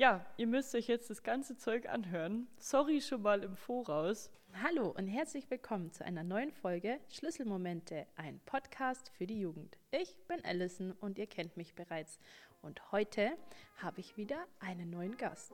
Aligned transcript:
Ja, 0.00 0.24
ihr 0.36 0.46
müsst 0.46 0.76
euch 0.76 0.86
jetzt 0.86 1.10
das 1.10 1.24
ganze 1.24 1.56
Zeug 1.56 1.88
anhören. 1.88 2.46
Sorry 2.56 3.00
schon 3.00 3.20
mal 3.20 3.42
im 3.42 3.56
Voraus. 3.56 4.30
Hallo 4.62 4.94
und 4.96 5.08
herzlich 5.08 5.50
willkommen 5.50 5.90
zu 5.90 6.04
einer 6.04 6.22
neuen 6.22 6.52
Folge 6.52 7.00
Schlüsselmomente, 7.08 8.06
ein 8.14 8.38
Podcast 8.46 9.10
für 9.18 9.26
die 9.26 9.40
Jugend. 9.40 9.76
Ich 9.90 10.14
bin 10.28 10.44
Alison 10.44 10.92
und 11.00 11.18
ihr 11.18 11.26
kennt 11.26 11.56
mich 11.56 11.74
bereits. 11.74 12.20
Und 12.62 12.92
heute 12.92 13.36
habe 13.78 13.98
ich 13.98 14.16
wieder 14.16 14.46
einen 14.60 14.88
neuen 14.88 15.16
Gast. 15.16 15.52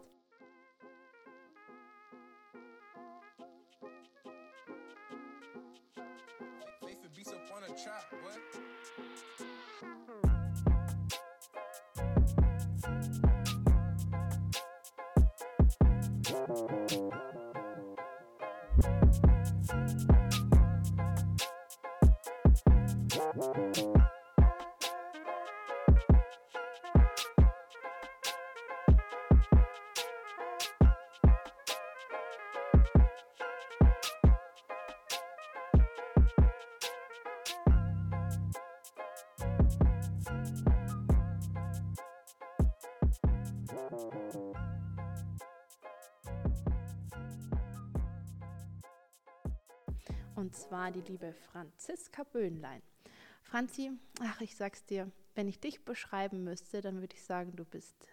Trap, 7.82 8.12
what? 8.22 8.73
Und 50.36 50.54
zwar 50.56 50.90
die 50.90 51.00
liebe 51.02 51.32
Franziska 51.32 52.24
Böhnlein. 52.24 52.82
Franzi, 53.54 53.92
ach, 54.18 54.40
ich 54.40 54.56
sag's 54.56 54.84
dir, 54.84 55.12
wenn 55.36 55.46
ich 55.46 55.60
dich 55.60 55.84
beschreiben 55.84 56.42
müsste, 56.42 56.80
dann 56.80 57.00
würde 57.00 57.14
ich 57.14 57.22
sagen, 57.22 57.54
du 57.54 57.64
bist 57.64 58.08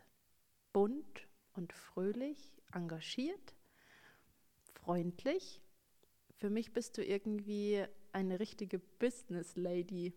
bunt 0.72 1.28
und 1.54 1.74
fröhlich, 1.74 2.62
engagiert, 2.72 3.56
freundlich. 4.76 5.60
Für 6.38 6.52
mich 6.52 6.74
bist 6.74 6.96
du 7.00 7.04
irgendwie 7.04 7.84
eine 8.12 8.40
richtige 8.40 8.78
Business 8.78 9.56
Lady. 9.56 10.14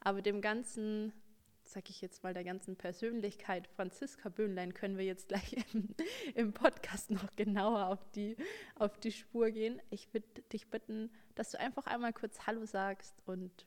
Aber 0.00 0.20
dem 0.20 0.42
ganzen 0.42 1.14
sag 1.64 1.88
ich 1.88 2.02
jetzt 2.02 2.22
mal, 2.22 2.34
der 2.34 2.44
ganzen 2.44 2.76
Persönlichkeit 2.76 3.68
Franziska 3.68 4.28
Böhnlein 4.28 4.74
können 4.74 4.98
wir 4.98 5.06
jetzt 5.06 5.28
gleich 5.28 5.56
im, 5.72 5.88
im, 6.34 6.52
Podcast 6.52 7.10
noch 7.10 7.34
genauer 7.34 7.86
auf 7.86 8.10
die, 8.10 8.36
auf 8.74 8.98
die 8.98 9.12
Spur 9.12 9.50
gehen. 9.52 9.80
Ich 9.88 10.12
würde 10.12 10.42
dich 10.52 10.68
bitten, 10.68 11.10
dass 11.34 11.52
du 11.52 11.60
einfach 11.60 11.86
einmal 11.86 12.12
kurz 12.12 12.46
Hallo 12.46 12.66
sagst 12.66 13.22
und 13.24 13.66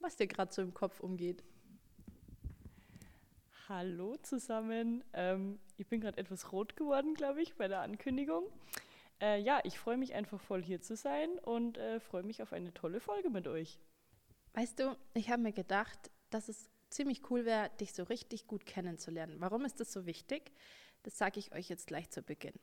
was 0.00 0.16
dir 0.16 0.26
gerade 0.26 0.52
so 0.52 0.62
im 0.62 0.74
Kopf 0.74 1.00
umgeht. 1.00 1.42
Hallo 3.68 4.16
zusammen. 4.18 5.02
Ähm, 5.12 5.58
ich 5.76 5.88
bin 5.88 6.00
gerade 6.00 6.18
etwas 6.18 6.52
rot 6.52 6.76
geworden, 6.76 7.14
glaube 7.14 7.42
ich, 7.42 7.56
bei 7.56 7.66
der 7.66 7.80
Ankündigung. 7.80 8.44
Äh, 9.20 9.40
ja, 9.40 9.60
ich 9.64 9.78
freue 9.78 9.96
mich 9.96 10.14
einfach 10.14 10.40
voll 10.40 10.62
hier 10.62 10.80
zu 10.80 10.94
sein 10.94 11.38
und 11.40 11.78
äh, 11.78 11.98
freue 12.00 12.22
mich 12.22 12.42
auf 12.42 12.52
eine 12.52 12.72
tolle 12.74 13.00
Folge 13.00 13.30
mit 13.30 13.48
euch. 13.48 13.80
Weißt 14.54 14.78
du, 14.78 14.96
ich 15.14 15.30
habe 15.30 15.42
mir 15.42 15.52
gedacht, 15.52 16.10
dass 16.30 16.48
es 16.48 16.70
ziemlich 16.90 17.28
cool 17.30 17.44
wäre, 17.44 17.70
dich 17.80 17.92
so 17.92 18.04
richtig 18.04 18.46
gut 18.46 18.66
kennenzulernen. 18.66 19.36
Warum 19.40 19.64
ist 19.64 19.80
das 19.80 19.92
so 19.92 20.06
wichtig? 20.06 20.52
Das 21.06 21.18
sage 21.18 21.38
ich 21.38 21.54
euch 21.54 21.68
jetzt 21.68 21.86
gleich 21.86 22.10
zu 22.10 22.20
Beginn. 22.20 22.58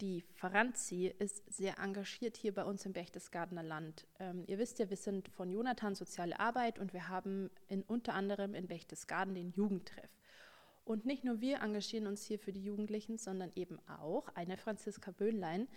Die 0.00 0.22
Franzi 0.22 1.14
ist 1.18 1.42
sehr 1.52 1.78
engagiert 1.78 2.38
hier 2.38 2.54
bei 2.54 2.64
uns 2.64 2.86
im 2.86 2.94
Berchtesgadener 2.94 3.62
Land. 3.62 4.06
Ähm, 4.18 4.44
ihr 4.46 4.56
wisst 4.56 4.78
ja, 4.78 4.88
wir 4.88 4.96
sind 4.96 5.28
von 5.28 5.52
Jonathan 5.52 5.94
Soziale 5.94 6.40
Arbeit 6.40 6.78
und 6.78 6.94
wir 6.94 7.08
haben 7.08 7.50
in, 7.68 7.82
unter 7.82 8.14
anderem 8.14 8.54
in 8.54 8.66
Berchtesgaden 8.66 9.34
den 9.34 9.50
Jugendtreff. 9.50 10.10
Und 10.86 11.04
nicht 11.04 11.22
nur 11.22 11.42
wir 11.42 11.60
engagieren 11.60 12.06
uns 12.06 12.24
hier 12.24 12.38
für 12.38 12.54
die 12.54 12.64
Jugendlichen, 12.64 13.18
sondern 13.18 13.52
eben 13.56 13.78
auch 13.86 14.26
eine 14.28 14.56
Franziska 14.56 15.10
Böhnlein, 15.10 15.68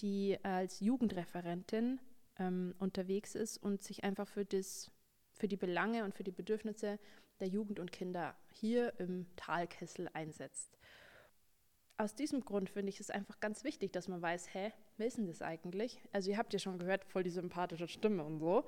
die 0.00 0.38
als 0.44 0.80
Jugendreferentin 0.80 2.00
ähm, 2.38 2.76
unterwegs 2.78 3.34
ist 3.34 3.58
und 3.58 3.82
sich 3.82 4.04
einfach 4.04 4.26
für, 4.26 4.46
das, 4.46 4.90
für 5.34 5.48
die 5.48 5.58
Belange 5.58 6.04
und 6.04 6.14
für 6.14 6.24
die 6.24 6.32
Bedürfnisse 6.32 6.98
der 7.40 7.48
Jugend 7.48 7.78
und 7.78 7.92
Kinder 7.92 8.34
hier 8.54 8.98
im 8.98 9.26
Talkessel 9.36 10.08
einsetzt. 10.14 10.77
Aus 12.00 12.14
diesem 12.14 12.44
Grund 12.44 12.70
finde 12.70 12.90
ich 12.90 13.00
es 13.00 13.10
einfach 13.10 13.40
ganz 13.40 13.64
wichtig, 13.64 13.92
dass 13.92 14.06
man 14.06 14.22
weiß, 14.22 14.54
hä, 14.54 14.72
wer 14.98 15.06
ist 15.08 15.18
denn 15.18 15.26
das 15.26 15.42
eigentlich? 15.42 16.00
Also 16.12 16.30
ihr 16.30 16.38
habt 16.38 16.52
ja 16.52 16.60
schon 16.60 16.78
gehört, 16.78 17.04
voll 17.04 17.24
die 17.24 17.30
sympathische 17.30 17.88
Stimme 17.88 18.22
und 18.22 18.38
so. 18.38 18.64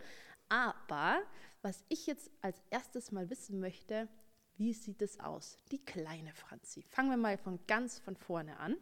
Aber 0.48 1.22
was 1.62 1.84
ich 1.88 2.08
jetzt 2.08 2.28
als 2.40 2.60
erstes 2.70 3.12
mal 3.12 3.30
wissen 3.30 3.60
möchte, 3.60 4.08
wie 4.56 4.72
sieht 4.72 5.00
es 5.00 5.20
aus? 5.20 5.58
Die 5.70 5.78
kleine 5.78 6.34
Franzi. 6.34 6.82
Fangen 6.82 7.10
wir 7.10 7.16
mal 7.16 7.38
von 7.38 7.60
ganz 7.68 8.00
von 8.00 8.16
vorne 8.16 8.58
an. 8.58 8.76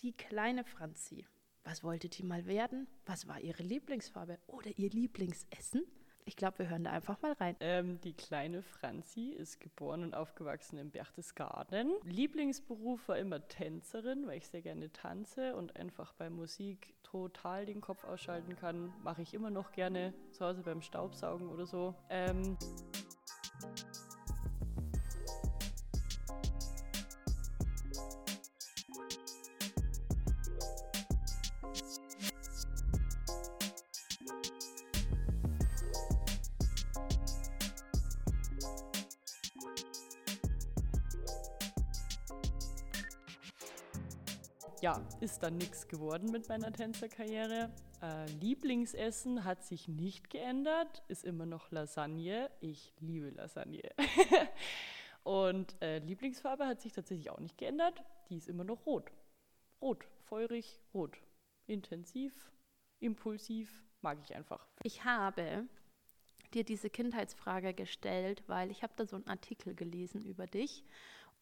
Die 0.00 0.12
kleine 0.12 0.62
Franzi. 0.62 1.26
Was 1.64 1.82
wollte 1.82 2.10
die 2.10 2.24
mal 2.24 2.44
werden? 2.44 2.86
Was 3.06 3.26
war 3.26 3.40
ihre 3.40 3.62
Lieblingsfarbe 3.62 4.38
oder 4.46 4.70
ihr 4.76 4.90
Lieblingsessen? 4.90 5.86
Ich 6.26 6.36
glaube, 6.36 6.60
wir 6.60 6.70
hören 6.70 6.84
da 6.84 6.90
einfach 6.90 7.20
mal 7.20 7.32
rein. 7.32 7.54
Ähm, 7.60 8.00
die 8.00 8.14
kleine 8.14 8.62
Franzi 8.62 9.30
ist 9.30 9.60
geboren 9.60 10.02
und 10.02 10.14
aufgewachsen 10.14 10.78
in 10.78 10.90
Berchtesgaden. 10.90 11.92
Lieblingsberuf 12.04 13.08
war 13.08 13.18
immer 13.18 13.46
Tänzerin, 13.46 14.26
weil 14.26 14.38
ich 14.38 14.48
sehr 14.48 14.62
gerne 14.62 14.90
tanze 14.90 15.54
und 15.54 15.76
einfach 15.76 16.14
bei 16.14 16.30
Musik 16.30 16.94
total 17.02 17.66
den 17.66 17.82
Kopf 17.82 18.04
ausschalten 18.04 18.56
kann. 18.56 18.92
Mache 19.02 19.20
ich 19.20 19.34
immer 19.34 19.50
noch 19.50 19.72
gerne 19.72 20.14
zu 20.30 20.46
Hause 20.46 20.62
beim 20.62 20.80
Staubsaugen 20.80 21.48
oder 21.48 21.66
so. 21.66 21.94
Ähm 22.08 22.56
ja, 44.84 45.00
ist 45.22 45.42
dann 45.42 45.56
nichts 45.56 45.88
geworden 45.88 46.30
mit 46.30 46.50
meiner 46.50 46.70
Tänzerkarriere. 46.70 47.70
Äh, 48.02 48.26
Lieblingsessen 48.32 49.44
hat 49.44 49.64
sich 49.64 49.88
nicht 49.88 50.28
geändert, 50.28 51.02
ist 51.08 51.24
immer 51.24 51.46
noch 51.46 51.70
Lasagne. 51.70 52.50
Ich 52.60 52.92
liebe 53.00 53.30
Lasagne. 53.30 53.80
Und 55.22 55.80
äh, 55.80 56.00
Lieblingsfarbe 56.00 56.66
hat 56.66 56.82
sich 56.82 56.92
tatsächlich 56.92 57.30
auch 57.30 57.40
nicht 57.40 57.56
geändert. 57.56 58.04
Die 58.28 58.36
ist 58.36 58.46
immer 58.46 58.62
noch 58.62 58.84
rot. 58.84 59.10
Rot, 59.80 60.06
feurig, 60.24 60.82
rot. 60.92 61.16
Intensiv, 61.66 62.52
impulsiv, 63.00 63.86
mag 64.02 64.18
ich 64.22 64.36
einfach. 64.36 64.68
Ich 64.82 65.02
habe 65.06 65.66
dir 66.52 66.62
diese 66.62 66.90
Kindheitsfrage 66.90 67.72
gestellt, 67.72 68.42
weil 68.48 68.70
ich 68.70 68.82
habe 68.82 68.92
da 68.96 69.06
so 69.06 69.16
einen 69.16 69.28
Artikel 69.28 69.74
gelesen 69.74 70.26
über 70.26 70.46
dich 70.46 70.84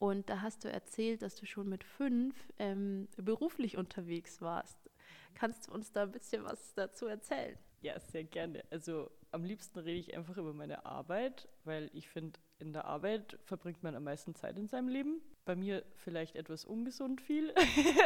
und 0.02 0.28
da 0.28 0.42
hast 0.42 0.64
du 0.64 0.68
erzählt, 0.68 1.22
dass 1.22 1.36
du 1.36 1.46
schon 1.46 1.68
mit 1.68 1.84
fünf 1.84 2.34
ähm, 2.58 3.06
beruflich 3.18 3.76
unterwegs 3.76 4.40
warst. 4.40 4.90
Kannst 5.32 5.68
du 5.68 5.72
uns 5.72 5.92
da 5.92 6.02
ein 6.02 6.10
bisschen 6.10 6.42
was 6.42 6.74
dazu 6.74 7.06
erzählen? 7.06 7.56
Ja, 7.82 8.00
sehr 8.00 8.24
gerne. 8.24 8.64
Also 8.70 9.12
am 9.30 9.44
liebsten 9.44 9.78
rede 9.78 10.00
ich 10.00 10.16
einfach 10.16 10.36
über 10.38 10.54
meine 10.54 10.84
Arbeit, 10.86 11.48
weil 11.62 11.88
ich 11.94 12.08
finde, 12.08 12.40
in 12.58 12.72
der 12.72 12.86
Arbeit 12.86 13.38
verbringt 13.44 13.84
man 13.84 13.94
am 13.94 14.02
meisten 14.02 14.34
Zeit 14.34 14.58
in 14.58 14.66
seinem 14.66 14.88
Leben. 14.88 15.22
Bei 15.44 15.54
mir 15.54 15.84
vielleicht 15.94 16.34
etwas 16.34 16.64
ungesund 16.64 17.20
viel, 17.20 17.54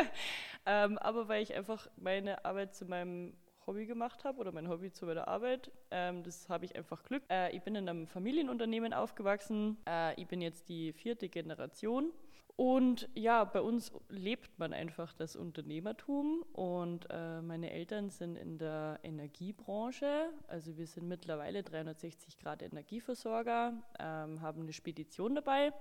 ähm, 0.66 0.98
aber 0.98 1.28
weil 1.28 1.42
ich 1.42 1.54
einfach 1.54 1.88
meine 1.96 2.44
Arbeit 2.44 2.74
zu 2.74 2.84
meinem 2.84 3.32
Hobby 3.66 3.86
gemacht 3.86 4.24
habe 4.24 4.38
oder 4.38 4.52
mein 4.52 4.68
Hobby 4.68 4.92
zu 4.92 5.06
meiner 5.06 5.28
Arbeit. 5.28 5.72
Ähm, 5.90 6.22
das 6.22 6.48
habe 6.48 6.64
ich 6.64 6.76
einfach 6.76 7.02
Glück. 7.02 7.22
Äh, 7.28 7.54
ich 7.56 7.62
bin 7.62 7.74
in 7.74 7.88
einem 7.88 8.06
Familienunternehmen 8.06 8.92
aufgewachsen. 8.92 9.76
Äh, 9.86 10.20
ich 10.20 10.28
bin 10.28 10.40
jetzt 10.40 10.68
die 10.68 10.92
vierte 10.92 11.28
Generation. 11.28 12.12
Und 12.56 13.10
ja, 13.14 13.44
bei 13.44 13.60
uns 13.60 13.92
lebt 14.08 14.58
man 14.58 14.72
einfach 14.72 15.12
das 15.12 15.36
Unternehmertum 15.36 16.42
und 16.54 17.06
äh, 17.10 17.42
meine 17.42 17.70
Eltern 17.70 18.08
sind 18.08 18.36
in 18.36 18.56
der 18.56 18.98
Energiebranche. 19.02 20.30
Also 20.48 20.78
wir 20.78 20.86
sind 20.86 21.06
mittlerweile 21.06 21.62
360 21.62 22.38
Grad 22.38 22.62
Energieversorger, 22.62 23.74
ähm, 23.98 24.40
haben 24.40 24.62
eine 24.62 24.72
Spedition 24.72 25.34
dabei 25.34 25.74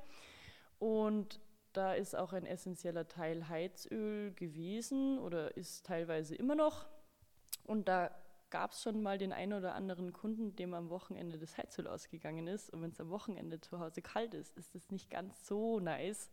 und 0.78 1.40
da 1.72 1.94
ist 1.94 2.14
auch 2.14 2.34
ein 2.34 2.46
essentieller 2.46 3.08
Teil 3.08 3.48
Heizöl 3.48 4.34
gewesen 4.34 5.18
oder 5.20 5.56
ist 5.56 5.86
teilweise 5.86 6.36
immer 6.36 6.56
noch. 6.56 6.88
Und 7.66 7.88
da 7.88 8.12
gab 8.50 8.72
es 8.72 8.82
schon 8.82 9.02
mal 9.02 9.18
den 9.18 9.34
einen 9.34 9.54
oder 9.54 9.76
anderen 9.76 10.14
Kunden, 10.14 10.56
dem 10.56 10.74
am 10.74 10.90
Wochenende 10.90 11.38
das 11.38 11.58
Heizöl 11.58 11.88
ausgegangen 11.88 12.48
ist. 12.48 12.70
Und 12.70 12.82
wenn 12.82 12.92
es 12.92 13.00
am 13.02 13.10
Wochenende 13.10 13.60
zu 13.60 13.80
Hause 13.80 14.02
kalt 14.02 14.34
ist, 14.34 14.56
ist 14.58 14.76
das 14.76 14.92
nicht 14.92 15.10
ganz 15.10 15.46
so 15.48 15.80
nice. 15.80 16.32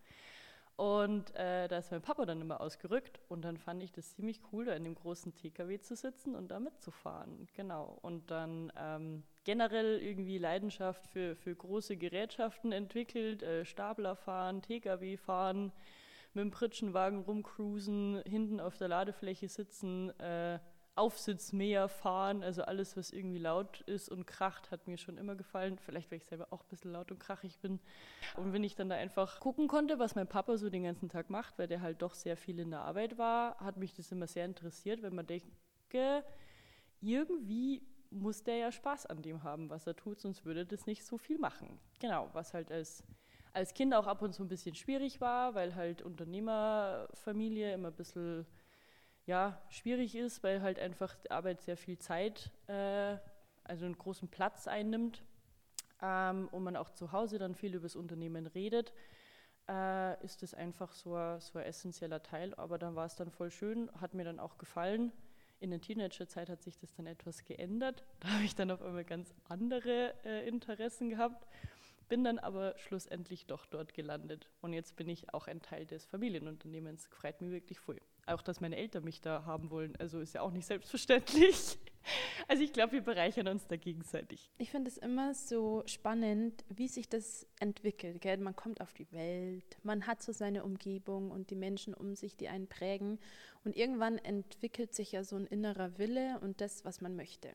Und 0.77 1.35
äh, 1.35 1.69
da 1.69 1.79
ist 1.79 1.91
mein 1.91 2.01
Papa 2.01 2.25
dann 2.25 2.41
immer 2.41 2.61
ausgerückt 2.61 3.21
und 3.29 3.43
dann 3.43 3.59
fand 3.59 3.83
ich 3.83 3.93
das 3.93 4.15
ziemlich 4.15 4.41
cool, 4.53 4.65
da 4.65 4.73
in 4.73 4.85
dem 4.85 4.95
großen 4.95 5.35
TKW 5.35 5.79
zu 5.81 5.95
sitzen 5.95 6.35
und 6.35 6.51
da 6.51 6.61
mitzufahren. 6.61 7.47
Genau. 7.55 7.99
Und 8.03 8.31
dann 8.31 8.73
ähm, 8.77 9.23
generell 9.45 9.99
irgendwie 9.99 10.39
Leidenschaft 10.39 11.07
für, 11.07 11.37
für 11.37 11.55
große 11.55 11.97
Gerätschaften 11.97 12.73
entwickelt, 12.73 13.43
äh, 13.43 13.65
Stapler 13.65 14.17
fahren, 14.17 14.63
TKW 14.63 15.17
fahren, 15.19 15.73
mit 16.35 16.43
dem 16.43 16.51
Pritschenwagen 16.51 17.21
rumcruisen, 17.21 18.23
hinten 18.25 18.59
auf 18.59 18.79
der 18.79 18.89
Ladefläche 18.89 19.49
sitzen, 19.49 20.19
äh, 20.19 20.59
Aufsitzmäher 20.95 21.89
fahren, 21.89 22.43
also 22.43 22.63
alles, 22.63 22.97
was 22.97 23.11
irgendwie 23.11 23.39
laut 23.39 23.81
ist 23.83 24.11
und 24.11 24.27
kracht, 24.27 24.71
hat 24.71 24.87
mir 24.87 24.99
schon 24.99 25.17
immer 25.17 25.35
gefallen. 25.35 25.79
Vielleicht, 25.79 26.11
weil 26.11 26.19
ich 26.19 26.27
selber 26.27 26.49
auch 26.51 26.63
ein 26.63 26.69
bisschen 26.69 26.93
laut 26.93 27.11
und 27.11 27.19
krachig 27.19 27.59
bin. 27.61 27.81
Und 28.37 28.53
wenn 28.53 28.63
ich 28.63 28.75
dann 28.75 28.91
da 28.91 28.97
einfach 28.97 29.41
gucken 29.41 29.69
konnte, 29.69 29.99
was 29.99 30.15
mein 30.15 30.29
Papa 30.29 30.59
so 30.59 30.69
den 30.69 30.85
ganzen 30.85 31.09
Tag 31.09 31.31
macht, 31.31 31.59
weil 31.59 31.67
der 31.67 31.81
halt 31.81 32.03
doch 32.03 32.15
sehr 32.15 32.37
viel 32.37 32.59
in 32.59 32.71
der 32.71 32.81
Arbeit 32.81 33.17
war, 33.17 33.59
hat 33.59 33.79
mich 33.79 33.95
das 33.95 34.13
immer 34.13 34.27
sehr 34.27 34.45
interessiert, 34.45 35.03
wenn 35.03 35.15
man 35.15 35.27
denke, 35.27 36.25
irgendwie 37.01 37.83
muss 38.11 38.43
der 38.43 38.57
ja 38.57 38.73
Spaß 38.73 39.07
an 39.07 39.23
dem 39.23 39.43
haben, 39.43 39.71
was 39.71 39.87
er 39.87 39.97
tut, 39.97 40.21
sonst 40.21 40.45
würde 40.45 40.67
das 40.67 40.87
nicht 40.87 41.05
so 41.05 41.17
viel 41.17 41.39
machen. 41.39 41.79
Genau, 42.01 42.29
was 42.35 42.53
halt 42.53 42.71
als, 42.71 43.03
als 43.53 43.73
Kind 43.73 43.95
auch 43.95 44.07
ab 44.07 44.21
und 44.21 44.35
zu 44.35 44.43
ein 44.43 44.49
bisschen 44.49 44.75
schwierig 44.75 45.21
war, 45.21 45.55
weil 45.55 45.75
halt 45.75 46.03
Unternehmerfamilie 46.03 47.73
immer 47.73 47.89
ein 47.89 47.97
bisschen 47.97 48.47
ja, 49.27 49.61
schwierig 49.69 50.15
ist, 50.15 50.43
weil 50.43 50.63
halt 50.63 50.79
einfach 50.79 51.15
die 51.17 51.31
Arbeit 51.31 51.61
sehr 51.63 51.77
viel 51.77 51.99
Zeit, 51.99 52.51
äh, 52.67 53.17
also 53.65 53.85
einen 53.85 53.97
großen 53.97 54.29
Platz 54.29 54.67
einnimmt 54.67 55.23
ähm, 56.01 56.49
und 56.51 56.65
man 56.65 56.77
auch 56.77 56.91
zu 56.91 57.13
Hause 57.13 57.39
dann 57.39 57.55
viel 57.55 57.75
über 57.75 57.85
das 57.85 57.97
Unternehmen 57.97 58.47
redet, 58.47 58.93
äh, 59.69 60.23
ist 60.25 60.43
das 60.43 60.55
einfach 60.55 60.93
so 60.93 61.15
ein, 61.15 61.41
so 61.41 61.59
ein 61.59 61.65
essentieller 61.65 62.23
Teil. 62.23 62.55
Aber 62.55 62.79
dann 62.79 62.97
war 62.97 63.07
es 63.07 63.15
dann 63.15 63.31
voll 63.31 63.51
schön, 63.51 63.91
hat 64.01 64.15
mir 64.15 64.25
dann 64.25 64.41
auch 64.41 64.59
gefallen. 64.59 65.13
In 65.61 65.71
der 65.71 65.81
Teenagerzeit 65.81 66.49
hat 66.49 66.63
sich 66.63 66.77
das 66.77 66.93
dann 66.95 67.07
etwas 67.07 67.45
geändert. 67.45 68.05
Da 68.21 68.29
habe 68.29 68.45
ich 68.45 68.57
dann 68.57 68.73
auf 68.73 68.83
einmal 68.83 69.05
ganz 69.05 69.33
andere 69.49 70.15
äh, 70.25 70.49
Interessen 70.49 71.11
gehabt 71.11 71.47
bin 72.13 72.25
dann 72.25 72.39
aber 72.39 72.77
schlussendlich 72.77 73.47
doch 73.47 73.65
dort 73.65 73.95
gelandet. 73.95 74.51
Und 74.61 74.75
jetzt 74.75 74.97
bin 74.97 75.09
ich 75.09 75.33
auch 75.33 75.47
ein 75.47 75.63
Teil 75.63 75.87
des 75.87 76.05
Familienunternehmens. 76.05 77.07
Freut 77.07 77.41
mich 77.41 77.51
wirklich 77.51 77.79
voll. 77.79 78.03
Auch, 78.27 78.43
dass 78.43 78.61
meine 78.61 78.77
Eltern 78.77 79.05
mich 79.05 79.21
da 79.21 79.45
haben 79.45 79.71
wollen, 79.71 79.97
also 79.97 80.21
ist 80.21 80.35
ja 80.35 80.43
auch 80.43 80.53
nicht 80.53 80.67
selbstverständlich. 80.67 81.79
Also 82.49 82.65
ich 82.65 82.73
glaube, 82.73 82.95
wir 82.95 83.01
bereichern 83.01 83.47
uns 83.47 83.69
da 83.69 83.77
gegenseitig. 83.77 84.51
Ich 84.59 84.73
finde 84.73 84.91
es 84.91 84.99
immer 84.99 85.35
so 85.35 85.85
spannend, 85.87 86.65
wie 86.69 86.89
sich 86.89 87.09
das 87.09 87.47
entwickelt. 87.61 88.21
Gell? 88.21 88.39
Man 88.39 88.57
kommt 88.57 88.81
auf 88.81 88.93
die 88.93 89.11
Welt, 89.13 89.79
man 89.85 90.09
hat 90.09 90.21
so 90.21 90.33
seine 90.33 90.65
Umgebung 90.65 91.31
und 91.31 91.51
die 91.51 91.55
Menschen 91.55 91.95
um 91.95 92.17
sich, 92.17 92.37
die 92.37 92.49
einen 92.49 92.67
prägen. 92.67 93.21
Und 93.65 93.77
irgendwann 93.77 94.19
entwickelt 94.19 94.95
sich 94.97 95.13
ja 95.13 95.23
so 95.23 95.37
ein 95.37 95.47
innerer 95.47 95.97
Wille 95.99 96.41
und 96.41 96.61
das, 96.61 96.85
was 96.85 97.01
man 97.01 97.15
möchte. 97.15 97.53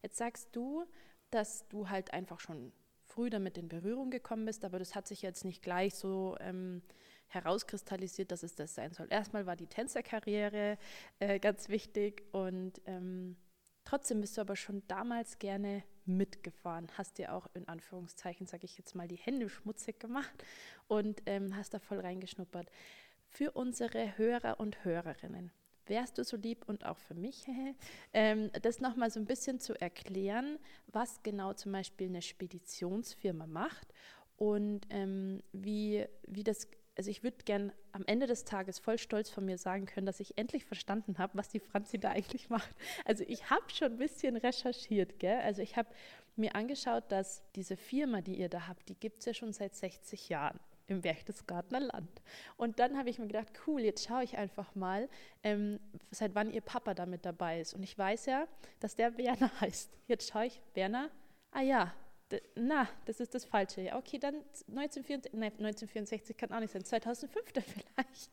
Jetzt 0.00 0.16
sagst 0.16 0.54
du, 0.54 0.84
dass 1.30 1.66
du 1.68 1.88
halt 1.88 2.12
einfach 2.12 2.38
schon 2.38 2.72
früh 3.04 3.30
damit 3.30 3.58
in 3.58 3.68
Berührung 3.68 4.10
gekommen 4.10 4.44
bist, 4.44 4.64
aber 4.64 4.78
das 4.78 4.94
hat 4.94 5.08
sich 5.08 5.22
jetzt 5.22 5.44
nicht 5.44 5.62
gleich 5.62 5.94
so 5.94 6.36
ähm, 6.40 6.82
herauskristallisiert, 7.28 8.30
dass 8.30 8.42
es 8.42 8.54
das 8.54 8.74
sein 8.74 8.92
soll. 8.92 9.06
Erstmal 9.10 9.46
war 9.46 9.56
die 9.56 9.66
Tänzerkarriere 9.66 10.78
äh, 11.18 11.38
ganz 11.38 11.68
wichtig 11.68 12.24
und 12.32 12.80
ähm, 12.86 13.36
trotzdem 13.84 14.20
bist 14.20 14.36
du 14.36 14.40
aber 14.40 14.56
schon 14.56 14.82
damals 14.88 15.38
gerne 15.38 15.84
mitgefahren, 16.04 16.88
hast 16.96 17.18
dir 17.18 17.34
auch 17.34 17.46
in 17.54 17.68
Anführungszeichen, 17.68 18.46
sage 18.46 18.64
ich 18.64 18.78
jetzt 18.78 18.94
mal, 18.94 19.08
die 19.08 19.16
Hände 19.16 19.48
schmutzig 19.48 20.00
gemacht 20.00 20.44
und 20.86 21.22
ähm, 21.26 21.54
hast 21.56 21.74
da 21.74 21.78
voll 21.78 22.00
reingeschnuppert. 22.00 22.70
Für 23.28 23.52
unsere 23.52 24.16
Hörer 24.16 24.58
und 24.58 24.84
Hörerinnen, 24.84 25.52
wärst 25.88 26.18
du 26.18 26.24
so 26.24 26.36
lieb 26.36 26.64
und 26.66 26.84
auch 26.84 26.98
für 26.98 27.14
mich, 27.14 27.46
ähm, 28.12 28.50
das 28.62 28.80
nochmal 28.80 29.10
so 29.10 29.20
ein 29.20 29.26
bisschen 29.26 29.60
zu 29.60 29.78
erklären, 29.80 30.58
was 30.86 31.22
genau 31.22 31.52
zum 31.52 31.72
Beispiel 31.72 32.08
eine 32.08 32.22
Speditionsfirma 32.22 33.46
macht 33.46 33.92
und 34.36 34.82
ähm, 34.90 35.42
wie, 35.52 36.06
wie 36.26 36.44
das, 36.44 36.68
also 36.98 37.12
ich 37.12 37.22
würde 37.22 37.36
gern 37.44 37.72
am 37.92 38.04
Ende 38.06 38.26
des 38.26 38.44
Tages 38.44 38.80
voll 38.80 38.98
stolz 38.98 39.30
von 39.30 39.44
mir 39.44 39.56
sagen 39.56 39.86
können, 39.86 40.04
dass 40.04 40.18
ich 40.18 40.36
endlich 40.36 40.64
verstanden 40.64 41.18
habe, 41.18 41.38
was 41.38 41.48
die 41.48 41.60
Franzi 41.60 41.98
da 41.98 42.10
eigentlich 42.10 42.50
macht. 42.50 42.74
Also 43.04 43.24
ich 43.28 43.50
habe 43.50 43.70
schon 43.72 43.92
ein 43.92 43.98
bisschen 43.98 44.36
recherchiert, 44.36 45.20
gell? 45.20 45.38
Also 45.38 45.62
ich 45.62 45.76
habe 45.76 45.88
mir 46.34 46.56
angeschaut, 46.56 47.04
dass 47.08 47.44
diese 47.54 47.76
Firma, 47.76 48.20
die 48.20 48.34
ihr 48.34 48.48
da 48.48 48.66
habt, 48.66 48.88
die 48.88 48.96
gibt 48.96 49.20
es 49.20 49.26
ja 49.26 49.34
schon 49.34 49.52
seit 49.52 49.76
60 49.76 50.28
Jahren 50.28 50.58
im 50.88 51.02
Berchtesgadener 51.02 51.80
Land. 51.80 52.22
Und 52.56 52.80
dann 52.80 52.98
habe 52.98 53.10
ich 53.10 53.20
mir 53.20 53.28
gedacht, 53.28 53.52
cool, 53.66 53.82
jetzt 53.82 54.08
schaue 54.08 54.24
ich 54.24 54.36
einfach 54.36 54.74
mal, 54.74 55.08
ähm, 55.44 55.78
seit 56.10 56.34
wann 56.34 56.50
ihr 56.50 56.62
Papa 56.62 56.94
damit 56.94 57.24
dabei 57.24 57.60
ist. 57.60 57.74
Und 57.74 57.84
ich 57.84 57.96
weiß 57.96 58.26
ja, 58.26 58.48
dass 58.80 58.96
der 58.96 59.16
Werner 59.18 59.52
heißt. 59.60 59.96
Jetzt 60.08 60.32
schaue 60.32 60.46
ich, 60.46 60.60
Werner, 60.74 61.10
ah 61.52 61.62
ja, 61.62 61.94
na, 62.54 62.88
das 63.06 63.20
ist 63.20 63.34
das 63.34 63.44
Falsche. 63.44 63.80
Ja, 63.82 63.96
okay, 63.96 64.18
dann 64.18 64.36
1964, 64.68 65.32
nein, 65.32 65.52
1964 65.52 66.36
kann 66.36 66.52
auch 66.52 66.60
nicht 66.60 66.72
sein, 66.72 66.84
2005 66.84 67.52
dann 67.52 67.64
vielleicht. 67.98 68.30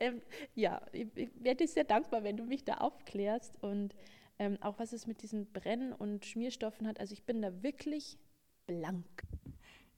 ähm, 0.00 0.22
ja, 0.54 0.80
ich, 0.92 1.08
ich 1.14 1.30
werde 1.42 1.64
dir 1.64 1.68
sehr 1.68 1.84
dankbar, 1.84 2.24
wenn 2.24 2.36
du 2.36 2.44
mich 2.44 2.64
da 2.64 2.74
aufklärst 2.74 3.62
und 3.62 3.94
ähm, 4.38 4.58
auch 4.60 4.78
was 4.78 4.92
es 4.92 5.06
mit 5.06 5.22
diesen 5.22 5.50
Brenn- 5.52 5.92
und 5.92 6.26
Schmierstoffen 6.26 6.86
hat. 6.86 7.00
Also 7.00 7.12
ich 7.12 7.24
bin 7.24 7.40
da 7.40 7.62
wirklich 7.62 8.18
blank. 8.66 9.22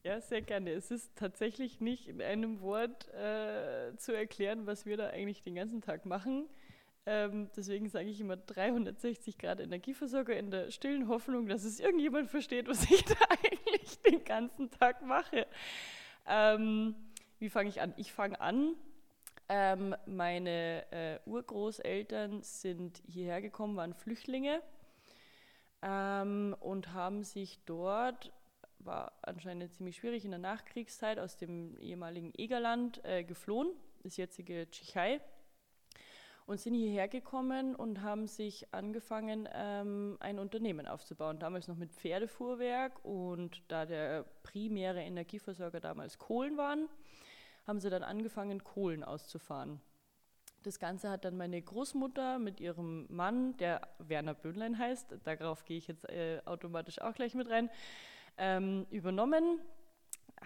Ja, 0.05 0.21
sehr 0.21 0.43
gerne. 0.43 0.71
Es 0.71 0.91
ist 0.91 1.17
tatsächlich 1.17 1.81
nicht 1.81 2.09
in 2.09 2.23
einem 2.23 2.61
Wort 2.61 3.09
äh, 3.09 3.97
zu 3.97 4.13
erklären, 4.13 4.67
was 4.67 4.87
wir 4.87 4.97
da 4.97 5.09
eigentlich 5.09 5.43
den 5.43 5.57
ganzen 5.57 5.81
Tag 5.81 6.07
machen. 6.07 6.49
Ähm, 7.11 7.49
deswegen 7.57 7.89
sage 7.89 8.11
ich 8.11 8.21
immer 8.21 8.37
360 8.37 9.39
Grad 9.39 9.61
Energieversorger 9.61 10.37
in 10.37 10.51
der 10.51 10.71
stillen 10.71 11.09
Hoffnung, 11.09 11.47
dass 11.47 11.65
es 11.65 11.81
irgendjemand 11.81 12.29
versteht, 12.29 12.69
was 12.69 12.85
ich 12.91 13.03
da 13.07 13.15
eigentlich 13.31 13.99
den 14.03 14.23
ganzen 14.25 14.71
Tag 14.71 15.01
mache. 15.01 15.47
Ähm, 16.27 16.95
wie 17.39 17.49
fange 17.49 17.71
ich 17.71 17.81
an? 17.81 17.95
Ich 17.97 18.13
fange 18.13 18.39
an. 18.43 18.75
Ähm, 19.49 19.97
meine 20.05 20.85
äh, 20.93 21.19
Urgroßeltern 21.25 22.43
sind 22.43 23.01
hierher 23.07 23.41
gekommen, 23.41 23.77
waren 23.77 23.95
Flüchtlinge 23.95 24.61
ähm, 25.81 26.55
und 26.61 26.93
haben 26.93 27.25
sich 27.25 27.59
dort 27.65 28.35
war 28.81 29.13
anscheinend 29.23 29.73
ziemlich 29.73 29.97
schwierig 29.97 30.27
in 30.27 30.31
der 30.31 30.41
Nachkriegszeit 30.41 31.19
aus 31.19 31.39
dem 31.39 31.79
ehemaligen 31.79 32.33
Egerland 32.37 33.03
äh, 33.05 33.25
geflohen, 33.25 33.73
das 34.03 34.19
jetzige 34.19 34.71
Tschechei, 34.71 35.23
und 36.49 36.59
sind 36.59 36.73
hierher 36.73 37.09
gekommen 37.09 37.75
und 37.75 38.01
haben 38.01 38.27
sich 38.27 38.73
angefangen, 38.73 39.47
ähm, 39.53 40.17
ein 40.19 40.39
Unternehmen 40.39 40.87
aufzubauen. 40.87 41.39
Damals 41.39 41.69
noch 41.69 41.77
mit 41.77 41.93
Pferdefuhrwerk 41.93 43.05
und 43.05 43.63
da 43.69 43.85
der 43.85 44.25
primäre 44.45 45.03
Energieversorger 45.03 45.79
damals 45.79 46.17
Kohlen 46.17 46.57
waren, 46.57 46.89
haben 47.67 47.81
sie 47.81 47.91
dann 47.91 48.03
angefangen, 48.03 48.65
Kohlen 48.65 49.05
auszufahren. 49.05 49.83
Das 50.63 50.79
Ganze 50.79 51.11
hat 51.11 51.27
dann 51.27 51.37
meine 51.37 51.61
Großmutter 51.61 52.39
mit 52.39 52.61
ihrem 52.61 53.05
Mann, 53.11 53.55
der 53.59 53.83
Werner 53.99 54.33
Böhnlein 54.33 54.79
heißt, 54.79 55.17
darauf 55.25 55.67
gehe 55.67 55.77
ich 55.77 55.87
jetzt 55.87 56.09
äh, 56.09 56.41
automatisch 56.47 56.99
auch 56.99 57.13
gleich 57.13 57.35
mit 57.35 57.51
rein, 57.51 57.69
ähm, 58.39 58.87
übernommen, 58.91 59.61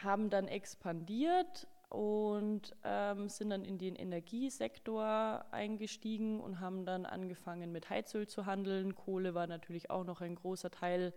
haben 0.02 0.30
dann 0.30 0.48
expandiert 0.48 1.68
und 1.92 2.74
ähm, 2.84 3.28
sind 3.28 3.50
dann 3.50 3.64
in 3.66 3.76
den 3.76 3.96
Energiesektor 3.96 5.44
eingestiegen 5.50 6.40
und 6.40 6.58
haben 6.58 6.86
dann 6.86 7.04
angefangen 7.04 7.70
mit 7.70 7.90
Heizöl 7.90 8.26
zu 8.26 8.46
handeln. 8.46 8.94
Kohle 8.94 9.34
war 9.34 9.46
natürlich 9.46 9.90
auch 9.90 10.04
noch 10.04 10.22
ein 10.22 10.34
großer 10.34 10.70
Teil 10.70 11.12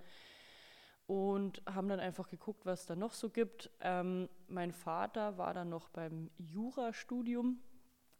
und 1.07 1.61
haben 1.65 1.87
dann 1.87 2.01
einfach 2.01 2.27
geguckt, 2.27 2.65
was 2.65 2.85
da 2.85 2.97
noch 2.97 3.13
so 3.13 3.29
gibt. 3.29 3.71
Ähm, 3.79 4.27
mein 4.49 4.73
Vater 4.73 5.37
war 5.37 5.53
dann 5.53 5.69
noch 5.69 5.87
beim 5.87 6.29
Jurastudium. 6.37 7.61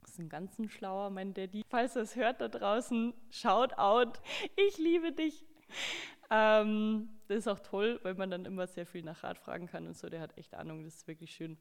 Das 0.01 0.11
ist 0.11 0.19
ein 0.19 0.29
ganz 0.29 0.55
schlauer, 0.71 1.09
mein 1.09 1.33
Daddy. 1.33 1.61
Falls 1.67 1.97
er 1.97 2.03
es 2.03 2.15
hört 2.15 2.39
da 2.39 2.47
draußen, 2.47 3.13
shout 3.29 3.73
out. 3.77 4.21
Ich 4.55 4.77
liebe 4.77 5.11
dich. 5.11 5.45
Ähm, 6.29 7.09
das 7.27 7.39
ist 7.39 7.47
auch 7.49 7.59
toll, 7.59 7.99
weil 8.03 8.13
man 8.13 8.31
dann 8.31 8.45
immer 8.45 8.65
sehr 8.67 8.85
viel 8.85 9.03
nach 9.03 9.23
Rat 9.23 9.37
fragen 9.37 9.67
kann 9.67 9.87
und 9.87 9.97
so. 9.97 10.07
Der 10.07 10.21
hat 10.21 10.37
echt 10.37 10.53
Ahnung, 10.53 10.85
das 10.85 10.95
ist 10.95 11.07
wirklich 11.07 11.31
schön. 11.31 11.57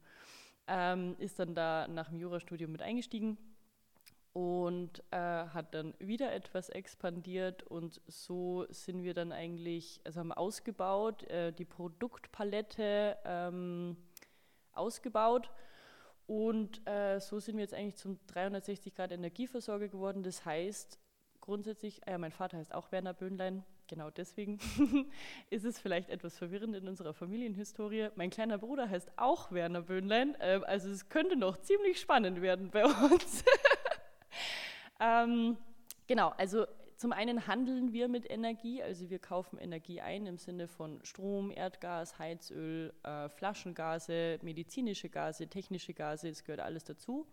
Ähm, 0.67 1.15
ist 1.19 1.39
dann 1.39 1.53
da 1.53 1.87
nach 1.87 2.09
dem 2.09 2.19
Jurastudium 2.19 2.71
mit 2.71 2.81
eingestiegen 2.81 3.37
und 4.33 5.03
äh, 5.11 5.17
hat 5.17 5.73
dann 5.73 5.93
wieder 5.99 6.33
etwas 6.33 6.69
expandiert 6.69 7.63
und 7.63 8.01
so 8.07 8.65
sind 8.69 9.03
wir 9.03 9.13
dann 9.13 9.31
eigentlich, 9.31 10.01
also 10.03 10.19
haben 10.19 10.33
ausgebaut, 10.33 11.23
äh, 11.23 11.53
die 11.53 11.65
Produktpalette 11.65 13.17
ähm, 13.23 13.95
ausgebaut 14.73 15.51
und 16.27 16.85
äh, 16.87 17.19
so 17.19 17.39
sind 17.39 17.57
wir 17.57 17.63
jetzt 17.63 17.73
eigentlich 17.73 17.95
zum 17.95 18.19
360 18.27 18.95
Grad 18.95 19.11
Energieversorger 19.11 19.87
geworden. 19.87 20.23
Das 20.23 20.43
heißt 20.43 20.99
grundsätzlich, 21.39 22.05
äh, 22.07 22.17
mein 22.17 22.31
Vater 22.31 22.57
heißt 22.57 22.73
auch 22.73 22.91
Werner 22.91 23.13
Böhnlein, 23.13 23.63
genau 23.87 24.09
deswegen 24.09 24.59
ist 25.49 25.65
es 25.65 25.79
vielleicht 25.79 26.09
etwas 26.09 26.37
verwirrend 26.37 26.75
in 26.75 26.87
unserer 26.87 27.13
Familienhistorie. 27.13 28.09
Mein 28.15 28.29
kleiner 28.29 28.57
Bruder 28.57 28.89
heißt 28.89 29.11
auch 29.17 29.51
Werner 29.51 29.81
Böhnlein, 29.81 30.35
äh, 30.39 30.61
also 30.65 30.89
es 30.89 31.09
könnte 31.09 31.35
noch 31.35 31.57
ziemlich 31.57 31.99
spannend 31.99 32.41
werden 32.41 32.71
bei 32.71 32.85
uns. 33.11 33.43
ähm, 34.99 35.57
genau, 36.07 36.29
also 36.37 36.65
zum 36.97 37.11
einen 37.11 37.45
handeln 37.45 37.91
wir 37.91 38.07
mit 38.07 38.29
Energie, 38.29 38.81
also 38.81 39.09
wir 39.09 39.19
kaufen 39.19 39.57
Energie 39.57 39.99
ein 39.99 40.25
im 40.27 40.37
Sinne 40.37 40.67
von 40.67 41.03
Strom, 41.03 41.51
Erdgas, 41.51 42.17
Heizöl, 42.19 42.93
äh, 43.03 43.27
Flaschengase, 43.29 44.39
medizinische 44.41 45.09
Gase, 45.09 45.47
technische 45.47 45.93
Gase, 45.93 46.29
es 46.29 46.43
gehört 46.43 46.61
alles 46.61 46.85
dazu. 46.85 47.27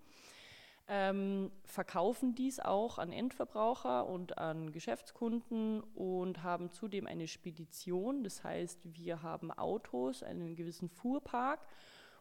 Ähm, 0.95 1.51
verkaufen 1.65 2.35
dies 2.35 2.61
auch 2.61 2.99
an 2.99 3.13
Endverbraucher 3.13 4.07
und 4.07 4.37
an 4.37 4.73
Geschäftskunden 4.73 5.81
und 5.81 6.43
haben 6.43 6.71
zudem 6.71 7.07
eine 7.07 7.29
Spedition. 7.29 8.23
Das 8.23 8.45
heißt, 8.45 8.95
wir 8.95 9.23
haben 9.23 9.51
Autos, 9.51 10.23
einen 10.23 10.55
gewissen 10.55 10.91
Fuhrpark 10.91 11.67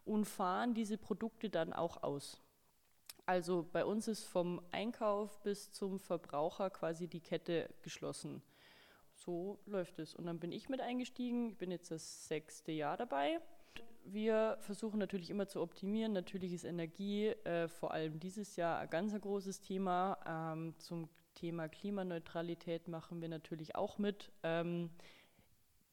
und 0.05 0.23
fahren 0.23 0.73
diese 0.73 0.97
Produkte 0.97 1.49
dann 1.49 1.73
auch 1.73 2.01
aus. 2.01 2.39
Also 3.25 3.67
bei 3.69 3.83
uns 3.83 4.07
ist 4.07 4.23
vom 4.23 4.61
Einkauf 4.71 5.43
bis 5.43 5.73
zum 5.73 5.99
Verbraucher 5.99 6.69
quasi 6.69 7.09
die 7.09 7.19
Kette 7.19 7.69
geschlossen. 7.81 8.41
So 9.15 9.59
läuft 9.65 9.99
es. 9.99 10.15
Und 10.15 10.27
dann 10.27 10.39
bin 10.39 10.53
ich 10.53 10.69
mit 10.69 10.79
eingestiegen. 10.79 11.49
Ich 11.49 11.57
bin 11.57 11.71
jetzt 11.71 11.91
das 11.91 12.25
sechste 12.29 12.71
Jahr 12.71 12.95
dabei. 12.95 13.41
Wir 14.05 14.57
versuchen 14.61 14.99
natürlich 14.99 15.29
immer 15.29 15.47
zu 15.47 15.61
optimieren. 15.61 16.13
Natürlich 16.13 16.53
ist 16.53 16.63
Energie 16.63 17.27
äh, 17.27 17.67
vor 17.67 17.91
allem 17.91 18.19
dieses 18.19 18.55
Jahr 18.55 18.79
ein 18.79 18.89
ganz 18.89 19.19
großes 19.19 19.61
Thema. 19.61 20.17
Ähm, 20.25 20.73
zum 20.77 21.07
Thema 21.35 21.67
Klimaneutralität 21.67 22.87
machen 22.87 23.21
wir 23.21 23.29
natürlich 23.29 23.75
auch 23.75 23.97
mit. 23.97 24.31
Ähm, 24.43 24.89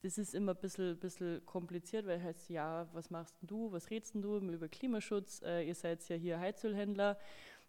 das 0.01 0.17
ist 0.17 0.33
immer 0.33 0.53
ein 0.53 0.61
bisschen, 0.61 0.97
bisschen 0.97 1.45
kompliziert, 1.45 2.07
weil 2.07 2.23
heißt, 2.23 2.49
ja, 2.49 2.87
was 2.93 3.09
machst 3.09 3.35
du, 3.41 3.71
was 3.71 3.89
redest 3.89 4.15
du 4.15 4.37
über 4.37 4.69
Klimaschutz? 4.69 5.41
Äh, 5.43 5.67
ihr 5.67 5.75
seid 5.75 6.07
ja 6.07 6.15
hier 6.15 6.39
Heizölhändler. 6.39 7.17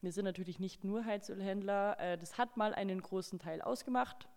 Wir 0.00 0.12
sind 0.12 0.24
natürlich 0.24 0.60
nicht 0.60 0.84
nur 0.84 1.04
Heizölhändler. 1.04 1.98
Äh, 1.98 2.18
das 2.18 2.38
hat 2.38 2.56
mal 2.56 2.72
einen 2.72 3.00
großen 3.02 3.38
Teil 3.38 3.60
ausgemacht, 3.60 4.28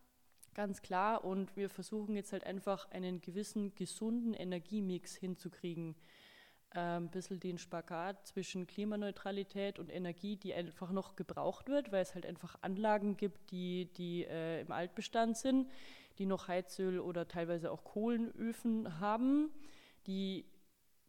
ganz 0.54 0.82
klar. 0.82 1.24
Und 1.24 1.56
wir 1.56 1.70
versuchen 1.70 2.16
jetzt 2.16 2.34
halt 2.34 2.46
einfach 2.46 2.90
einen 2.92 3.22
gewissen 3.22 3.74
gesunden 3.76 4.34
Energiemix 4.34 5.16
hinzukriegen. 5.16 5.96
Ein 6.72 7.12
bisschen 7.12 7.40
den 7.40 7.60
Spagat 7.60 8.26
zwischen 8.26 8.66
Klimaneutralität 8.66 9.78
und 9.78 9.92
Energie, 9.92 10.38
die 10.38 10.56
einfach 10.56 10.92
noch 10.92 11.16
gebraucht 11.16 11.70
wird, 11.70 11.92
weil 11.92 12.02
es 12.02 12.16
halt 12.16 12.26
einfach 12.26 12.58
Anlagen 12.62 13.16
gibt, 13.16 13.52
die, 13.52 13.94
die 13.94 14.26
äh, 14.26 14.62
im 14.62 14.72
Altbestand 14.72 15.38
sind 15.38 15.68
die 16.18 16.26
noch 16.26 16.48
Heizöl 16.48 17.00
oder 17.00 17.28
teilweise 17.28 17.72
auch 17.72 17.84
Kohlenöfen 17.84 19.00
haben. 19.00 19.52
Die 20.08 20.46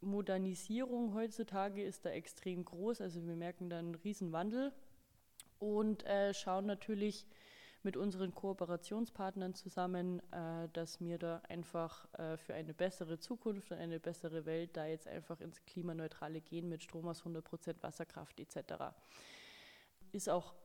Modernisierung 0.01 1.13
heutzutage 1.13 1.83
ist 1.83 2.05
da 2.05 2.09
extrem 2.09 2.65
groß, 2.65 3.01
also 3.01 3.25
wir 3.25 3.35
merken 3.35 3.69
da 3.69 3.79
einen 3.79 3.95
Riesenwandel 3.95 4.71
und 5.59 6.05
äh, 6.05 6.33
schauen 6.33 6.65
natürlich 6.65 7.25
mit 7.85 7.95
unseren 7.95 8.33
Kooperationspartnern 8.33 9.53
zusammen, 9.53 10.19
äh, 10.31 10.67
dass 10.73 10.99
wir 10.99 11.17
da 11.17 11.41
einfach 11.47 12.11
äh, 12.13 12.35
für 12.35 12.55
eine 12.55 12.73
bessere 12.73 13.19
Zukunft 13.19 13.71
und 13.71 13.77
eine 13.77 13.99
bessere 13.99 14.45
Welt 14.45 14.75
da 14.75 14.87
jetzt 14.87 15.07
einfach 15.07 15.39
ins 15.39 15.63
Klimaneutrale 15.65 16.41
gehen 16.41 16.67
mit 16.67 16.83
Strom 16.83 17.07
aus 17.07 17.23
100% 17.23 17.81
Wasserkraft 17.81 18.39
etc. 18.39 18.95
Ist 20.11 20.29
auch 20.29 20.55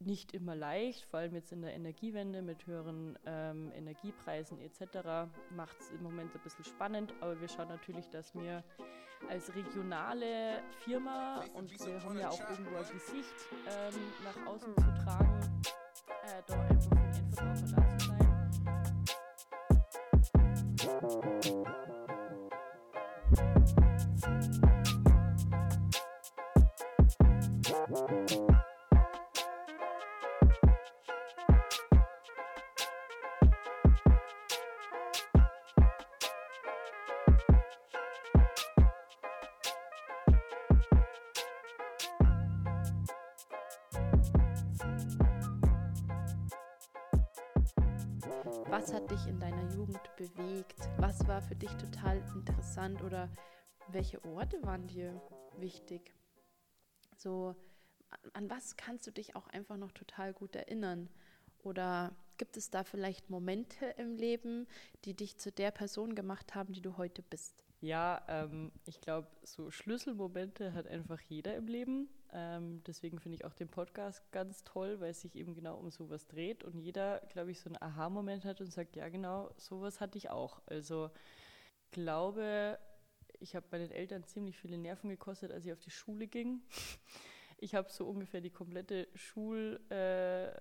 nicht 0.00 0.32
immer 0.32 0.56
leicht, 0.56 1.04
vor 1.04 1.20
allem 1.20 1.34
jetzt 1.34 1.52
in 1.52 1.62
der 1.62 1.74
Energiewende 1.74 2.42
mit 2.42 2.66
höheren 2.66 3.18
ähm, 3.26 3.70
Energiepreisen 3.72 4.58
etc. 4.58 5.30
macht 5.50 5.78
es 5.78 5.90
im 5.90 6.02
Moment 6.02 6.34
ein 6.34 6.40
bisschen 6.40 6.64
spannend, 6.64 7.14
aber 7.20 7.40
wir 7.40 7.48
schauen 7.48 7.68
natürlich, 7.68 8.08
dass 8.08 8.34
wir 8.34 8.64
als 9.28 9.54
regionale 9.54 10.62
Firma 10.84 11.44
und 11.54 11.70
wir 11.70 12.02
haben 12.02 12.18
ja 12.18 12.30
auch 12.30 12.50
irgendwo 12.50 12.76
ein 12.76 12.92
Gesicht 12.92 13.34
ähm, 13.68 13.94
nach 14.24 14.46
außen 14.46 14.74
zu 14.74 15.04
tragen, 15.04 15.31
äh, 16.48 16.74
da 16.74 16.81
dich 51.62 51.74
total 51.76 52.18
interessant 52.34 53.02
oder 53.02 53.30
welche 53.88 54.22
Orte 54.24 54.60
waren 54.64 54.88
dir 54.88 55.22
wichtig? 55.58 56.12
So, 57.16 57.54
an 58.32 58.50
was 58.50 58.76
kannst 58.76 59.06
du 59.06 59.12
dich 59.12 59.36
auch 59.36 59.46
einfach 59.46 59.76
noch 59.76 59.92
total 59.92 60.32
gut 60.32 60.56
erinnern? 60.56 61.08
Oder 61.62 62.16
gibt 62.36 62.56
es 62.56 62.70
da 62.70 62.82
vielleicht 62.82 63.30
Momente 63.30 63.86
im 63.96 64.16
Leben, 64.16 64.66
die 65.04 65.14
dich 65.14 65.38
zu 65.38 65.52
der 65.52 65.70
Person 65.70 66.16
gemacht 66.16 66.56
haben, 66.56 66.72
die 66.72 66.80
du 66.80 66.96
heute 66.96 67.22
bist? 67.22 67.64
Ja, 67.80 68.22
ähm, 68.28 68.72
ich 68.84 69.00
glaube, 69.00 69.28
so 69.44 69.70
Schlüsselmomente 69.70 70.72
hat 70.72 70.88
einfach 70.88 71.20
jeder 71.20 71.54
im 71.54 71.68
Leben. 71.68 72.08
Ähm, 72.32 72.82
deswegen 72.86 73.20
finde 73.20 73.36
ich 73.36 73.44
auch 73.44 73.54
den 73.54 73.68
Podcast 73.68 74.22
ganz 74.32 74.64
toll, 74.64 74.98
weil 74.98 75.10
es 75.10 75.20
sich 75.20 75.36
eben 75.36 75.54
genau 75.54 75.76
um 75.76 75.90
sowas 75.90 76.26
dreht 76.26 76.64
und 76.64 76.78
jeder, 76.78 77.20
glaube 77.28 77.50
ich, 77.50 77.60
so 77.60 77.68
einen 77.68 77.80
Aha-Moment 77.80 78.44
hat 78.44 78.60
und 78.60 78.72
sagt, 78.72 78.96
ja 78.96 79.08
genau, 79.08 79.50
sowas 79.58 80.00
hatte 80.00 80.18
ich 80.18 80.30
auch. 80.30 80.62
Also 80.66 81.10
glaube, 81.92 82.78
ich 83.38 83.54
habe 83.54 83.66
meinen 83.70 83.90
Eltern 83.90 84.24
ziemlich 84.24 84.58
viele 84.58 84.78
Nerven 84.78 85.08
gekostet, 85.08 85.52
als 85.52 85.64
ich 85.64 85.72
auf 85.72 85.80
die 85.80 85.90
Schule 85.90 86.26
ging. 86.26 86.62
Ich 87.58 87.76
habe 87.76 87.88
so 87.88 88.08
ungefähr 88.08 88.40
die 88.40 88.50
komplette 88.50 89.06
Schul, 89.14 89.80
äh, 89.88 90.52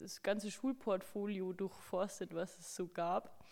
das 0.00 0.22
ganze 0.22 0.50
Schulportfolio 0.50 1.52
durchforstet, 1.52 2.34
was 2.34 2.58
es 2.58 2.74
so 2.74 2.88
gab 2.88 3.44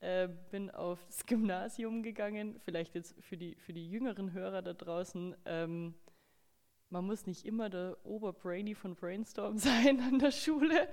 äh, 0.00 0.28
bin 0.50 0.70
aufs 0.70 1.26
Gymnasium 1.26 2.02
gegangen. 2.02 2.58
Vielleicht 2.60 2.94
jetzt 2.94 3.14
für 3.22 3.36
die, 3.36 3.54
für 3.56 3.72
die 3.72 3.88
jüngeren 3.88 4.32
Hörer 4.32 4.62
da 4.62 4.74
draußen. 4.74 5.34
Ähm, 5.44 5.94
man 6.90 7.04
muss 7.04 7.26
nicht 7.26 7.44
immer 7.44 7.68
der 7.68 7.96
Oberbrainy 8.04 8.74
von 8.74 8.94
Brainstorm 8.94 9.58
sein 9.58 10.00
an 10.00 10.18
der 10.18 10.30
Schule. 10.30 10.88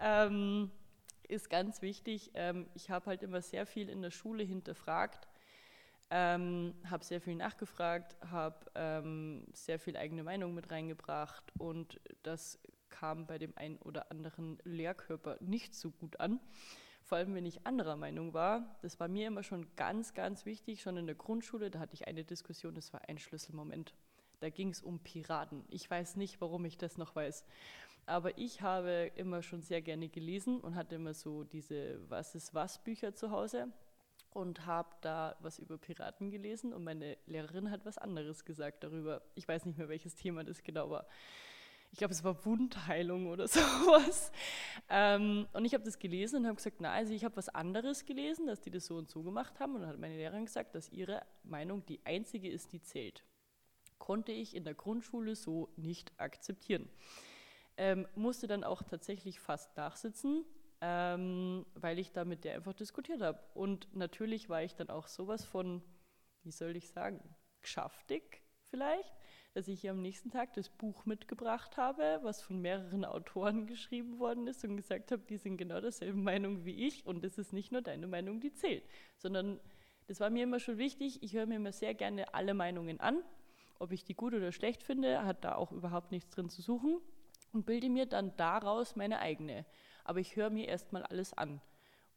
Ähm, 0.00 0.70
ist 1.32 1.50
ganz 1.50 1.82
wichtig. 1.82 2.30
Ähm, 2.34 2.66
ich 2.74 2.90
habe 2.90 3.06
halt 3.06 3.22
immer 3.22 3.42
sehr 3.42 3.66
viel 3.66 3.88
in 3.88 4.02
der 4.02 4.10
Schule 4.10 4.42
hinterfragt, 4.44 5.28
ähm, 6.10 6.74
habe 6.88 7.04
sehr 7.04 7.20
viel 7.20 7.34
nachgefragt, 7.34 8.16
habe 8.30 8.70
ähm, 8.74 9.46
sehr 9.52 9.78
viel 9.78 9.96
eigene 9.96 10.22
Meinung 10.22 10.54
mit 10.54 10.70
reingebracht 10.70 11.44
und 11.58 12.00
das 12.22 12.58
kam 12.90 13.26
bei 13.26 13.38
dem 13.38 13.56
einen 13.56 13.78
oder 13.78 14.10
anderen 14.10 14.58
Lehrkörper 14.64 15.38
nicht 15.40 15.74
so 15.74 15.90
gut 15.90 16.20
an 16.20 16.38
vor 17.12 17.18
allem 17.18 17.34
wenn 17.34 17.44
ich 17.44 17.66
anderer 17.66 17.96
Meinung 17.96 18.32
war. 18.32 18.78
Das 18.80 18.98
war 19.00 19.08
mir 19.08 19.26
immer 19.26 19.42
schon 19.42 19.66
ganz, 19.76 20.14
ganz 20.14 20.46
wichtig, 20.46 20.80
schon 20.80 20.96
in 20.96 21.06
der 21.06 21.14
Grundschule. 21.14 21.70
Da 21.70 21.78
hatte 21.80 21.94
ich 21.94 22.06
eine 22.06 22.24
Diskussion, 22.24 22.74
das 22.74 22.92
war 22.92 23.02
ein 23.08 23.18
Schlüsselmoment. 23.18 23.94
Da 24.40 24.50
ging 24.50 24.70
es 24.70 24.82
um 24.82 24.98
Piraten. 24.98 25.64
Ich 25.68 25.90
weiß 25.90 26.16
nicht, 26.16 26.40
warum 26.40 26.64
ich 26.64 26.78
das 26.78 26.98
noch 26.98 27.14
weiß. 27.14 27.44
Aber 28.06 28.36
ich 28.36 28.62
habe 28.62 29.12
immer 29.14 29.42
schon 29.42 29.62
sehr 29.62 29.80
gerne 29.80 30.08
gelesen 30.08 30.60
und 30.60 30.74
hatte 30.74 30.96
immer 30.96 31.14
so 31.14 31.44
diese 31.44 31.98
Was 32.08 32.34
ist 32.34 32.52
was 32.54 32.82
Bücher 32.82 33.14
zu 33.14 33.30
Hause 33.30 33.68
und 34.30 34.66
habe 34.66 34.90
da 35.02 35.36
was 35.40 35.58
über 35.58 35.78
Piraten 35.78 36.30
gelesen 36.30 36.72
und 36.72 36.84
meine 36.84 37.16
Lehrerin 37.26 37.70
hat 37.70 37.84
was 37.84 37.98
anderes 37.98 38.44
gesagt 38.44 38.82
darüber. 38.82 39.22
Ich 39.34 39.46
weiß 39.46 39.66
nicht 39.66 39.78
mehr, 39.78 39.88
welches 39.88 40.16
Thema 40.16 40.42
das 40.42 40.62
genau 40.62 40.90
war 40.90 41.06
ich 41.92 41.98
glaube, 41.98 42.14
es 42.14 42.24
war 42.24 42.42
Wundheilung 42.46 43.26
oder 43.26 43.46
sowas. 43.48 44.32
Ähm, 44.88 45.46
und 45.52 45.64
ich 45.66 45.74
habe 45.74 45.84
das 45.84 45.98
gelesen 45.98 46.40
und 46.40 46.46
habe 46.46 46.56
gesagt, 46.56 46.78
na, 46.80 46.90
also 46.90 47.12
ich 47.12 47.22
habe 47.22 47.36
was 47.36 47.50
anderes 47.50 48.06
gelesen, 48.06 48.46
dass 48.46 48.62
die 48.62 48.70
das 48.70 48.86
so 48.86 48.96
und 48.96 49.10
so 49.10 49.22
gemacht 49.22 49.60
haben. 49.60 49.74
Und 49.74 49.82
dann 49.82 49.90
hat 49.90 49.98
meine 49.98 50.16
Lehrerin 50.16 50.46
gesagt, 50.46 50.74
dass 50.74 50.90
ihre 50.90 51.22
Meinung 51.44 51.84
die 51.84 52.00
einzige 52.04 52.50
ist, 52.50 52.72
die 52.72 52.80
zählt. 52.80 53.22
Konnte 53.98 54.32
ich 54.32 54.56
in 54.56 54.64
der 54.64 54.74
Grundschule 54.74 55.36
so 55.36 55.68
nicht 55.76 56.12
akzeptieren. 56.16 56.88
Ähm, 57.82 58.06
musste 58.14 58.46
dann 58.46 58.62
auch 58.62 58.84
tatsächlich 58.84 59.40
fast 59.40 59.76
nachsitzen, 59.76 60.44
ähm, 60.80 61.66
weil 61.74 61.98
ich 61.98 62.12
da 62.12 62.24
mit 62.24 62.44
der 62.44 62.54
einfach 62.54 62.74
diskutiert 62.74 63.20
habe. 63.20 63.40
Und 63.54 63.92
natürlich 63.92 64.48
war 64.48 64.62
ich 64.62 64.76
dann 64.76 64.88
auch 64.88 65.08
sowas 65.08 65.44
von, 65.44 65.82
wie 66.44 66.52
soll 66.52 66.76
ich 66.76 66.90
sagen, 66.90 67.18
geschäftig 67.60 68.44
vielleicht, 68.70 69.12
dass 69.54 69.66
ich 69.66 69.90
am 69.90 70.00
nächsten 70.00 70.30
Tag 70.30 70.54
das 70.54 70.68
Buch 70.68 71.06
mitgebracht 71.06 71.76
habe, 71.76 72.20
was 72.22 72.40
von 72.40 72.60
mehreren 72.60 73.04
Autoren 73.16 73.66
geschrieben 73.66 74.20
worden 74.20 74.46
ist 74.46 74.62
und 74.62 74.76
gesagt 74.76 75.10
habe, 75.10 75.24
die 75.28 75.38
sind 75.38 75.56
genau 75.56 75.80
derselben 75.80 76.22
Meinung 76.22 76.64
wie 76.64 76.86
ich 76.86 77.04
und 77.04 77.24
es 77.24 77.36
ist 77.36 77.52
nicht 77.52 77.72
nur 77.72 77.82
deine 77.82 78.06
Meinung, 78.06 78.38
die 78.38 78.52
zählt, 78.52 78.84
sondern 79.16 79.58
das 80.06 80.20
war 80.20 80.30
mir 80.30 80.44
immer 80.44 80.60
schon 80.60 80.78
wichtig. 80.78 81.20
Ich 81.24 81.32
höre 81.32 81.46
mir 81.46 81.56
immer 81.56 81.72
sehr 81.72 81.94
gerne 81.94 82.32
alle 82.32 82.54
Meinungen 82.54 83.00
an. 83.00 83.24
Ob 83.80 83.90
ich 83.90 84.04
die 84.04 84.14
gut 84.14 84.34
oder 84.34 84.52
schlecht 84.52 84.84
finde, 84.84 85.24
hat 85.24 85.42
da 85.44 85.56
auch 85.56 85.72
überhaupt 85.72 86.12
nichts 86.12 86.30
drin 86.30 86.48
zu 86.48 86.62
suchen 86.62 87.00
und 87.52 87.66
bilde 87.66 87.88
mir 87.88 88.06
dann 88.06 88.36
daraus 88.36 88.96
meine 88.96 89.18
eigene. 89.18 89.64
Aber 90.04 90.20
ich 90.20 90.36
höre 90.36 90.50
mir 90.50 90.68
erstmal 90.68 91.02
alles 91.02 91.32
an 91.32 91.60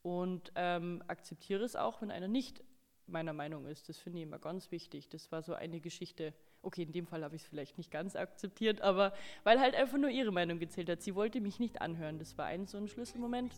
und 0.02 0.52
ähm, 0.56 1.04
akzeptiere 1.08 1.64
es 1.64 1.76
auch, 1.76 2.02
wenn 2.02 2.12
einer 2.12 2.28
nicht 2.28 2.64
meiner 3.08 3.34
Meinung 3.34 3.66
ist. 3.68 3.90
Das 3.90 3.98
finde 3.98 4.20
ich 4.20 4.24
immer 4.24 4.40
ganz 4.40 4.72
wichtig. 4.72 5.10
Das 5.10 5.32
war 5.32 5.42
so 5.42 5.54
eine 5.54 5.80
Geschichte. 5.80 6.34
Okay, 6.62 6.84
in 6.84 6.92
dem 6.92 7.06
Fall 7.06 7.24
habe 7.24 7.36
ich 7.36 7.44
es 7.44 7.48
vielleicht 7.48 7.78
nicht 7.78 7.92
ganz 7.92 8.16
akzeptiert, 8.16 8.82
aber 8.82 9.14
weil 9.44 9.60
halt 9.60 9.76
einfach 9.76 9.98
nur 9.98 10.10
ihre 10.10 10.32
Meinung 10.32 10.60
gezählt 10.60 10.90
hat. 10.90 11.02
Sie 11.02 11.16
wollte 11.16 11.42
mich 11.42 11.60
nicht 11.60 11.82
anhören. 11.82 12.18
Das 12.18 12.38
war 12.38 12.46
ein 12.46 12.66
so 12.66 12.78
ein 12.78 12.88
Schlüsselmoment. 12.88 13.54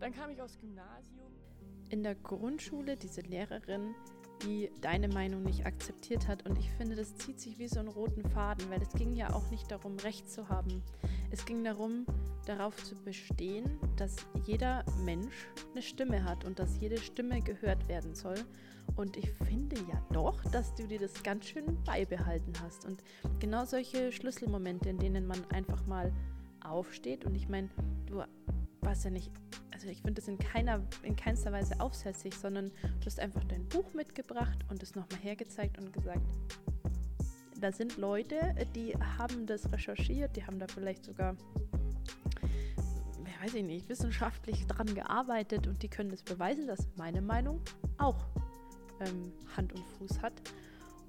Dann 0.00 0.12
kam 0.12 0.30
ich 0.30 0.40
aufs 0.40 0.58
Gymnasium. 0.58 1.30
In 1.88 2.02
der 2.02 2.14
Grundschule 2.14 2.96
diese 2.96 3.20
Lehrerin, 3.20 3.94
die 4.42 4.70
deine 4.80 5.08
Meinung 5.08 5.42
nicht 5.42 5.66
akzeptiert 5.66 6.28
hat. 6.28 6.48
Und 6.48 6.58
ich 6.58 6.70
finde, 6.72 6.96
das 6.96 7.14
zieht 7.16 7.40
sich 7.40 7.58
wie 7.58 7.68
so 7.68 7.80
einen 7.80 7.88
roten 7.88 8.28
Faden, 8.30 8.68
weil 8.70 8.82
es 8.82 8.90
ging 8.90 9.14
ja 9.14 9.32
auch 9.32 9.50
nicht 9.50 9.70
darum, 9.70 9.96
Recht 9.98 10.30
zu 10.30 10.48
haben. 10.48 10.82
Es 11.30 11.44
ging 11.44 11.62
darum, 11.64 12.06
darauf 12.46 12.76
zu 12.82 12.94
bestehen, 12.96 13.78
dass 13.96 14.16
jeder 14.44 14.84
Mensch 15.04 15.48
eine 15.72 15.82
Stimme 15.82 16.24
hat 16.24 16.44
und 16.44 16.58
dass 16.58 16.80
jede 16.80 16.98
Stimme 16.98 17.40
gehört 17.40 17.86
werden 17.88 18.14
soll. 18.14 18.44
Und 18.96 19.16
ich 19.16 19.30
finde 19.30 19.76
ja 19.88 20.04
doch, 20.12 20.42
dass 20.50 20.74
du 20.74 20.86
dir 20.86 20.98
das 20.98 21.22
ganz 21.22 21.46
schön 21.46 21.82
beibehalten 21.84 22.52
hast. 22.62 22.84
Und 22.84 23.02
genau 23.38 23.64
solche 23.64 24.10
Schlüsselmomente, 24.10 24.88
in 24.88 24.98
denen 24.98 25.26
man 25.26 25.44
einfach 25.50 25.86
mal 25.86 26.12
aufsteht. 26.64 27.24
Und 27.24 27.34
ich 27.34 27.48
meine, 27.48 27.68
du 28.06 28.22
warst 28.82 29.04
ja 29.04 29.10
nicht, 29.10 29.30
also 29.72 29.88
ich 29.88 30.02
finde 30.02 30.14
das 30.14 30.28
in 30.28 30.38
keiner, 30.38 30.82
in 31.02 31.16
keinster 31.16 31.52
Weise 31.52 31.80
aufsätzlich, 31.80 32.34
sondern 32.34 32.70
du 33.00 33.06
hast 33.06 33.20
einfach 33.20 33.44
dein 33.44 33.68
Buch 33.68 33.92
mitgebracht 33.94 34.58
und 34.68 34.82
es 34.82 34.94
nochmal 34.94 35.20
hergezeigt 35.20 35.78
und 35.78 35.92
gesagt, 35.92 36.26
da 37.60 37.72
sind 37.72 37.96
Leute, 37.98 38.54
die 38.74 38.94
haben 39.18 39.46
das 39.46 39.70
recherchiert, 39.70 40.34
die 40.36 40.44
haben 40.44 40.58
da 40.58 40.66
vielleicht 40.66 41.04
sogar, 41.04 41.36
weiß 43.42 43.54
ich 43.54 43.64
nicht, 43.64 43.88
wissenschaftlich 43.88 44.66
dran 44.66 44.94
gearbeitet 44.94 45.66
und 45.66 45.82
die 45.82 45.88
können 45.88 46.10
das 46.10 46.22
beweisen, 46.22 46.66
dass 46.66 46.88
meine 46.96 47.22
Meinung 47.22 47.60
auch 47.98 48.26
ähm, 49.00 49.32
Hand 49.56 49.72
und 49.72 49.84
Fuß 49.98 50.20
hat. 50.22 50.32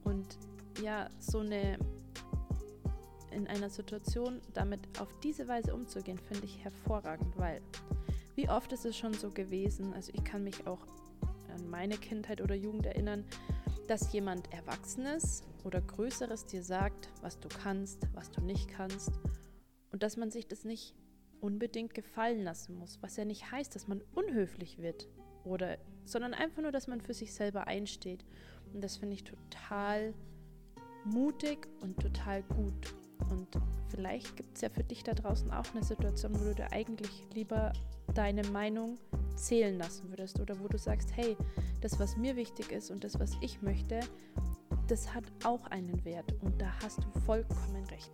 Und 0.04 0.38
ja, 0.82 1.10
so 1.20 1.40
eine 1.40 1.78
in 3.31 3.47
einer 3.47 3.69
Situation 3.69 4.41
damit 4.53 4.79
auf 5.00 5.13
diese 5.21 5.47
Weise 5.47 5.73
umzugehen, 5.73 6.19
finde 6.19 6.45
ich 6.45 6.63
hervorragend, 6.63 7.38
weil 7.38 7.61
wie 8.35 8.50
oft 8.50 8.71
ist 8.71 8.85
es 8.85 8.97
schon 8.97 9.13
so 9.13 9.29
gewesen, 9.29 9.93
also 9.93 10.11
ich 10.13 10.23
kann 10.23 10.43
mich 10.43 10.65
auch 10.67 10.85
an 11.53 11.69
meine 11.69 11.97
Kindheit 11.97 12.41
oder 12.41 12.55
Jugend 12.55 12.85
erinnern, 12.85 13.25
dass 13.88 14.13
jemand 14.13 14.51
Erwachsenes 14.53 15.43
oder 15.63 15.81
Größeres 15.81 16.45
dir 16.45 16.63
sagt, 16.63 17.09
was 17.21 17.39
du 17.39 17.50
kannst, 17.50 18.07
was 18.13 18.31
du 18.31 18.41
nicht 18.41 18.69
kannst 18.69 19.19
und 19.91 20.03
dass 20.03 20.17
man 20.17 20.31
sich 20.31 20.47
das 20.47 20.63
nicht 20.63 20.95
unbedingt 21.41 21.93
gefallen 21.93 22.43
lassen 22.43 22.75
muss, 22.77 23.01
was 23.01 23.17
ja 23.17 23.25
nicht 23.25 23.51
heißt, 23.51 23.75
dass 23.75 23.88
man 23.88 24.01
unhöflich 24.13 24.77
wird 24.77 25.07
oder 25.43 25.77
sondern 26.05 26.33
einfach 26.33 26.61
nur, 26.61 26.71
dass 26.71 26.88
man 26.88 27.01
für 27.01 27.13
sich 27.13 27.33
selber 27.33 27.67
einsteht 27.67 28.25
und 28.73 28.81
das 28.81 28.97
finde 28.97 29.15
ich 29.15 29.23
total 29.23 30.13
mutig 31.03 31.67
und 31.81 32.00
total 32.00 32.43
gut. 32.43 32.93
Und 33.30 33.48
vielleicht 33.90 34.36
gibt 34.36 34.56
es 34.56 34.62
ja 34.62 34.70
für 34.70 34.84
dich 34.84 35.04
da 35.04 35.13
draußen 35.13 35.51
auch 35.51 35.66
eine 35.74 35.84
Situation, 35.84 36.40
wo 36.40 36.44
du 36.46 36.56
dir 36.56 36.72
eigentlich 36.72 37.25
lieber 37.34 37.74
deine 38.13 38.44
Meinung 38.48 38.98
zählen 39.36 39.78
lassen 39.78 40.10
würdest 40.10 40.40
oder 40.40 40.60
wo 40.60 40.68
du 40.68 40.78
sagst, 40.78 41.10
hey, 41.16 41.38
das, 41.82 42.00
was 42.00 42.18
mir 42.18 42.36
wichtig 42.36 42.72
ist 42.72 42.92
und 42.92 43.04
das, 43.04 43.20
was 43.20 43.32
ich 43.42 43.62
möchte, 43.62 44.00
das 44.88 45.13
hat 45.13 45.24
auch 45.44 45.66
einen 45.68 46.04
Wert 46.06 46.34
und 46.42 46.62
da 46.62 46.72
hast 46.84 47.00
du 47.00 47.20
vollkommen 47.25 47.86
recht. 47.86 48.12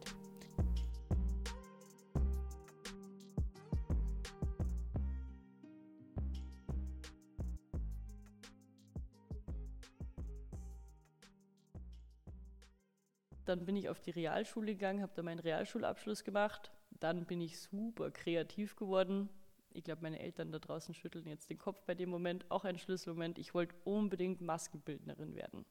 Dann 13.48 13.66
bin 13.66 13.76
ich 13.78 13.90
auf 13.90 14.00
die 14.00 14.12
Realschule 14.12 14.74
gegangen, 14.74 15.02
habe 15.02 15.14
da 15.16 15.24
meinen 15.24 15.40
Realschulabschluss 15.40 16.24
gemacht. 16.24 16.72
Dann 17.00 17.26
bin 17.26 17.40
ich 17.40 17.60
super 17.60 18.12
kreativ 18.12 18.76
geworden. 18.76 19.30
Ich 19.72 19.84
glaube, 19.84 20.02
meine 20.02 20.20
Eltern 20.20 20.52
da 20.52 20.60
draußen 20.60 20.94
schütteln 20.94 21.28
jetzt 21.28 21.50
den 21.50 21.58
Kopf 21.58 21.82
bei 21.86 21.96
dem 21.96 22.10
Moment. 22.10 22.50
Auch 22.50 22.66
ein 22.66 22.78
Schlüsselmoment. 22.78 23.38
Ich 23.38 23.54
wollte 23.54 23.76
unbedingt 23.86 24.42
Maskenbildnerin 24.42 25.36
werden. 25.36 25.66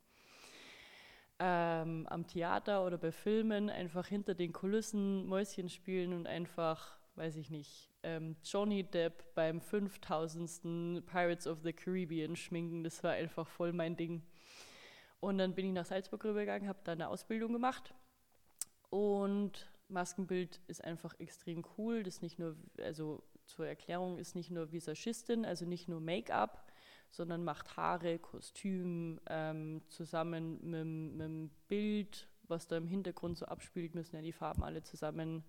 Ähm, 1.38 2.06
am 2.08 2.26
Theater 2.26 2.86
oder 2.86 2.96
bei 2.96 3.12
Filmen 3.12 3.68
einfach 3.68 4.06
hinter 4.06 4.34
den 4.34 4.52
Kulissen 4.52 5.26
Mäuschen 5.26 5.68
spielen 5.68 6.14
und 6.14 6.26
einfach, 6.26 6.96
weiß 7.16 7.36
ich 7.36 7.50
nicht, 7.50 7.90
ähm, 8.04 8.36
Johnny 8.42 8.84
Depp 8.84 9.34
beim 9.34 9.60
5000. 9.60 11.04
Pirates 11.04 11.46
of 11.46 11.58
the 11.62 11.74
Caribbean 11.74 12.36
schminken. 12.36 12.84
Das 12.84 13.04
war 13.04 13.12
einfach 13.12 13.46
voll 13.46 13.74
mein 13.74 13.96
Ding. 13.96 14.22
Und 15.26 15.38
dann 15.38 15.56
bin 15.56 15.66
ich 15.66 15.72
nach 15.72 15.86
Salzburg 15.86 16.24
rübergegangen, 16.24 16.68
habe 16.68 16.78
da 16.84 16.92
eine 16.92 17.08
Ausbildung 17.08 17.52
gemacht. 17.52 17.92
Und 18.90 19.68
Maskenbild 19.88 20.60
ist 20.68 20.84
einfach 20.84 21.18
extrem 21.18 21.64
cool. 21.76 22.04
Das 22.04 22.22
nicht 22.22 22.38
nur, 22.38 22.54
also 22.80 23.24
zur 23.44 23.66
Erklärung 23.66 24.18
ist 24.18 24.36
nicht 24.36 24.52
nur 24.52 24.70
Visagistin, 24.70 25.44
also 25.44 25.64
nicht 25.64 25.88
nur 25.88 25.98
Make-up, 25.98 26.70
sondern 27.10 27.42
macht 27.42 27.76
Haare, 27.76 28.20
Kostüm 28.20 29.18
ähm, 29.28 29.82
zusammen 29.88 30.60
mit, 30.62 31.16
mit 31.16 31.26
dem 31.26 31.50
Bild, 31.66 32.28
was 32.44 32.68
da 32.68 32.76
im 32.76 32.86
Hintergrund 32.86 33.36
so 33.36 33.46
abspielt, 33.46 33.96
müssen 33.96 34.14
ja 34.14 34.22
die 34.22 34.30
Farben 34.30 34.62
alle 34.62 34.84
zusammen 34.84 35.42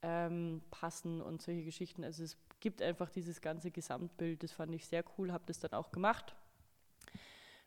ähm, 0.00 0.62
passen 0.70 1.20
und 1.20 1.42
solche 1.42 1.64
Geschichten. 1.64 2.02
Also 2.02 2.24
es 2.24 2.38
gibt 2.60 2.80
einfach 2.80 3.10
dieses 3.10 3.42
ganze 3.42 3.70
Gesamtbild, 3.70 4.42
das 4.42 4.52
fand 4.52 4.74
ich 4.74 4.86
sehr 4.86 5.04
cool, 5.18 5.32
habe 5.32 5.44
das 5.46 5.60
dann 5.60 5.74
auch 5.74 5.92
gemacht 5.92 6.34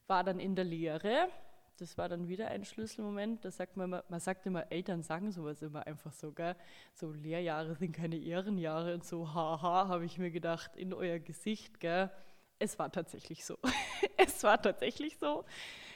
war 0.09 0.23
dann 0.23 0.39
in 0.39 0.55
der 0.55 0.65
Lehre. 0.65 1.29
Das 1.77 1.97
war 1.97 2.09
dann 2.09 2.27
wieder 2.27 2.49
ein 2.49 2.65
Schlüsselmoment. 2.65 3.45
Da 3.45 3.51
sagt 3.51 3.77
man 3.77 3.85
immer, 3.85 4.03
man 4.09 4.19
sagt 4.19 4.45
immer, 4.45 4.69
Eltern 4.69 5.01
sagen 5.01 5.31
sowas 5.31 5.61
immer 5.61 5.87
einfach 5.87 6.11
so, 6.11 6.33
gell? 6.33 6.55
So 6.93 7.11
Lehrjahre 7.11 7.75
sind 7.75 7.93
keine 7.93 8.17
Ehrenjahre 8.17 8.93
und 8.93 9.05
so, 9.05 9.33
haha, 9.33 9.87
habe 9.87 10.03
ich 10.03 10.17
mir 10.17 10.31
gedacht, 10.31 10.75
in 10.75 10.93
euer 10.93 11.19
Gesicht, 11.19 11.79
gell? 11.79 12.11
Es 12.57 12.77
war 12.77 12.91
tatsächlich 12.91 13.45
so. 13.45 13.57
es 14.17 14.43
war 14.43 14.61
tatsächlich 14.61 15.17
so. 15.17 15.45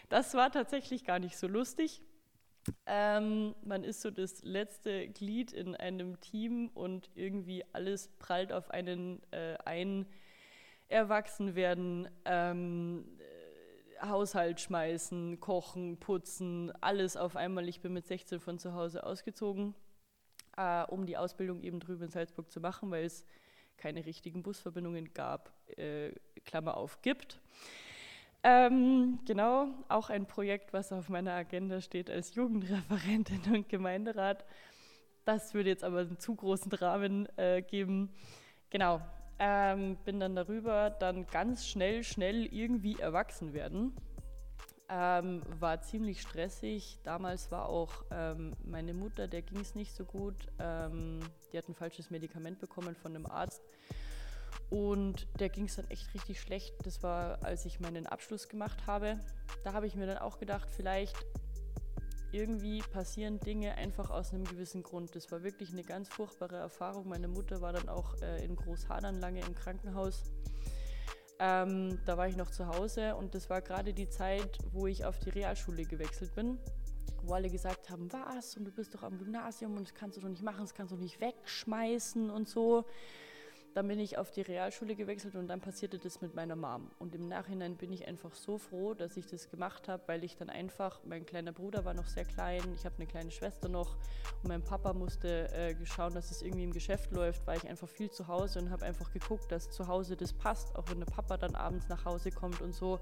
Das 0.07 0.33
war 0.35 0.51
tatsächlich 0.51 1.03
gar 1.03 1.19
nicht 1.19 1.35
so 1.35 1.47
lustig. 1.47 2.01
Ähm, 2.85 3.53
man 3.65 3.83
ist 3.83 4.01
so 4.01 4.09
das 4.09 4.41
letzte 4.43 5.09
Glied 5.09 5.51
in 5.51 5.75
einem 5.75 6.21
Team 6.21 6.69
und 6.73 7.09
irgendwie 7.15 7.65
alles 7.73 8.07
prallt 8.19 8.53
auf 8.53 8.71
einen 8.71 9.21
äh, 9.31 9.57
ein. 9.65 10.05
Erwachsen 10.93 11.55
werden, 11.55 12.07
ähm, 12.23 13.05
Haushalt 14.09 14.59
schmeißen, 14.59 15.39
kochen, 15.39 15.97
putzen, 15.97 16.71
alles 16.81 17.17
auf 17.17 17.35
einmal. 17.35 17.67
Ich 17.69 17.81
bin 17.81 17.93
mit 17.93 18.05
16 18.05 18.39
von 18.39 18.59
zu 18.59 18.73
Hause 18.73 19.03
ausgezogen, 19.05 19.73
äh, 20.57 20.83
um 20.83 21.05
die 21.05 21.17
Ausbildung 21.17 21.61
eben 21.61 21.79
drüben 21.79 22.03
in 22.03 22.09
Salzburg 22.11 22.51
zu 22.51 22.59
machen, 22.59 22.91
weil 22.91 23.05
es 23.05 23.25
keine 23.77 24.05
richtigen 24.05 24.43
Busverbindungen 24.43 25.13
gab, 25.13 25.51
äh, 25.77 26.11
Klammer 26.45 26.77
auf, 26.77 27.01
gibt. 27.01 27.39
Ähm, 28.43 29.19
genau, 29.25 29.69
auch 29.87 30.09
ein 30.09 30.25
Projekt, 30.25 30.73
was 30.73 30.91
auf 30.91 31.07
meiner 31.07 31.31
Agenda 31.31 31.79
steht 31.79 32.09
als 32.09 32.35
Jugendreferentin 32.35 33.41
und 33.53 33.69
Gemeinderat. 33.69 34.45
Das 35.23 35.53
würde 35.53 35.69
jetzt 35.69 35.85
aber 35.85 35.99
einen 35.99 36.19
zu 36.19 36.35
großen 36.35 36.71
Rahmen 36.73 37.27
äh, 37.37 37.61
geben. 37.61 38.13
Genau, 38.69 39.01
ähm, 39.45 39.97
bin 40.05 40.21
dann 40.21 40.37
darüber, 40.37 40.89
dann 40.89 41.27
ganz 41.27 41.67
schnell, 41.67 42.05
schnell 42.05 42.45
irgendwie 42.45 42.97
erwachsen 42.97 43.53
werden. 43.53 43.93
Ähm, 44.87 45.41
war 45.59 45.81
ziemlich 45.81 46.21
stressig. 46.21 46.99
Damals 47.03 47.51
war 47.51 47.67
auch 47.67 47.91
ähm, 48.09 48.53
meine 48.63 48.93
Mutter, 48.93 49.27
der 49.27 49.41
ging 49.41 49.59
es 49.59 49.75
nicht 49.75 49.93
so 49.93 50.05
gut. 50.05 50.35
Ähm, 50.59 51.19
die 51.51 51.57
hat 51.57 51.67
ein 51.67 51.75
falsches 51.75 52.09
Medikament 52.09 52.59
bekommen 52.59 52.95
von 52.95 53.13
einem 53.13 53.25
Arzt. 53.25 53.61
Und 54.69 55.27
der 55.41 55.49
ging 55.49 55.65
es 55.65 55.75
dann 55.75 55.89
echt 55.89 56.13
richtig 56.13 56.39
schlecht. 56.39 56.73
Das 56.85 57.03
war, 57.03 57.43
als 57.43 57.65
ich 57.65 57.81
meinen 57.81 58.07
Abschluss 58.07 58.47
gemacht 58.47 58.87
habe. 58.87 59.19
Da 59.65 59.73
habe 59.73 59.87
ich 59.87 59.95
mir 59.95 60.07
dann 60.07 60.19
auch 60.19 60.39
gedacht, 60.39 60.69
vielleicht 60.71 61.17
irgendwie 62.33 62.81
passieren 62.81 63.39
Dinge 63.39 63.75
einfach 63.75 64.09
aus 64.09 64.33
einem 64.33 64.43
gewissen 64.43 64.83
Grund. 64.83 65.15
Das 65.15 65.31
war 65.31 65.43
wirklich 65.43 65.71
eine 65.71 65.83
ganz 65.83 66.09
furchtbare 66.09 66.57
Erfahrung. 66.57 67.07
Meine 67.07 67.27
Mutter 67.27 67.61
war 67.61 67.73
dann 67.73 67.89
auch 67.89 68.19
äh, 68.21 68.43
in 68.43 68.55
Großhadern 68.55 69.19
lange 69.19 69.41
im 69.41 69.53
Krankenhaus. 69.53 70.23
Ähm, 71.39 71.99
da 72.05 72.17
war 72.17 72.27
ich 72.27 72.35
noch 72.35 72.49
zu 72.49 72.67
Hause 72.67 73.15
und 73.15 73.35
das 73.35 73.49
war 73.49 73.61
gerade 73.61 73.93
die 73.93 74.09
Zeit, 74.09 74.57
wo 74.71 74.87
ich 74.87 75.05
auf 75.05 75.19
die 75.19 75.29
Realschule 75.29 75.85
gewechselt 75.85 76.33
bin, 76.35 76.57
wo 77.23 77.33
alle 77.33 77.49
gesagt 77.49 77.89
haben, 77.89 78.11
was, 78.11 78.55
und 78.57 78.65
du 78.65 78.71
bist 78.71 78.93
doch 78.93 79.03
am 79.03 79.17
Gymnasium 79.17 79.75
und 79.75 79.87
das 79.87 79.93
kannst 79.93 80.17
du 80.17 80.21
doch 80.21 80.29
nicht 80.29 80.43
machen, 80.43 80.61
das 80.61 80.73
kannst 80.73 80.91
du 80.91 80.97
nicht 80.97 81.19
wegschmeißen 81.19 82.29
und 82.29 82.47
so. 82.47 82.85
Dann 83.73 83.87
bin 83.87 83.99
ich 83.99 84.19
auf 84.19 84.29
die 84.29 84.41
Realschule 84.41 84.95
gewechselt 84.95 85.35
und 85.35 85.47
dann 85.47 85.59
passierte 85.59 85.97
das 85.97 86.21
mit 86.21 86.35
meiner 86.35 86.55
Mom. 86.55 86.91
Und 86.99 87.15
im 87.15 87.27
Nachhinein 87.27 87.75
bin 87.75 87.91
ich 87.91 88.07
einfach 88.07 88.35
so 88.35 88.59
froh, 88.59 88.93
dass 88.93 89.17
ich 89.17 89.25
das 89.25 89.49
gemacht 89.49 89.87
habe, 89.87 90.03
weil 90.05 90.23
ich 90.23 90.37
dann 90.37 90.49
einfach, 90.49 90.99
mein 91.05 91.25
kleiner 91.25 91.51
Bruder 91.51 91.83
war 91.83 91.95
noch 91.95 92.07
sehr 92.07 92.25
klein, 92.25 92.61
ich 92.75 92.85
habe 92.85 92.95
eine 92.97 93.07
kleine 93.07 93.31
Schwester 93.31 93.69
noch 93.69 93.95
und 94.43 94.49
mein 94.49 94.61
Papa 94.61 94.93
musste 94.93 95.49
äh, 95.53 95.75
schauen, 95.85 96.13
dass 96.13 96.29
es 96.29 96.43
irgendwie 96.43 96.65
im 96.65 96.71
Geschäft 96.71 97.11
läuft, 97.11 97.47
war 97.47 97.55
ich 97.55 97.67
einfach 97.67 97.89
viel 97.89 98.11
zu 98.11 98.27
Hause 98.27 98.59
und 98.59 98.69
habe 98.69 98.85
einfach 98.85 99.11
geguckt, 99.11 99.51
dass 99.51 99.71
zu 99.71 99.87
Hause 99.87 100.15
das 100.15 100.33
passt, 100.33 100.75
auch 100.75 100.87
wenn 100.89 100.99
der 100.99 101.07
Papa 101.07 101.37
dann 101.37 101.55
abends 101.55 101.89
nach 101.89 102.05
Hause 102.05 102.31
kommt 102.31 102.61
und 102.61 102.73
so. 102.73 102.99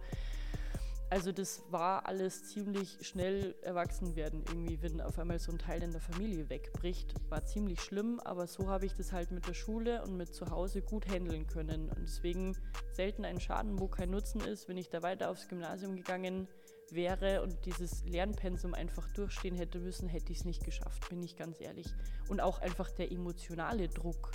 Also 1.11 1.33
das 1.33 1.61
war 1.69 2.05
alles 2.05 2.45
ziemlich 2.45 2.97
schnell 3.01 3.53
erwachsen 3.63 4.15
werden, 4.15 4.45
irgendwie, 4.47 4.81
wenn 4.81 5.01
auf 5.01 5.19
einmal 5.19 5.39
so 5.39 5.51
ein 5.51 5.59
Teil 5.59 5.83
in 5.83 5.91
der 5.91 5.99
Familie 5.99 6.49
wegbricht. 6.49 7.13
War 7.29 7.43
ziemlich 7.43 7.81
schlimm, 7.81 8.21
aber 8.21 8.47
so 8.47 8.69
habe 8.69 8.85
ich 8.85 8.93
das 8.93 9.11
halt 9.11 9.29
mit 9.31 9.45
der 9.45 9.53
Schule 9.53 10.01
und 10.03 10.15
mit 10.15 10.33
zu 10.33 10.49
Hause 10.49 10.81
gut 10.81 11.09
handeln 11.09 11.47
können. 11.47 11.89
Und 11.89 11.99
deswegen 12.01 12.55
selten 12.93 13.25
ein 13.25 13.41
Schaden, 13.41 13.77
wo 13.77 13.89
kein 13.89 14.09
Nutzen 14.09 14.39
ist. 14.39 14.69
Wenn 14.69 14.77
ich 14.77 14.89
da 14.89 15.01
weiter 15.01 15.29
aufs 15.29 15.49
Gymnasium 15.49 15.97
gegangen 15.97 16.47
wäre 16.91 17.41
und 17.41 17.65
dieses 17.65 18.05
Lernpensum 18.05 18.73
einfach 18.73 19.11
durchstehen 19.11 19.55
hätte 19.55 19.79
müssen, 19.79 20.07
hätte 20.07 20.31
ich 20.31 20.39
es 20.39 20.45
nicht 20.45 20.63
geschafft, 20.63 21.09
bin 21.09 21.21
ich 21.21 21.35
ganz 21.35 21.59
ehrlich. 21.59 21.87
Und 22.29 22.39
auch 22.39 22.59
einfach 22.59 22.89
der 22.89 23.11
emotionale 23.11 23.89
Druck, 23.89 24.31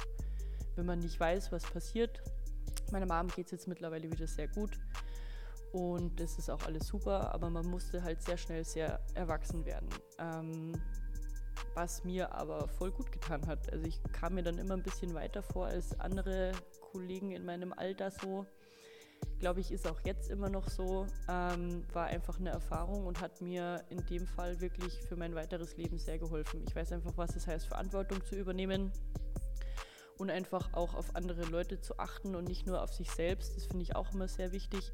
wenn 0.75 0.85
man 0.85 0.99
nicht 0.99 1.19
weiß, 1.19 1.53
was 1.53 1.63
passiert. 1.63 2.21
Meiner 2.93 3.07
Mom 3.07 3.29
geht 3.29 3.47
es 3.47 3.53
jetzt 3.53 3.67
mittlerweile 3.67 4.13
wieder 4.13 4.27
sehr 4.27 4.49
gut 4.49 4.79
und 5.73 6.19
das 6.21 6.39
ist 6.39 6.51
auch 6.51 6.63
alles 6.65 6.87
super, 6.87 7.35
aber 7.35 7.51
man 7.51 7.67
musste 7.67 8.03
halt 8.03 8.23
sehr 8.23 8.37
schnell 8.37 8.65
sehr 8.65 9.01
erwachsen 9.15 9.65
werden. 9.65 9.89
Ähm, 10.19 10.73
was 11.75 12.05
mir 12.05 12.35
aber 12.35 12.69
voll 12.69 12.91
gut 12.91 13.13
getan 13.13 13.47
hat. 13.47 13.73
Also 13.73 13.87
ich 13.87 14.01
kam 14.13 14.35
mir 14.35 14.43
dann 14.43 14.59
immer 14.59 14.75
ein 14.75 14.83
bisschen 14.83 15.15
weiter 15.15 15.43
vor 15.43 15.67
als 15.67 15.99
andere 16.01 16.53
Kollegen 16.93 17.33
in 17.33 17.45
meinem 17.45 17.73
Alter 17.73 18.11
so. 18.11 18.47
Glaube 19.39 19.61
ich, 19.61 19.71
ist 19.73 19.87
auch 19.87 20.01
jetzt 20.05 20.31
immer 20.31 20.49
noch 20.49 20.69
so. 20.69 21.07
Ähm, 21.29 21.85
war 21.93 22.07
einfach 22.07 22.39
eine 22.39 22.51
Erfahrung 22.51 23.07
und 23.07 23.21
hat 23.21 23.41
mir 23.41 23.85
in 23.91 24.05
dem 24.07 24.27
Fall 24.27 24.61
wirklich 24.61 24.95
für 25.03 25.17
mein 25.17 25.35
weiteres 25.35 25.77
Leben 25.77 25.99
sehr 25.99 26.19
geholfen. 26.19 26.65
Ich 26.67 26.75
weiß 26.75 26.93
einfach, 26.93 27.13
was 27.17 27.37
es 27.37 27.47
heißt, 27.47 27.67
Verantwortung 27.67 28.25
zu 28.25 28.37
übernehmen 28.37 28.93
und 30.19 30.31
einfach 30.31 30.73
auch 30.73 30.95
auf 30.95 31.15
andere 31.15 31.45
Leute 31.45 31.81
zu 31.81 31.99
achten 31.99 32.35
und 32.35 32.49
nicht 32.49 32.67
nur 32.67 32.83
auf 32.83 32.93
sich 32.95 33.11
selbst. 33.11 33.57
Das 33.57 33.67
finde 33.67 33.83
ich 33.83 33.95
auch 33.95 34.13
immer 34.13 34.29
sehr 34.29 34.53
wichtig 34.53 34.93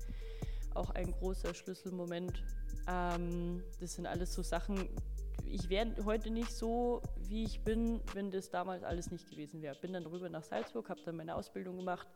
auch 0.77 0.91
ein 0.91 1.13
großer 1.13 1.55
Schlüsselmoment. 1.55 2.43
Ähm, 2.89 3.63
das 3.81 3.95
sind 3.95 4.07
alles 4.07 4.33
so 4.35 4.43
Sachen, 4.43 4.89
ich 5.53 5.69
wäre 5.69 5.95
heute 6.05 6.31
nicht 6.31 6.51
so, 6.51 7.03
wie 7.29 7.45
ich 7.45 7.61
bin, 7.61 8.01
wenn 8.15 8.31
das 8.31 8.51
damals 8.51 8.83
alles 8.85 9.11
nicht 9.11 9.29
gewesen 9.29 9.61
wäre. 9.61 9.75
Bin 9.75 9.93
dann 9.93 10.07
rüber 10.07 10.31
nach 10.31 10.45
Salzburg, 10.45 10.89
habe 10.89 11.01
dann 11.05 11.17
meine 11.17 11.35
Ausbildung 11.35 11.77
gemacht, 11.77 12.09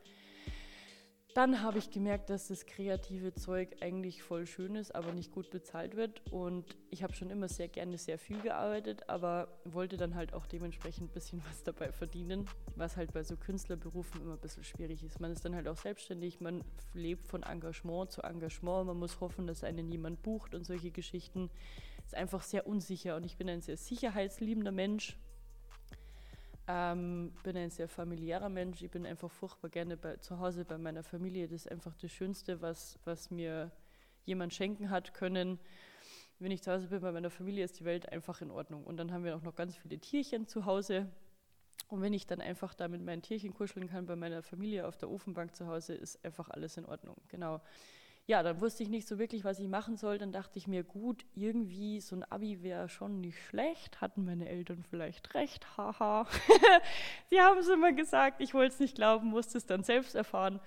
dann 1.37 1.61
habe 1.61 1.77
ich 1.77 1.91
gemerkt, 1.91 2.31
dass 2.31 2.49
das 2.49 2.65
kreative 2.65 3.35
Zeug 3.35 3.77
eigentlich 3.83 4.23
voll 4.23 4.47
schön 4.47 4.75
ist, 4.75 4.95
aber 4.95 5.13
nicht 5.13 5.33
gut 5.33 5.51
bezahlt 5.51 5.95
wird. 5.95 6.23
Und 6.33 6.65
ich 6.89 7.03
habe 7.03 7.13
schon 7.13 7.29
immer 7.29 7.47
sehr 7.47 7.69
gerne 7.69 7.99
sehr 7.99 8.19
viel 8.19 8.41
gearbeitet, 8.41 9.11
aber 9.11 9.49
wollte 9.65 9.99
dann 9.99 10.15
halt 10.15 10.33
auch 10.33 10.47
dementsprechend 10.47 11.11
ein 11.11 11.13
bisschen 11.13 11.43
was 11.51 11.63
dabei 11.63 11.93
verdienen, 11.93 12.47
was 12.75 12.97
halt 12.97 13.13
bei 13.13 13.23
so 13.23 13.37
Künstlerberufen 13.37 14.23
immer 14.23 14.33
ein 14.33 14.41
bisschen 14.41 14.65
schwierig 14.65 15.05
ist. 15.05 15.21
Man 15.21 15.31
ist 15.31 15.45
dann 15.45 15.55
halt 15.55 15.69
auch 15.69 15.77
selbstständig, 15.77 16.41
man 16.41 16.65
lebt 16.95 17.27
von 17.27 17.43
Engagement 17.43 18.13
zu 18.13 18.23
Engagement, 18.23 18.87
man 18.87 18.97
muss 18.97 19.21
hoffen, 19.21 19.47
dass 19.47 19.63
einen 19.63 19.91
niemand 19.91 20.23
bucht 20.23 20.55
und 20.55 20.65
solche 20.65 20.91
Geschichten. 20.91 21.51
Ist 22.07 22.15
einfach 22.15 22.43
sehr 22.43 22.67
unsicher 22.67 23.15
und 23.15 23.27
ich 23.27 23.37
bin 23.37 23.51
ein 23.51 23.61
sehr 23.61 23.77
sicherheitsliebender 23.77 24.73
Mensch 24.73 25.19
ähm, 26.69 27.33
bin 27.43 27.57
ein 27.57 27.71
sehr 27.71 27.89
familiärer 27.89 28.49
Mensch. 28.49 28.83
Ich 28.83 28.91
bin 28.91 29.07
einfach 29.07 29.31
furchtbar 29.31 29.69
gerne 29.69 29.97
bei, 29.97 30.17
zu 30.17 30.39
Hause 30.39 30.65
bei 30.65 30.79
meiner 30.79 31.03
Familie. 31.03 31.47
Das 31.47 31.67
ist 31.67 31.71
einfach 31.71 31.95
das 31.97 32.11
Schönste, 32.11 32.61
was, 32.61 32.99
was 33.05 33.31
mir 33.31 33.71
jemand 34.25 34.53
schenken 34.53 34.91
hat 34.91 35.15
können. 35.15 35.59
Wenn 36.39 36.51
ich 36.51 36.63
zu 36.63 36.73
Hause 36.73 36.89
bin 36.89 37.01
bei 37.01 37.13
meiner 37.13 37.31
Familie, 37.31 37.65
ist 37.65 37.81
die 37.81 37.85
Welt 37.85 38.11
einfach 38.11 38.41
in 38.41 38.51
Ordnung. 38.51 38.85
Und 38.85 38.97
dann 38.97 39.13
haben 39.13 39.25
wir 39.25 39.37
auch 39.37 39.43
noch 39.43 39.55
ganz 39.55 39.77
viele 39.77 39.99
Tierchen 39.99 40.47
zu 40.47 40.67
Hause. 40.67 41.09
Und 41.89 42.03
wenn 42.03 42.13
ich 42.13 42.27
dann 42.27 42.41
einfach 42.41 42.75
da 42.75 42.89
mit 42.89 43.03
meinen 43.03 43.23
Tierchen 43.23 43.55
kuscheln 43.55 43.89
kann 43.89 44.07
bei 44.07 44.17
meiner 44.17 44.43
Familie 44.43 44.87
auf 44.89 44.97
der 44.97 45.09
Ofenbank 45.09 45.55
zu 45.55 45.69
Hause, 45.69 45.95
ist 45.95 46.25
einfach 46.25 46.51
alles 46.51 46.77
in 46.77 46.85
Ordnung. 46.85 47.17
Genau 47.29 47.61
ja, 48.29 48.43
dann 48.43 48.61
wusste 48.61 48.83
ich 48.83 48.89
nicht 48.89 49.07
so 49.07 49.19
wirklich, 49.19 49.45
was 49.45 49.61
ich 49.61 49.69
machen 49.69 49.97
soll. 49.97 50.19
Dann 50.19 50.33
dachte 50.33 50.59
ich 50.59 50.67
mir, 50.67 50.83
gut, 50.83 51.25
irgendwie 51.35 52.01
so 52.01 52.17
ein 52.17 52.25
Abi 52.25 52.63
wäre 52.63 52.89
schon 52.89 53.21
nicht 53.21 53.39
schlecht. 53.39 54.01
Hatten 54.01 54.25
meine 54.25 54.49
Eltern 54.49 54.83
vielleicht 54.83 55.35
recht, 55.35 55.77
haha. 55.77 56.27
Sie 57.31 57.41
haben 57.41 57.59
es 57.59 57.69
immer 57.69 57.93
gesagt, 57.93 58.41
ich 58.41 58.53
wollte 58.53 58.75
es 58.75 58.81
nicht 58.81 58.97
glauben, 58.97 59.29
musste 59.29 59.59
es 59.59 59.67
dann 59.67 59.85
selbst 59.85 60.17
erfahren. 60.17 60.59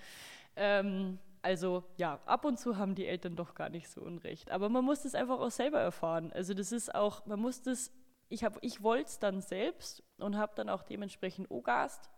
Ähm, 0.56 1.19
also 1.41 1.84
ja, 1.98 2.22
ab 2.26 2.45
und 2.45 2.60
zu 2.60 2.78
haben 2.78 2.95
die 2.95 3.08
Eltern 3.08 3.36
doch 3.36 3.56
gar 3.56 3.69
nicht 3.69 3.89
so 3.89 4.02
unrecht. 4.02 4.52
Aber 4.52 4.69
man 4.69 4.86
muss 4.86 5.04
es 5.04 5.13
einfach 5.13 5.39
auch 5.39 5.52
selber 5.52 5.82
erfahren. 5.82 6.32
Also 6.32 6.54
das 6.54 6.72
ist 6.72 6.95
auch, 6.95 7.26
man 7.26 7.41
muss 7.41 7.62
das, 7.62 7.91
ich, 8.30 8.45
ich 8.62 8.84
wollte 8.84 9.10
es 9.10 9.19
dann 9.19 9.41
selbst 9.41 10.02
und 10.17 10.38
habe 10.38 10.54
dann 10.56 10.69
auch 10.69 10.84
dementsprechend 10.84 11.52
OGAST 11.52 12.10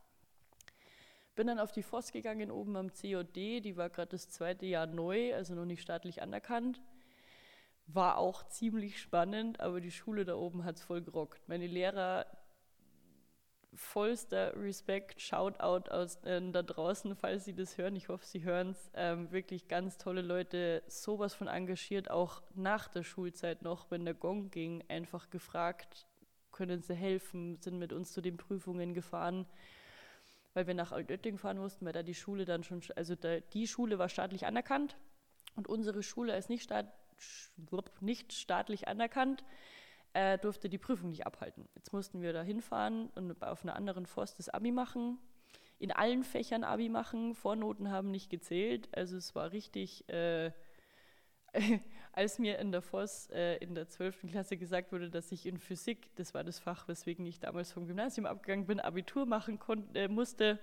bin 1.36 1.48
dann 1.48 1.60
auf 1.60 1.72
die 1.72 1.84
FOS 1.84 2.12
gegangen, 2.12 2.52
oben 2.52 2.76
am 2.76 2.90
COD, 2.90 3.36
die 3.62 3.78
war 3.78 3.90
gerade 3.90 4.10
das 4.10 4.30
zweite 4.30 4.66
Jahr 4.66 4.88
neu, 4.88 5.34
also 5.34 5.54
noch 5.56 5.66
nicht 5.66 5.82
staatlich 5.82 6.22
anerkannt. 6.22 6.82
War 7.88 8.18
auch 8.18 8.48
ziemlich 8.48 9.00
spannend, 9.00 9.60
aber 9.60 9.82
die 9.82 9.92
Schule 9.92 10.26
da 10.26 10.36
oben 10.36 10.64
hat 10.64 10.78
es 10.78 10.84
voll 10.84 11.02
gerockt. 11.02 11.48
Meine 11.48 11.68
Lehrer, 11.68 12.26
vollster 13.74 14.56
Respekt, 14.56 15.22
Shoutout 15.22 15.90
aus 15.90 16.18
äh, 16.24 16.42
da 16.52 16.62
draußen, 16.62 17.16
falls 17.16 17.46
Sie 17.46 17.54
das 17.54 17.78
hören. 17.78 17.96
Ich 17.96 18.10
hoffe, 18.10 18.26
Sie 18.26 18.44
hören 18.44 18.72
es. 18.72 18.92
Ähm, 18.94 19.32
wirklich 19.32 19.68
ganz 19.68 19.98
tolle 19.98 20.22
Leute, 20.22 20.84
sowas 20.88 21.34
von 21.34 21.48
engagiert, 21.48 22.12
auch 22.12 22.42
nach 22.54 22.88
der 22.90 23.04
Schulzeit 23.04 23.62
noch, 23.62 23.90
wenn 23.90 24.06
der 24.06 24.14
Gong 24.14 24.52
ging, 24.52 24.84
einfach 24.90 25.30
gefragt, 25.30 26.08
können 26.52 26.82
Sie 26.82 26.94
helfen, 26.94 27.58
sind 27.62 27.80
mit 27.80 27.94
uns 27.94 28.12
zu 28.12 28.22
den 28.22 28.38
Prüfungen 28.38 28.94
gefahren 28.94 29.46
weil 30.54 30.68
wir 30.68 30.74
nach 30.74 30.92
Altötting 30.92 31.38
fahren 31.38 31.58
mussten, 31.58 31.86
weil 31.86 31.94
da 31.94 32.04
die 32.04 32.16
Schule 32.16 32.46
dann 32.46 32.64
schon, 32.64 32.82
also 32.96 33.16
da, 33.16 33.40
die 33.40 33.68
Schule 33.68 34.00
war 34.00 34.10
staatlich 34.10 34.46
anerkannt 34.46 34.98
und 35.56 35.68
unsere 35.68 36.04
Schule 36.04 36.36
ist 36.38 36.50
nicht, 36.50 36.64
staat, 36.64 36.92
nicht 38.00 38.34
staatlich 38.34 38.88
anerkannt, 38.88 39.44
äh, 40.14 40.38
durfte 40.38 40.70
die 40.70 40.78
Prüfung 40.78 41.10
nicht 41.10 41.26
abhalten. 41.26 41.68
Jetzt 41.76 41.94
mussten 41.94 42.22
wir 42.22 42.34
da 42.34 42.42
hinfahren 42.42 43.10
und 43.16 43.42
auf 43.44 43.64
einer 43.64 43.76
anderen 43.76 44.06
Forst 44.06 44.40
das 44.40 44.50
Abi 44.50 44.72
machen, 44.72 45.18
in 45.80 45.92
allen 45.92 46.24
Fächern 46.24 46.64
Abi 46.64 46.90
machen, 46.90 47.34
Vornoten 47.34 47.90
haben 47.90 48.12
nicht 48.12 48.30
gezählt, 48.30 48.90
also 48.96 49.18
es 49.18 49.36
war 49.36 49.52
richtig... 49.52 50.08
Äh, 50.10 50.52
als 52.14 52.40
mir 52.40 52.60
in 52.60 52.72
der 52.72 52.82
FOS 52.82 53.30
äh, 53.32 53.56
in 53.58 53.74
der 53.74 53.88
12. 53.88 54.30
Klasse 54.32 54.58
gesagt 54.58 54.92
wurde, 54.92 55.10
dass 55.10 55.32
ich 55.32 55.46
in 55.46 55.58
Physik, 55.58 56.10
das 56.16 56.34
war 56.34 56.44
das 56.44 56.60
Fach, 56.60 56.88
weswegen 56.88 57.26
ich 57.26 57.40
damals 57.40 57.72
vom 57.72 57.88
Gymnasium 57.88 58.26
abgegangen 58.26 58.66
bin, 58.66 58.80
Abitur 58.80 59.26
machen 59.26 59.60
äh, 59.94 60.08
musste, 60.08 60.60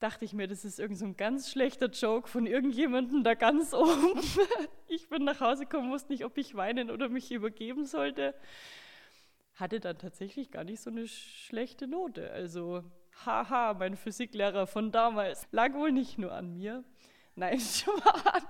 dachte 0.00 0.24
ich 0.24 0.34
mir, 0.34 0.46
das 0.46 0.64
ist 0.64 0.78
irgend 0.78 0.98
so 0.98 1.06
ein 1.06 1.16
ganz 1.16 1.50
schlechter 1.50 1.86
Joke 1.86 2.28
von 2.28 2.46
irgendjemandem 2.46 3.24
da 3.24 3.34
ganz 3.34 3.72
oben. 3.74 4.20
ich 4.88 5.08
bin 5.08 5.24
nach 5.24 5.40
Hause 5.40 5.64
gekommen, 5.64 5.90
wusste 5.90 6.12
nicht, 6.12 6.24
ob 6.24 6.36
ich 6.36 6.54
weinen 6.54 6.90
oder 6.90 7.08
mich 7.08 7.32
übergeben 7.32 7.86
sollte. 7.86 8.34
Hatte 9.54 9.80
dann 9.80 9.96
tatsächlich 9.98 10.50
gar 10.50 10.64
nicht 10.64 10.80
so 10.80 10.90
eine 10.90 11.06
schlechte 11.06 11.86
Note. 11.86 12.30
Also, 12.32 12.82
haha, 13.24 13.74
mein 13.74 13.96
Physiklehrer 13.96 14.66
von 14.66 14.90
damals. 14.90 15.46
Lag 15.52 15.72
wohl 15.74 15.92
nicht 15.92 16.18
nur 16.18 16.32
an 16.32 16.52
mir. 16.52 16.84
Nein, 17.36 17.60
schon 17.60 17.94
mal. 17.94 18.42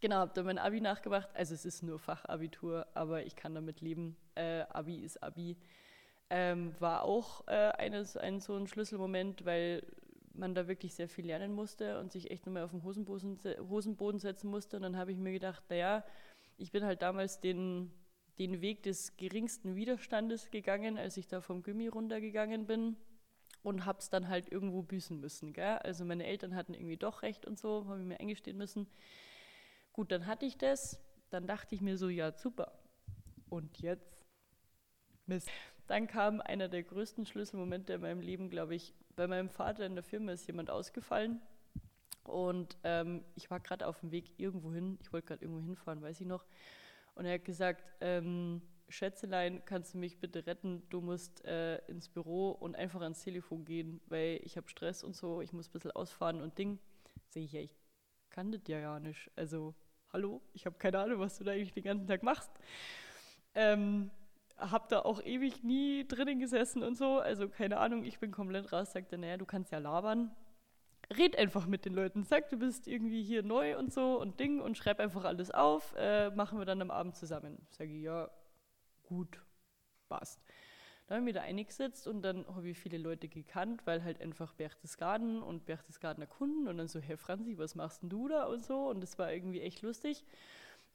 Genau, 0.00 0.16
habe 0.16 0.32
dann 0.34 0.44
mein 0.44 0.58
Abi 0.58 0.80
nachgemacht. 0.80 1.28
Also 1.34 1.54
es 1.54 1.64
ist 1.64 1.82
nur 1.82 1.98
Fachabitur, 1.98 2.86
aber 2.94 3.24
ich 3.26 3.34
kann 3.34 3.54
damit 3.54 3.80
leben. 3.80 4.16
Äh, 4.36 4.60
Abi 4.70 4.98
ist 5.04 5.22
Abi. 5.22 5.56
Ähm, 6.30 6.74
war 6.78 7.02
auch 7.02 7.46
äh, 7.48 7.70
eines, 7.78 8.16
ein 8.16 8.40
so 8.40 8.54
ein 8.54 8.68
Schlüsselmoment, 8.68 9.44
weil 9.44 9.82
man 10.34 10.54
da 10.54 10.68
wirklich 10.68 10.94
sehr 10.94 11.08
viel 11.08 11.26
lernen 11.26 11.52
musste 11.52 11.98
und 11.98 12.12
sich 12.12 12.30
echt 12.30 12.46
nochmal 12.46 12.62
auf 12.62 12.70
den 12.70 12.84
Hosenboden, 12.84 13.38
Hosenboden 13.68 14.20
setzen 14.20 14.50
musste. 14.50 14.76
Und 14.76 14.82
dann 14.82 14.96
habe 14.96 15.10
ich 15.10 15.18
mir 15.18 15.32
gedacht, 15.32 15.64
naja, 15.68 16.04
ich 16.58 16.70
bin 16.70 16.84
halt 16.84 17.02
damals 17.02 17.40
den, 17.40 17.90
den 18.38 18.60
Weg 18.60 18.84
des 18.84 19.16
geringsten 19.16 19.74
Widerstandes 19.74 20.50
gegangen, 20.50 20.96
als 20.96 21.16
ich 21.16 21.26
da 21.26 21.40
vom 21.40 21.64
Gummi 21.64 21.88
runtergegangen 21.88 22.66
bin 22.66 22.96
und 23.62 23.84
habe 23.84 23.98
es 23.98 24.10
dann 24.10 24.28
halt 24.28 24.52
irgendwo 24.52 24.82
büßen 24.82 25.18
müssen. 25.18 25.52
Gell? 25.52 25.78
Also 25.78 26.04
meine 26.04 26.26
Eltern 26.26 26.54
hatten 26.54 26.74
irgendwie 26.74 26.96
doch 26.96 27.22
recht 27.22 27.46
und 27.46 27.58
so, 27.58 27.86
habe 27.88 28.00
ich 28.00 28.06
mir 28.06 28.20
eingestehen 28.20 28.56
müssen. 28.56 28.86
Gut, 29.98 30.12
dann 30.12 30.28
hatte 30.28 30.46
ich 30.46 30.56
das. 30.56 31.00
Dann 31.28 31.48
dachte 31.48 31.74
ich 31.74 31.80
mir 31.80 31.98
so, 31.98 32.08
ja, 32.08 32.30
super. 32.30 32.70
Und 33.48 33.80
jetzt? 33.80 34.24
Mist. 35.26 35.50
Dann 35.88 36.06
kam 36.06 36.40
einer 36.40 36.68
der 36.68 36.84
größten 36.84 37.26
Schlüsselmomente 37.26 37.94
in 37.94 38.02
meinem 38.02 38.20
Leben, 38.20 38.48
glaube 38.48 38.76
ich. 38.76 38.94
Bei 39.16 39.26
meinem 39.26 39.48
Vater 39.48 39.84
in 39.84 39.96
der 39.96 40.04
Firma 40.04 40.30
ist 40.30 40.46
jemand 40.46 40.70
ausgefallen. 40.70 41.42
Und 42.22 42.78
ähm, 42.84 43.24
ich 43.34 43.50
war 43.50 43.58
gerade 43.58 43.88
auf 43.88 43.98
dem 43.98 44.12
Weg 44.12 44.38
irgendwo 44.38 44.72
hin. 44.72 45.00
Ich 45.02 45.12
wollte 45.12 45.26
gerade 45.26 45.44
irgendwo 45.44 45.66
hinfahren, 45.66 46.00
weiß 46.00 46.20
ich 46.20 46.28
noch. 46.28 46.46
Und 47.16 47.24
er 47.24 47.34
hat 47.34 47.44
gesagt, 47.44 47.82
ähm, 48.00 48.62
Schätzelein, 48.88 49.64
kannst 49.64 49.94
du 49.94 49.98
mich 49.98 50.20
bitte 50.20 50.46
retten? 50.46 50.88
Du 50.90 51.00
musst 51.00 51.44
äh, 51.44 51.78
ins 51.88 52.08
Büro 52.08 52.52
und 52.52 52.76
einfach 52.76 53.00
ans 53.00 53.24
Telefon 53.24 53.64
gehen, 53.64 54.00
weil 54.06 54.38
ich 54.44 54.56
habe 54.56 54.68
Stress 54.68 55.02
und 55.02 55.16
so. 55.16 55.40
Ich 55.40 55.52
muss 55.52 55.66
ein 55.66 55.72
bisschen 55.72 55.90
ausfahren 55.90 56.40
und 56.40 56.56
Ding. 56.56 56.78
Sehe 57.30 57.42
ich 57.42 57.50
ja, 57.50 57.62
ich 57.62 57.76
kann 58.30 58.52
das 58.52 58.60
ja 58.68 58.80
gar 58.80 59.00
nicht. 59.00 59.28
Also, 59.34 59.74
hallo, 60.12 60.40
ich 60.52 60.66
habe 60.66 60.76
keine 60.78 60.98
Ahnung, 60.98 61.20
was 61.20 61.38
du 61.38 61.44
da 61.44 61.52
eigentlich 61.52 61.72
den 61.72 61.84
ganzen 61.84 62.06
Tag 62.06 62.22
machst. 62.22 62.50
Ähm, 63.54 64.10
hab 64.56 64.88
da 64.88 65.00
auch 65.00 65.22
ewig 65.22 65.62
nie 65.62 66.06
drinnen 66.06 66.40
gesessen 66.40 66.82
und 66.82 66.96
so. 66.96 67.18
Also, 67.18 67.48
keine 67.48 67.78
Ahnung, 67.78 68.04
ich 68.04 68.18
bin 68.18 68.32
komplett 68.32 68.72
raus. 68.72 68.92
Sagte, 68.92 69.18
naja, 69.18 69.36
du 69.36 69.46
kannst 69.46 69.70
ja 69.70 69.78
labern. 69.78 70.34
Red 71.16 71.38
einfach 71.38 71.66
mit 71.66 71.84
den 71.84 71.94
Leuten. 71.94 72.24
Sag, 72.24 72.48
du 72.50 72.58
bist 72.58 72.86
irgendwie 72.88 73.22
hier 73.22 73.42
neu 73.42 73.78
und 73.78 73.92
so 73.92 74.20
und 74.20 74.40
Ding 74.40 74.60
und 74.60 74.76
schreib 74.76 75.00
einfach 75.00 75.24
alles 75.24 75.50
auf. 75.50 75.94
Äh, 75.96 76.30
machen 76.30 76.58
wir 76.58 76.66
dann 76.66 76.82
am 76.82 76.90
Abend 76.90 77.16
zusammen. 77.16 77.66
Sage 77.70 77.92
ich, 77.92 78.02
ja, 78.02 78.28
gut, 79.04 79.40
passt. 80.08 80.40
Dann 81.08 81.16
habe 81.16 81.30
ich 81.30 81.34
mich 81.34 81.42
da 81.42 81.48
eingesetzt 81.48 82.06
und 82.06 82.20
dann 82.20 82.46
habe 82.48 82.68
ich 82.68 82.78
viele 82.78 82.98
Leute 82.98 83.28
gekannt, 83.28 83.86
weil 83.86 84.04
halt 84.04 84.20
einfach 84.20 84.52
Berchtesgaden 84.52 85.42
und 85.42 85.64
Berchtesgadener 85.64 86.26
Kunden 86.26 86.68
und 86.68 86.76
dann 86.76 86.86
so, 86.86 87.00
Herr 87.00 87.16
Franzi, 87.16 87.56
was 87.56 87.74
machst 87.74 88.02
denn 88.02 88.10
du 88.10 88.28
da 88.28 88.44
und 88.44 88.62
so 88.62 88.90
und 88.90 89.00
das 89.00 89.18
war 89.18 89.32
irgendwie 89.32 89.62
echt 89.62 89.80
lustig. 89.80 90.22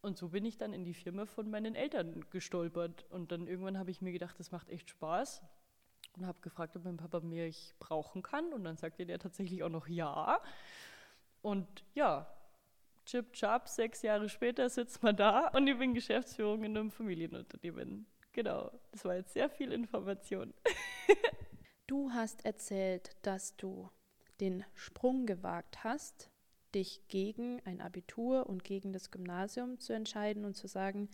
Und 0.02 0.18
so 0.18 0.30
bin 0.30 0.46
ich 0.46 0.58
dann 0.58 0.72
in 0.72 0.84
die 0.84 0.94
Firma 0.94 1.26
von 1.26 1.50
meinen 1.50 1.74
Eltern 1.74 2.26
gestolpert 2.30 3.08
und 3.10 3.32
dann 3.32 3.48
irgendwann 3.48 3.80
habe 3.80 3.90
ich 3.90 4.04
mir 4.04 4.12
gedacht, 4.12 4.40
das 4.40 4.52
macht 4.52 4.70
echt 4.70 4.92
Spaß 4.92 5.42
und 6.16 6.28
habe 6.28 6.40
gefragt, 6.42 6.76
ob 6.76 6.84
mein 6.84 6.98
Papa 6.98 7.20
mich 7.22 7.74
brauchen 7.80 8.22
kann 8.22 8.54
und 8.54 8.66
dann 8.66 8.78
sagte 8.78 9.08
der 9.08 9.18
tatsächlich 9.18 9.64
auch 9.64 9.70
noch 9.70 9.88
ja. 9.88 10.40
Und 11.42 11.84
ja, 11.96 12.32
Chip 13.08 13.34
Chap, 13.34 13.68
sechs 13.68 14.04
Jahre 14.04 14.30
später 14.30 14.70
sitzt 14.70 15.02
man 15.02 15.16
da 15.16 15.48
und 15.48 15.66
ich 15.66 15.78
bin 15.78 15.96
Geschäftsführung 15.96 16.64
in 16.64 16.78
einem 16.78 16.92
Familienunternehmen. 16.92 18.06
Genau, 18.34 18.72
das 18.92 19.06
war 19.06 19.16
jetzt 19.16 19.34
sehr 19.34 19.50
viel 19.50 19.72
Information. 19.72 20.54
Du 21.86 22.12
hast 22.12 22.46
erzählt, 22.46 23.12
dass 23.24 23.58
du 23.58 23.90
den 24.40 24.64
Sprung 24.74 25.26
gewagt 25.26 25.84
hast, 25.84 26.32
dich 26.74 27.02
gegen 27.10 27.62
ein 27.66 27.82
Abitur 27.82 28.48
und 28.48 28.64
gegen 28.64 28.94
das 28.94 29.12
Gymnasium 29.12 29.80
zu 29.80 29.94
entscheiden 29.94 30.46
und 30.46 30.56
zu 30.56 30.68
sagen, 30.68 31.10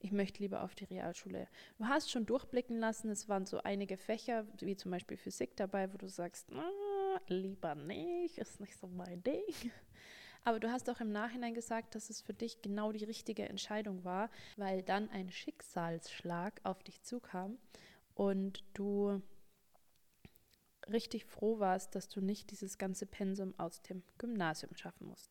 ich 0.00 0.12
möchte 0.12 0.42
lieber 0.42 0.64
auf 0.64 0.74
die 0.74 0.84
Realschule. 0.84 1.46
Du 1.78 1.86
hast 1.86 2.10
schon 2.10 2.26
durchblicken 2.26 2.78
lassen, 2.78 3.10
es 3.10 3.28
waren 3.28 3.46
so 3.46 3.58
einige 3.62 3.96
Fächer, 3.96 4.46
wie 4.60 4.76
zum 4.76 4.90
Beispiel 4.90 5.18
Physik 5.18 5.56
dabei, 5.56 5.92
wo 5.92 5.98
du 5.98 6.08
sagst, 6.08 6.50
ah, 6.52 7.20
lieber 7.28 7.74
nicht, 7.74 8.38
ist 8.38 8.60
nicht 8.60 8.76
so 8.76 8.88
mein 8.88 9.22
Ding. 9.22 9.44
Aber 10.44 10.60
du 10.60 10.70
hast 10.70 10.90
auch 10.90 11.00
im 11.00 11.10
Nachhinein 11.10 11.54
gesagt, 11.54 11.94
dass 11.94 12.10
es 12.10 12.20
für 12.20 12.34
dich 12.34 12.60
genau 12.60 12.92
die 12.92 13.04
richtige 13.04 13.48
Entscheidung 13.48 14.04
war, 14.04 14.30
weil 14.56 14.82
dann 14.82 15.08
ein 15.08 15.30
Schicksalsschlag 15.30 16.60
auf 16.64 16.82
dich 16.82 17.02
zukam 17.02 17.58
und 18.14 18.62
du 18.74 19.22
richtig 20.90 21.24
froh 21.24 21.58
warst, 21.58 21.94
dass 21.94 22.10
du 22.10 22.20
nicht 22.20 22.50
dieses 22.50 22.76
ganze 22.76 23.06
Pensum 23.06 23.54
aus 23.58 23.80
dem 23.82 24.02
Gymnasium 24.18 24.74
schaffen 24.76 25.08
musst. 25.08 25.30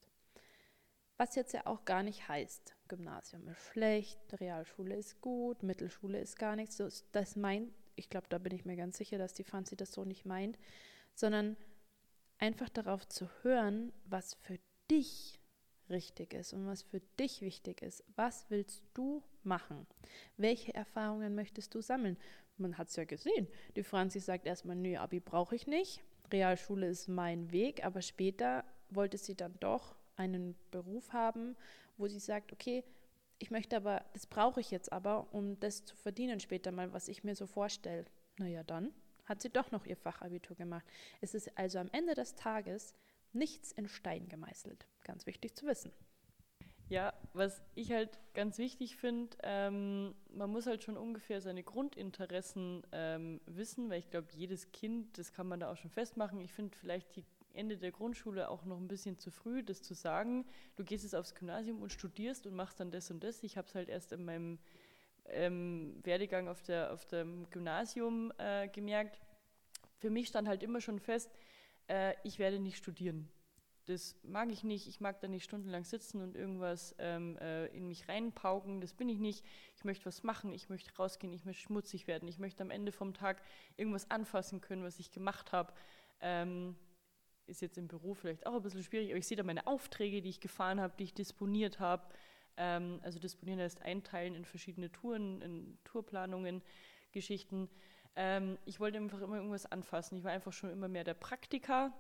Was 1.18 1.36
jetzt 1.36 1.54
ja 1.54 1.68
auch 1.68 1.86
gar 1.86 2.02
nicht 2.02 2.28
heißt, 2.28 2.76
Gymnasium 2.88 3.48
ist 3.48 3.62
schlecht, 3.72 4.20
Realschule 4.40 4.96
ist 4.96 5.22
gut, 5.22 5.62
Mittelschule 5.62 6.20
ist 6.20 6.40
gar 6.40 6.56
nichts. 6.56 6.82
Das 7.12 7.36
meint, 7.36 7.72
ich 7.96 8.10
glaube, 8.10 8.26
da 8.30 8.40
bin 8.40 8.54
ich 8.56 8.66
mir 8.66 8.76
ganz 8.76 8.98
sicher, 8.98 9.20
dass 9.20 9.34
die 9.34 9.44
Franzi 9.44 9.76
das 9.76 9.92
so 9.92 10.06
nicht 10.06 10.26
meint, 10.26 10.58
sondern 11.14 11.56
einfach 12.40 12.70
darauf 12.70 13.08
zu 13.08 13.30
hören, 13.44 13.94
was 14.06 14.34
für 14.34 14.58
dich 14.94 15.40
richtig 15.90 16.34
ist 16.34 16.54
und 16.54 16.68
was 16.68 16.84
für 16.84 17.02
dich 17.20 17.42
wichtig 17.42 17.82
ist. 17.82 18.04
Was 18.16 18.46
willst 18.50 18.84
du 18.94 19.24
machen? 19.44 19.88
Welche 20.38 20.74
Erfahrungen 20.74 21.36
möchtest 21.36 21.74
du 21.74 21.82
sammeln? 21.82 22.18
Man 22.58 22.78
hat 22.78 22.90
es 22.90 22.96
ja 22.96 23.04
gesehen. 23.04 23.48
Die 23.76 23.84
Franzi 23.84 24.20
sagt 24.20 24.46
erstmal, 24.46 24.76
nö, 24.76 24.96
Abi 24.98 25.20
brauche 25.20 25.56
ich 25.56 25.66
nicht. 25.66 26.02
Realschule 26.32 26.88
ist 26.88 27.08
mein 27.08 27.52
Weg, 27.52 27.84
aber 27.84 28.02
später 28.02 28.64
wollte 28.90 29.18
sie 29.18 29.36
dann 29.36 29.56
doch 29.60 29.96
einen 30.16 30.56
Beruf 30.70 31.12
haben, 31.12 31.56
wo 31.98 32.08
sie 32.08 32.20
sagt, 32.20 32.54
okay, 32.54 32.84
ich 33.40 33.50
möchte 33.50 33.76
aber, 33.76 34.06
das 34.14 34.28
brauche 34.28 34.62
ich 34.62 34.70
jetzt 34.70 34.94
aber, 34.94 35.34
um 35.34 35.60
das 35.60 35.86
zu 35.86 35.96
verdienen 35.96 36.40
später 36.40 36.72
mal, 36.72 36.94
was 36.94 37.08
ich 37.08 37.24
mir 37.24 37.36
so 37.36 37.48
vorstelle. 37.48 38.06
Naja, 38.38 38.64
dann 38.64 38.94
hat 39.26 39.42
sie 39.42 39.50
doch 39.50 39.72
noch 39.72 39.86
ihr 39.86 39.98
Fachabitur 39.98 40.56
gemacht. 40.56 40.86
Es 41.20 41.34
ist 41.34 41.58
also 41.58 41.80
am 41.80 41.90
Ende 41.92 42.14
des 42.14 42.36
Tages 42.36 42.94
nichts 43.34 43.72
in 43.72 43.88
Stein 43.88 44.28
gemeißelt. 44.28 44.88
Ganz 45.04 45.26
wichtig 45.26 45.56
zu 45.56 45.66
wissen. 45.66 45.92
Ja, 46.90 47.14
was 47.34 47.62
ich 47.76 47.92
halt 47.92 48.20
ganz 48.34 48.58
wichtig 48.58 48.98
finde, 48.98 49.36
ähm, 49.42 50.14
man 50.30 50.50
muss 50.50 50.68
halt 50.68 50.84
schon 50.84 50.98
ungefähr 50.98 51.42
seine 51.42 51.64
Grundinteressen 51.64 52.86
ähm, 52.92 53.42
wissen, 53.46 53.90
weil 53.90 54.00
ich 54.00 54.10
glaube, 54.10 54.28
jedes 54.36 54.72
Kind, 54.72 55.18
das 55.18 55.32
kann 55.32 55.48
man 55.48 55.60
da 55.60 55.72
auch 55.72 55.78
schon 55.78 55.90
festmachen. 55.90 56.40
Ich 56.42 56.52
finde 56.52 56.78
vielleicht 56.78 57.16
die 57.16 57.26
Ende 57.54 57.78
der 57.78 57.92
Grundschule 57.92 58.50
auch 58.50 58.66
noch 58.66 58.78
ein 58.78 58.88
bisschen 58.88 59.18
zu 59.18 59.32
früh, 59.32 59.64
das 59.64 59.82
zu 59.82 59.94
sagen, 59.94 60.46
du 60.76 60.84
gehst 60.84 61.04
jetzt 61.04 61.16
aufs 61.16 61.36
Gymnasium 61.36 61.82
und 61.82 61.92
studierst 61.92 62.48
und 62.48 62.56
machst 62.56 62.80
dann 62.80 62.92
das 62.92 63.10
und 63.12 63.24
das. 63.24 63.44
Ich 63.44 63.58
habe 63.58 63.68
es 63.68 63.76
halt 63.76 63.90
erst 63.90 64.12
in 64.12 64.26
meinem 64.26 64.60
ähm, 65.26 66.00
Werdegang 66.04 66.48
auf, 66.48 66.62
der, 66.64 66.92
auf 66.92 67.06
dem 67.06 67.50
Gymnasium 67.50 68.34
äh, 68.38 68.68
gemerkt. 68.68 69.22
Für 70.00 70.10
mich 70.10 70.28
stand 70.28 70.48
halt 70.48 70.64
immer 70.64 70.82
schon 70.82 71.00
fest, 71.00 71.32
äh, 71.88 72.14
ich 72.24 72.40
werde 72.40 72.60
nicht 72.60 72.78
studieren. 72.78 73.30
Das 73.86 74.16
mag 74.24 74.50
ich 74.50 74.64
nicht. 74.64 74.88
Ich 74.88 75.02
mag 75.02 75.20
da 75.20 75.28
nicht 75.28 75.44
stundenlang 75.44 75.84
sitzen 75.84 76.22
und 76.22 76.36
irgendwas 76.36 76.96
ähm, 77.00 77.38
äh, 77.38 77.66
in 77.68 77.88
mich 77.88 78.08
reinpauken. 78.08 78.80
Das 78.80 78.94
bin 78.94 79.10
ich 79.10 79.20
nicht. 79.20 79.44
Ich 79.76 79.84
möchte 79.84 80.06
was 80.06 80.24
machen. 80.24 80.54
Ich 80.54 80.70
möchte 80.70 80.96
rausgehen. 80.96 81.34
Ich 81.34 81.44
möchte 81.44 81.64
schmutzig 81.64 82.08
werden. 82.08 82.28
Ich 82.30 82.40
möchte 82.40 82.64
am 82.64 82.72
Ende 82.72 82.94
vom 82.94 83.14
Tag 83.14 83.42
irgendwas 83.76 84.10
anfassen 84.10 84.62
können, 84.62 84.84
was 84.84 85.00
ich 85.00 85.12
gemacht 85.12 85.52
habe. 85.52 85.74
Ähm, 86.22 86.78
ist 87.46 87.62
jetzt 87.62 87.78
im 87.78 87.90
Büro 87.90 88.14
vielleicht 88.14 88.46
auch 88.46 88.56
ein 88.56 88.62
bisschen 88.62 88.84
schwierig, 88.84 89.10
aber 89.10 89.18
ich 89.18 89.28
sehe 89.28 89.36
da 89.36 89.44
meine 89.44 89.68
Aufträge, 89.68 90.22
die 90.22 90.30
ich 90.30 90.40
gefahren 90.40 90.80
habe, 90.80 90.94
die 90.98 91.04
ich 91.04 91.14
disponiert 91.14 91.82
habe. 91.82 92.08
Ähm, 92.56 93.00
also 93.04 93.20
disponieren 93.20 93.60
heißt 93.60 93.82
einteilen 93.82 94.36
in 94.36 94.46
verschiedene 94.46 94.92
Touren, 94.92 95.42
in 95.42 95.78
Tourplanungen, 95.84 96.62
Geschichten. 97.12 97.70
Ähm, 98.16 98.58
ich 98.66 98.80
wollte 98.80 98.98
einfach 98.98 99.22
immer 99.22 99.38
irgendwas 99.38 99.66
anfassen. 99.66 100.18
Ich 100.18 100.24
war 100.24 100.32
einfach 100.32 100.54
schon 100.54 100.70
immer 100.70 100.88
mehr 100.88 101.04
der 101.04 101.14
Praktiker 101.14 101.92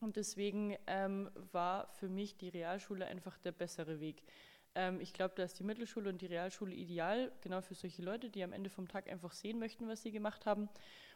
und 0.00 0.16
deswegen 0.16 0.76
ähm, 0.86 1.30
war 1.52 1.88
für 1.88 2.08
mich 2.08 2.36
die 2.36 2.48
Realschule 2.48 3.06
einfach 3.06 3.38
der 3.38 3.52
bessere 3.52 4.00
Weg. 4.00 4.22
Ähm, 4.74 5.00
ich 5.00 5.12
glaube, 5.12 5.34
da 5.36 5.44
ist 5.44 5.58
die 5.58 5.64
Mittelschule 5.64 6.10
und 6.10 6.20
die 6.20 6.26
Realschule 6.26 6.74
ideal, 6.74 7.32
genau 7.40 7.60
für 7.60 7.74
solche 7.74 8.02
Leute, 8.02 8.28
die 8.28 8.42
am 8.42 8.52
Ende 8.52 8.70
vom 8.70 8.88
Tag 8.88 9.08
einfach 9.08 9.32
sehen 9.32 9.58
möchten, 9.58 9.88
was 9.88 10.02
sie 10.02 10.10
gemacht 10.10 10.46
haben. 10.46 10.68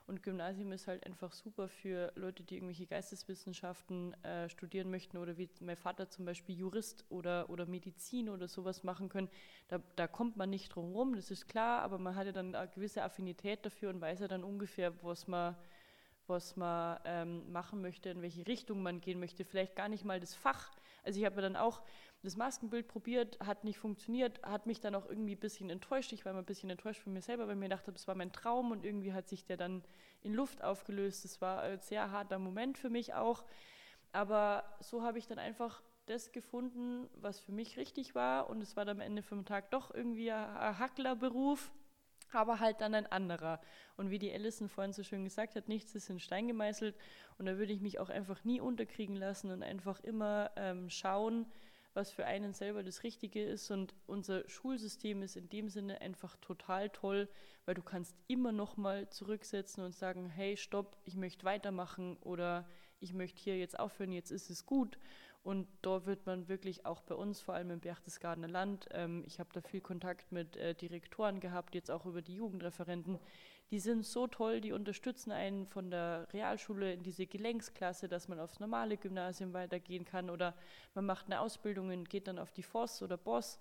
Und 0.08 0.22
Gymnasium 0.22 0.72
ist 0.72 0.88
halt 0.88 1.04
einfach 1.04 1.34
super 1.34 1.68
für 1.68 2.12
Leute, 2.14 2.42
die 2.42 2.54
irgendwelche 2.54 2.86
Geisteswissenschaften 2.86 4.14
äh, 4.24 4.48
studieren 4.48 4.90
möchten 4.90 5.18
oder 5.18 5.36
wie 5.36 5.50
mein 5.60 5.76
Vater 5.76 6.08
zum 6.08 6.24
Beispiel 6.24 6.56
Jurist 6.56 7.04
oder, 7.10 7.50
oder 7.50 7.66
Medizin 7.66 8.30
oder 8.30 8.48
sowas 8.48 8.82
machen 8.84 9.10
können. 9.10 9.28
Da, 9.68 9.82
da 9.96 10.06
kommt 10.06 10.38
man 10.38 10.48
nicht 10.48 10.70
drum 10.70 10.92
rum, 10.92 11.14
das 11.14 11.30
ist 11.30 11.46
klar, 11.46 11.82
aber 11.82 11.98
man 11.98 12.16
hat 12.16 12.24
ja 12.24 12.32
dann 12.32 12.54
eine 12.54 12.68
gewisse 12.68 13.02
Affinität 13.02 13.66
dafür 13.66 13.90
und 13.90 14.00
weiß 14.00 14.20
ja 14.20 14.28
dann 14.28 14.44
ungefähr, 14.44 14.94
was 15.02 15.28
man, 15.28 15.54
was 16.26 16.56
man 16.56 16.98
ähm, 17.04 17.52
machen 17.52 17.82
möchte, 17.82 18.08
in 18.08 18.22
welche 18.22 18.46
Richtung 18.46 18.82
man 18.82 19.02
gehen 19.02 19.20
möchte. 19.20 19.44
Vielleicht 19.44 19.76
gar 19.76 19.90
nicht 19.90 20.06
mal 20.06 20.20
das 20.20 20.34
Fach. 20.34 20.77
Also 21.08 21.20
ich 21.20 21.24
habe 21.24 21.40
dann 21.40 21.56
auch 21.56 21.80
das 22.22 22.36
Maskenbild 22.36 22.86
probiert, 22.86 23.40
hat 23.40 23.64
nicht 23.64 23.78
funktioniert, 23.78 24.42
hat 24.42 24.66
mich 24.66 24.78
dann 24.78 24.94
auch 24.94 25.08
irgendwie 25.08 25.36
ein 25.36 25.40
bisschen 25.40 25.70
enttäuscht. 25.70 26.12
Ich 26.12 26.26
war 26.26 26.32
immer 26.32 26.42
ein 26.42 26.44
bisschen 26.44 26.68
enttäuscht 26.68 27.00
von 27.00 27.14
mir 27.14 27.22
selber, 27.22 27.48
weil 27.48 27.56
mir 27.56 27.70
dachte, 27.70 27.92
das 27.92 28.06
war 28.06 28.14
mein 28.14 28.30
Traum 28.30 28.72
und 28.72 28.84
irgendwie 28.84 29.14
hat 29.14 29.26
sich 29.26 29.46
der 29.46 29.56
dann 29.56 29.82
in 30.20 30.34
Luft 30.34 30.62
aufgelöst. 30.62 31.24
Das 31.24 31.40
war 31.40 31.62
ein 31.62 31.80
sehr 31.80 32.10
harter 32.10 32.38
Moment 32.38 32.76
für 32.76 32.90
mich 32.90 33.14
auch. 33.14 33.46
Aber 34.12 34.64
so 34.80 35.02
habe 35.02 35.16
ich 35.16 35.26
dann 35.26 35.38
einfach 35.38 35.82
das 36.04 36.30
gefunden, 36.30 37.08
was 37.14 37.40
für 37.40 37.52
mich 37.52 37.78
richtig 37.78 38.14
war. 38.14 38.50
Und 38.50 38.62
es 38.62 38.76
war 38.76 38.84
dann 38.84 38.98
am 38.98 39.00
Ende 39.00 39.22
vom 39.22 39.46
Tag 39.46 39.70
doch 39.70 39.94
irgendwie 39.94 40.30
ein 40.30 40.78
Hacklerberuf, 40.78 41.72
aber 42.32 42.60
halt 42.60 42.80
dann 42.80 42.94
ein 42.94 43.06
anderer. 43.06 43.60
Und 43.96 44.10
wie 44.10 44.18
die 44.18 44.32
Allison 44.32 44.68
vorhin 44.68 44.92
so 44.92 45.02
schön 45.02 45.24
gesagt 45.24 45.56
hat, 45.56 45.68
nichts 45.68 45.94
ist 45.94 46.10
in 46.10 46.20
Stein 46.20 46.48
gemeißelt. 46.48 46.96
Und 47.38 47.46
da 47.46 47.58
würde 47.58 47.72
ich 47.72 47.80
mich 47.80 47.98
auch 47.98 48.08
einfach 48.08 48.44
nie 48.44 48.60
unterkriegen 48.60 49.16
lassen 49.16 49.50
und 49.50 49.62
einfach 49.62 50.00
immer 50.00 50.50
ähm, 50.56 50.90
schauen, 50.90 51.46
was 51.94 52.12
für 52.12 52.26
einen 52.26 52.52
selber 52.52 52.82
das 52.82 53.02
Richtige 53.02 53.42
ist. 53.42 53.70
Und 53.70 53.94
unser 54.06 54.48
Schulsystem 54.48 55.22
ist 55.22 55.36
in 55.36 55.48
dem 55.48 55.68
Sinne 55.68 56.00
einfach 56.00 56.36
total 56.36 56.90
toll, 56.90 57.28
weil 57.64 57.74
du 57.74 57.82
kannst 57.82 58.14
immer 58.28 58.52
noch 58.52 58.76
mal 58.76 59.08
zurücksetzen 59.10 59.84
und 59.84 59.94
sagen, 59.94 60.28
hey, 60.28 60.56
stopp, 60.56 60.96
ich 61.04 61.16
möchte 61.16 61.44
weitermachen 61.44 62.16
oder 62.18 62.68
ich 63.00 63.12
möchte 63.14 63.40
hier 63.40 63.58
jetzt 63.58 63.78
aufhören, 63.78 64.12
jetzt 64.12 64.30
ist 64.30 64.50
es 64.50 64.66
gut. 64.66 64.98
Und 65.42 65.66
da 65.82 66.04
wird 66.04 66.26
man 66.26 66.48
wirklich 66.48 66.84
auch 66.84 67.00
bei 67.00 67.14
uns, 67.14 67.40
vor 67.40 67.54
allem 67.54 67.70
im 67.70 67.80
Berchtesgadener 67.80 68.48
Land, 68.48 68.88
ähm, 68.92 69.24
ich 69.26 69.40
habe 69.40 69.50
da 69.52 69.60
viel 69.62 69.80
Kontakt 69.80 70.30
mit 70.32 70.56
äh, 70.56 70.74
Direktoren 70.74 71.40
gehabt, 71.40 71.74
jetzt 71.74 71.90
auch 71.90 72.04
über 72.06 72.22
die 72.22 72.34
Jugendreferenten, 72.34 73.18
Die 73.70 73.80
sind 73.80 74.04
so 74.06 74.26
toll, 74.26 74.60
die 74.60 74.72
unterstützen 74.72 75.30
einen 75.30 75.66
von 75.66 75.90
der 75.90 76.26
Realschule 76.32 76.92
in 76.94 77.02
diese 77.02 77.26
Gelenksklasse, 77.26 78.08
dass 78.08 78.28
man 78.28 78.40
aufs 78.40 78.60
normale 78.60 78.96
Gymnasium 78.96 79.52
weitergehen 79.52 80.04
kann 80.04 80.30
oder 80.30 80.54
man 80.94 81.04
macht 81.06 81.26
eine 81.26 81.40
Ausbildung 81.40 81.90
und 81.90 82.08
geht 82.08 82.28
dann 82.28 82.38
auf 82.38 82.50
die 82.52 82.62
FOS 82.62 83.02
oder 83.02 83.16
BOS. 83.18 83.58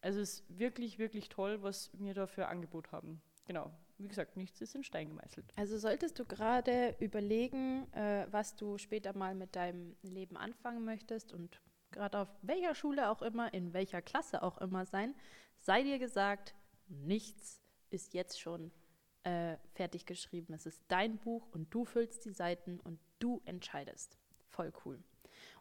Also 0.00 0.20
es 0.20 0.40
ist 0.40 0.58
wirklich, 0.58 0.98
wirklich 0.98 1.28
toll, 1.28 1.62
was 1.62 1.90
wir 1.94 2.14
da 2.14 2.26
für 2.26 2.48
Angebot 2.48 2.92
haben. 2.92 3.20
Genau. 3.46 3.70
Wie 4.02 4.08
gesagt, 4.08 4.36
nichts 4.36 4.60
ist 4.60 4.74
in 4.74 4.84
Stein 4.84 5.08
gemeißelt. 5.08 5.52
Also 5.56 5.78
solltest 5.78 6.18
du 6.18 6.24
gerade 6.24 6.96
überlegen, 6.98 7.86
äh, 7.92 8.26
was 8.30 8.56
du 8.56 8.78
später 8.78 9.16
mal 9.16 9.34
mit 9.34 9.54
deinem 9.54 9.96
Leben 10.02 10.36
anfangen 10.36 10.84
möchtest 10.84 11.32
und 11.32 11.60
gerade 11.92 12.18
auf 12.18 12.28
welcher 12.42 12.74
Schule 12.74 13.10
auch 13.10 13.22
immer, 13.22 13.52
in 13.54 13.72
welcher 13.72 14.02
Klasse 14.02 14.42
auch 14.42 14.58
immer 14.58 14.86
sein, 14.86 15.14
sei 15.58 15.82
dir 15.82 15.98
gesagt, 15.98 16.54
nichts 16.88 17.60
ist 17.90 18.14
jetzt 18.14 18.40
schon 18.40 18.72
äh, 19.24 19.56
fertig 19.74 20.06
geschrieben. 20.06 20.52
Es 20.54 20.66
ist 20.66 20.82
dein 20.88 21.18
Buch 21.18 21.46
und 21.52 21.72
du 21.72 21.84
füllst 21.84 22.24
die 22.24 22.32
Seiten 22.32 22.80
und 22.80 22.98
du 23.18 23.40
entscheidest. 23.44 24.18
Voll 24.48 24.72
cool. 24.84 25.02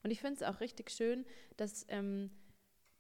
Und 0.04 0.12
ich 0.12 0.20
finde 0.20 0.36
es 0.36 0.44
auch 0.44 0.60
richtig 0.62 0.90
schön, 0.90 1.26
dass, 1.58 1.86
ähm, 1.90 2.32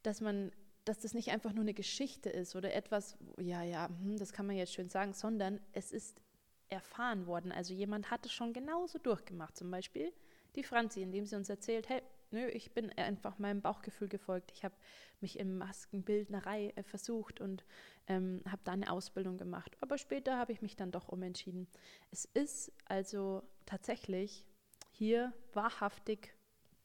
dass 0.04 0.22
man 0.22 0.52
dass 0.86 1.00
das 1.00 1.14
nicht 1.14 1.30
einfach 1.30 1.54
nur 1.54 1.64
eine 1.64 1.74
Geschichte 1.74 2.30
ist 2.30 2.56
oder 2.56 2.74
etwas, 2.74 3.18
ja, 3.40 3.64
ja, 3.64 3.88
hm, 3.88 4.18
das 4.18 4.34
kann 4.34 4.48
man 4.48 4.56
jetzt 4.56 4.74
schön 4.74 4.90
sagen, 4.90 5.14
sondern 5.14 5.60
es 5.74 5.92
ist 5.92 6.22
erfahren 6.70 7.28
worden. 7.28 7.52
Also 7.52 7.74
jemand 7.74 8.10
hat 8.10 8.26
es 8.26 8.32
schon 8.32 8.54
genauso 8.54 8.98
durchgemacht. 8.98 9.58
Zum 9.58 9.70
Beispiel 9.70 10.12
die 10.56 10.64
Franzi, 10.64 11.02
indem 11.02 11.26
sie 11.26 11.36
uns 11.36 11.50
erzählt, 11.50 11.90
hey, 11.90 12.02
nö, 12.32 12.48
ich 12.48 12.74
bin 12.74 12.92
einfach 12.98 13.38
meinem 13.38 13.62
Bauchgefühl 13.62 14.08
gefolgt. 14.08 14.52
Ich 14.54 14.64
habe 14.64 14.76
mich 15.20 15.38
in 15.38 15.58
Maskenbildnerei 15.58 16.70
äh, 16.76 16.84
versucht 16.84 17.42
und 17.42 17.66
ähm, 18.08 18.42
habe 18.50 18.62
da 18.64 18.72
eine 18.72 18.92
Ausbildung 18.92 19.38
gemacht. 19.38 19.78
Aber 19.82 19.98
später 19.98 20.38
habe 20.38 20.52
ich 20.52 20.62
mich 20.62 20.76
dann 20.76 20.92
doch 20.92 21.10
umentschieden. 21.10 21.68
Es 22.10 22.26
ist 22.26 22.72
also 22.86 23.44
tatsächlich 23.66 24.46
hier 24.92 25.34
wahrhaftig 25.54 26.34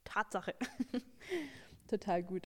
Tatsache. 0.04 0.54
Total 1.88 2.22
gut. 2.22 2.45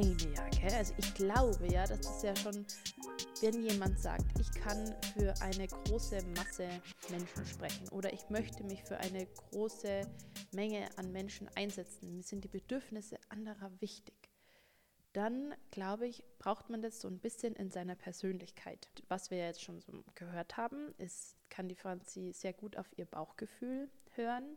Meine 0.00 0.34
ja, 0.34 0.48
gell? 0.48 0.74
Also 0.74 0.94
ich 0.96 1.14
glaube 1.14 1.66
ja, 1.70 1.86
dass 1.86 2.00
das 2.00 2.22
ja 2.22 2.36
schon, 2.36 2.66
wenn 3.40 3.62
jemand 3.62 3.98
sagt, 4.00 4.38
ich 4.38 4.50
kann 4.52 4.94
für 5.14 5.34
eine 5.42 5.66
große 5.66 6.22
Masse 6.36 6.68
Menschen 7.10 7.46
sprechen 7.46 7.88
oder 7.90 8.12
ich 8.12 8.28
möchte 8.30 8.64
mich 8.64 8.82
für 8.82 8.96
eine 8.98 9.26
große 9.26 10.02
Menge 10.52 10.88
an 10.96 11.12
Menschen 11.12 11.48
einsetzen, 11.54 12.16
mir 12.16 12.22
sind 12.22 12.44
die 12.44 12.48
Bedürfnisse 12.48 13.18
anderer 13.28 13.70
wichtig, 13.80 14.14
dann 15.12 15.54
glaube 15.70 16.06
ich, 16.06 16.24
braucht 16.38 16.70
man 16.70 16.82
das 16.82 17.00
so 17.00 17.08
ein 17.08 17.18
bisschen 17.18 17.54
in 17.56 17.70
seiner 17.70 17.96
Persönlichkeit. 17.96 18.88
Was 19.08 19.30
wir 19.30 19.38
jetzt 19.38 19.62
schon 19.62 19.80
so 19.80 20.04
gehört 20.14 20.56
haben, 20.56 20.94
ist, 20.98 21.36
kann 21.50 21.68
die 21.68 21.74
Franzi 21.74 22.32
sehr 22.32 22.52
gut 22.52 22.76
auf 22.76 22.86
ihr 22.96 23.06
Bauchgefühl 23.06 23.90
hören 24.12 24.56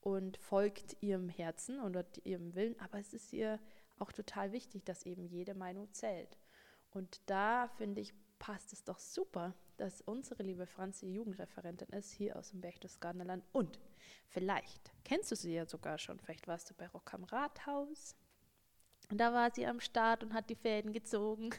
und 0.00 0.38
folgt 0.38 0.96
ihrem 1.02 1.28
Herzen 1.28 1.80
oder 1.80 2.04
ihrem 2.24 2.54
Willen, 2.54 2.78
aber 2.80 2.98
es 2.98 3.12
ist 3.12 3.32
ihr 3.32 3.58
auch 4.00 4.12
total 4.12 4.52
wichtig, 4.52 4.84
dass 4.84 5.06
eben 5.06 5.26
jede 5.26 5.54
Meinung 5.54 5.92
zählt. 5.92 6.38
Und 6.90 7.20
da 7.26 7.68
finde 7.68 8.00
ich, 8.00 8.14
passt 8.38 8.72
es 8.72 8.84
doch 8.84 8.98
super, 8.98 9.54
dass 9.76 10.00
unsere 10.00 10.42
liebe 10.42 10.66
Franzi 10.66 11.06
Jugendreferentin 11.06 11.88
ist, 11.90 12.10
hier 12.10 12.36
aus 12.36 12.50
dem 12.50 12.60
Berchtesgadenerland. 12.60 13.44
Und 13.52 13.78
vielleicht 14.28 14.92
kennst 15.04 15.30
du 15.30 15.36
sie 15.36 15.54
ja 15.54 15.66
sogar 15.66 15.98
schon, 15.98 16.18
vielleicht 16.18 16.48
warst 16.48 16.70
du 16.70 16.74
bei 16.74 16.88
Rock 16.88 17.14
am 17.14 17.24
Rathaus. 17.24 18.16
Und 19.10 19.18
da 19.18 19.32
war 19.32 19.52
sie 19.52 19.66
am 19.66 19.80
Start 19.80 20.22
und 20.22 20.34
hat 20.34 20.50
die 20.50 20.56
Fäden 20.56 20.92
gezogen. 20.92 21.50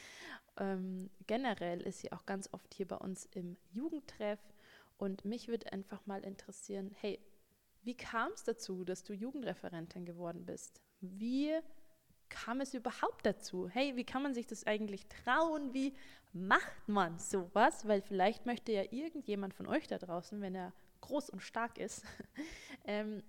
ähm, 0.58 1.10
generell 1.26 1.80
ist 1.80 2.00
sie 2.00 2.12
auch 2.12 2.26
ganz 2.26 2.48
oft 2.52 2.74
hier 2.74 2.86
bei 2.86 2.96
uns 2.96 3.26
im 3.26 3.56
Jugendtreff. 3.70 4.40
Und 4.98 5.24
mich 5.24 5.48
würde 5.48 5.72
einfach 5.72 6.04
mal 6.06 6.22
interessieren, 6.24 6.90
hey, 7.00 7.18
wie 7.82 7.96
kam 7.96 8.32
es 8.32 8.44
dazu, 8.44 8.84
dass 8.84 9.02
du 9.02 9.14
Jugendreferentin 9.14 10.04
geworden 10.04 10.44
bist? 10.44 10.82
Wie 11.00 11.58
kam 12.30 12.60
es 12.60 12.72
überhaupt 12.72 13.26
dazu? 13.26 13.68
Hey, 13.68 13.96
wie 13.96 14.04
kann 14.04 14.22
man 14.22 14.32
sich 14.32 14.46
das 14.46 14.66
eigentlich 14.66 15.06
trauen? 15.08 15.74
Wie 15.74 15.94
macht 16.32 16.88
man 16.88 17.18
sowas? 17.18 17.86
Weil 17.86 18.00
vielleicht 18.00 18.46
möchte 18.46 18.72
ja 18.72 18.84
irgendjemand 18.90 19.52
von 19.52 19.66
euch 19.66 19.86
da 19.86 19.98
draußen, 19.98 20.40
wenn 20.40 20.54
er 20.54 20.72
groß 21.02 21.30
und 21.30 21.40
stark 21.40 21.78
ist, 21.78 22.04
ähm, 22.84 23.22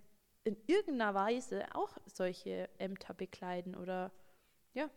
in 0.43 0.57
irgendeiner 0.67 1.13
Weise 1.13 1.65
auch 1.75 1.97
solche 2.05 2.69
Ämter 2.79 3.13
bekleiden 3.13 3.75
oder 3.75 4.11
ja, 4.73 4.89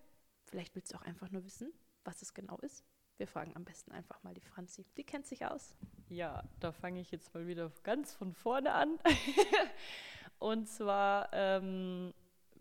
vielleicht 0.45 0.75
willst 0.75 0.93
du 0.93 0.97
auch 0.97 1.03
einfach 1.03 1.31
nur 1.31 1.45
wissen, 1.45 1.73
was 2.05 2.23
es 2.23 2.35
genau 2.35 2.57
ist. 2.59 2.85
Wir 3.17 3.29
fragen 3.29 3.55
am 3.55 3.65
besten 3.65 3.93
einfach 3.93 4.23
mal 4.23 4.35
die 4.35 4.41
Franzi. 4.41 4.85
Die 4.97 5.05
kennt 5.05 5.27
sich 5.27 5.47
aus. 5.47 5.77
Ja, 6.09 6.43
da 6.61 6.73
fange 6.73 7.01
ich 7.01 7.11
jetzt 7.11 7.33
mal 7.33 7.47
wieder 7.47 7.71
ganz 7.85 8.13
von 8.13 8.33
vorne 8.33 8.73
an. 8.73 8.99
und 10.39 10.69
zwar 10.69 11.29
ähm, 11.33 12.13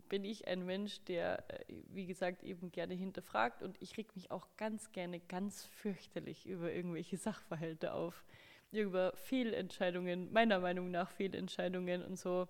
bin 0.08 0.24
ich 0.24 0.46
ein 0.46 0.64
Mensch, 0.64 1.00
der, 1.04 1.44
äh, 1.48 1.74
wie 1.88 2.06
gesagt, 2.06 2.42
eben 2.42 2.70
gerne 2.70 2.94
hinterfragt 2.94 3.62
und 3.62 3.80
ich 3.80 3.96
reg 3.96 4.14
mich 4.14 4.30
auch 4.30 4.46
ganz 4.56 4.92
gerne 4.92 5.20
ganz 5.20 5.64
fürchterlich 5.64 6.46
über 6.46 6.72
irgendwelche 6.72 7.16
Sachverhalte 7.18 7.92
auf, 7.92 8.24
über 8.72 9.12
Fehlentscheidungen, 9.16 10.32
meiner 10.32 10.60
Meinung 10.60 10.90
nach 10.90 11.10
Fehlentscheidungen 11.10 12.02
und 12.02 12.18
so. 12.18 12.48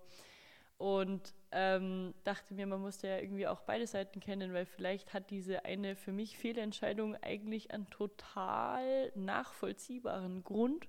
Und 0.77 1.33
ähm, 1.51 2.13
dachte 2.25 2.53
mir, 2.53 2.67
man 2.67 2.81
musste 2.81 3.07
ja 3.07 3.19
irgendwie 3.19 3.47
auch 3.47 3.61
beide 3.61 3.87
Seiten 3.87 4.19
kennen, 4.19 4.53
weil 4.53 4.65
vielleicht 4.65 5.13
hat 5.13 5.29
diese 5.29 5.63
eine 5.63 5.95
für 5.95 6.11
mich 6.11 6.37
Fehlentscheidung 6.37 7.15
eigentlich 7.21 7.71
einen 7.71 7.89
total 7.89 9.11
nachvollziehbaren 9.15 10.43
Grund. 10.43 10.87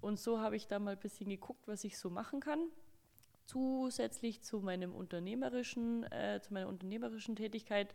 Und 0.00 0.20
so 0.20 0.40
habe 0.40 0.54
ich 0.54 0.68
da 0.68 0.78
mal 0.78 0.92
ein 0.92 1.00
bisschen 1.00 1.28
geguckt, 1.28 1.66
was 1.66 1.82
ich 1.82 1.98
so 1.98 2.08
machen 2.08 2.38
kann 2.38 2.68
zusätzlich 3.44 4.42
zu 4.42 4.60
meinem 4.60 4.94
unternehmerischen, 4.94 6.04
äh, 6.04 6.40
zu 6.42 6.52
meiner 6.52 6.68
unternehmerischen 6.68 7.36
Tätigkeit 7.36 7.94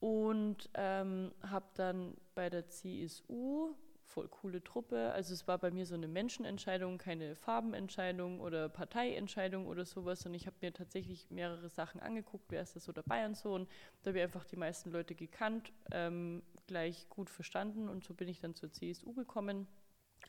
und 0.00 0.68
ähm, 0.74 1.32
habe 1.42 1.66
dann 1.74 2.16
bei 2.34 2.50
der 2.50 2.68
CSU 2.68 3.74
voll 4.12 4.28
coole 4.28 4.62
Truppe. 4.62 5.10
Also 5.12 5.32
es 5.32 5.48
war 5.48 5.58
bei 5.58 5.70
mir 5.70 5.86
so 5.86 5.94
eine 5.94 6.08
Menschenentscheidung, 6.08 6.98
keine 6.98 7.34
Farbenentscheidung 7.34 8.40
oder 8.40 8.68
Parteientscheidung 8.68 9.66
oder 9.66 9.84
sowas. 9.84 10.26
Und 10.26 10.34
ich 10.34 10.46
habe 10.46 10.56
mir 10.60 10.72
tatsächlich 10.72 11.30
mehrere 11.30 11.68
Sachen 11.68 12.00
angeguckt, 12.00 12.46
wer 12.50 12.62
ist 12.62 12.76
da 12.76 12.80
so 12.80 12.92
dabei 12.92 13.24
und 13.24 13.36
so. 13.36 13.54
Und 13.54 13.68
da 14.02 14.08
habe 14.08 14.18
ich 14.18 14.24
einfach 14.24 14.44
die 14.44 14.56
meisten 14.56 14.90
Leute 14.90 15.14
gekannt, 15.14 15.72
ähm, 15.92 16.42
gleich 16.66 17.08
gut 17.08 17.30
verstanden. 17.30 17.88
Und 17.88 18.04
so 18.04 18.12
bin 18.12 18.28
ich 18.28 18.40
dann 18.40 18.54
zur 18.54 18.70
CSU 18.70 19.14
gekommen, 19.14 19.66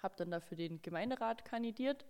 habe 0.02 0.16
dann 0.18 0.32
dafür 0.32 0.56
den 0.56 0.82
Gemeinderat 0.82 1.46
kandidiert 1.46 2.06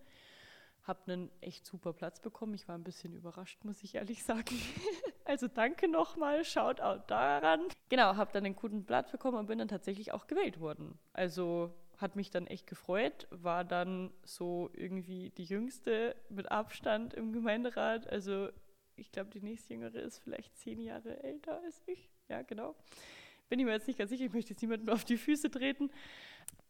habe 0.84 1.12
einen 1.12 1.30
echt 1.40 1.66
super 1.66 1.92
Platz 1.92 2.20
bekommen. 2.20 2.54
Ich 2.54 2.68
war 2.68 2.76
ein 2.76 2.84
bisschen 2.84 3.14
überrascht, 3.14 3.64
muss 3.64 3.82
ich 3.82 3.94
ehrlich 3.94 4.22
sagen. 4.22 4.54
also 5.24 5.48
danke 5.48 5.88
nochmal, 5.88 6.44
Shoutout 6.44 7.04
daran. 7.06 7.60
Genau, 7.88 8.16
habe 8.16 8.32
dann 8.32 8.44
einen 8.44 8.56
guten 8.56 8.84
Platz 8.84 9.10
bekommen 9.10 9.38
und 9.38 9.46
bin 9.46 9.58
dann 9.58 9.68
tatsächlich 9.68 10.12
auch 10.12 10.26
gewählt 10.26 10.60
worden. 10.60 10.98
Also 11.12 11.74
hat 11.96 12.16
mich 12.16 12.30
dann 12.30 12.46
echt 12.46 12.66
gefreut, 12.66 13.26
war 13.30 13.64
dann 13.64 14.12
so 14.24 14.70
irgendwie 14.74 15.30
die 15.30 15.44
jüngste 15.44 16.16
mit 16.28 16.50
Abstand 16.50 17.14
im 17.14 17.32
Gemeinderat. 17.32 18.06
Also 18.08 18.48
ich 18.96 19.10
glaube, 19.10 19.30
die 19.30 19.40
nächstjüngere 19.40 19.98
ist 19.98 20.18
vielleicht 20.18 20.56
zehn 20.58 20.80
Jahre 20.80 21.22
älter 21.22 21.60
als 21.62 21.82
ich. 21.86 22.10
Ja, 22.28 22.42
genau. 22.42 22.74
Bin 23.48 23.58
ich 23.58 23.64
mir 23.64 23.72
jetzt 23.72 23.86
nicht 23.86 23.98
ganz 23.98 24.10
sicher, 24.10 24.24
ich 24.24 24.32
möchte 24.32 24.50
jetzt 24.50 24.62
niemandem 24.62 24.92
auf 24.94 25.04
die 25.04 25.16
Füße 25.16 25.50
treten 25.50 25.90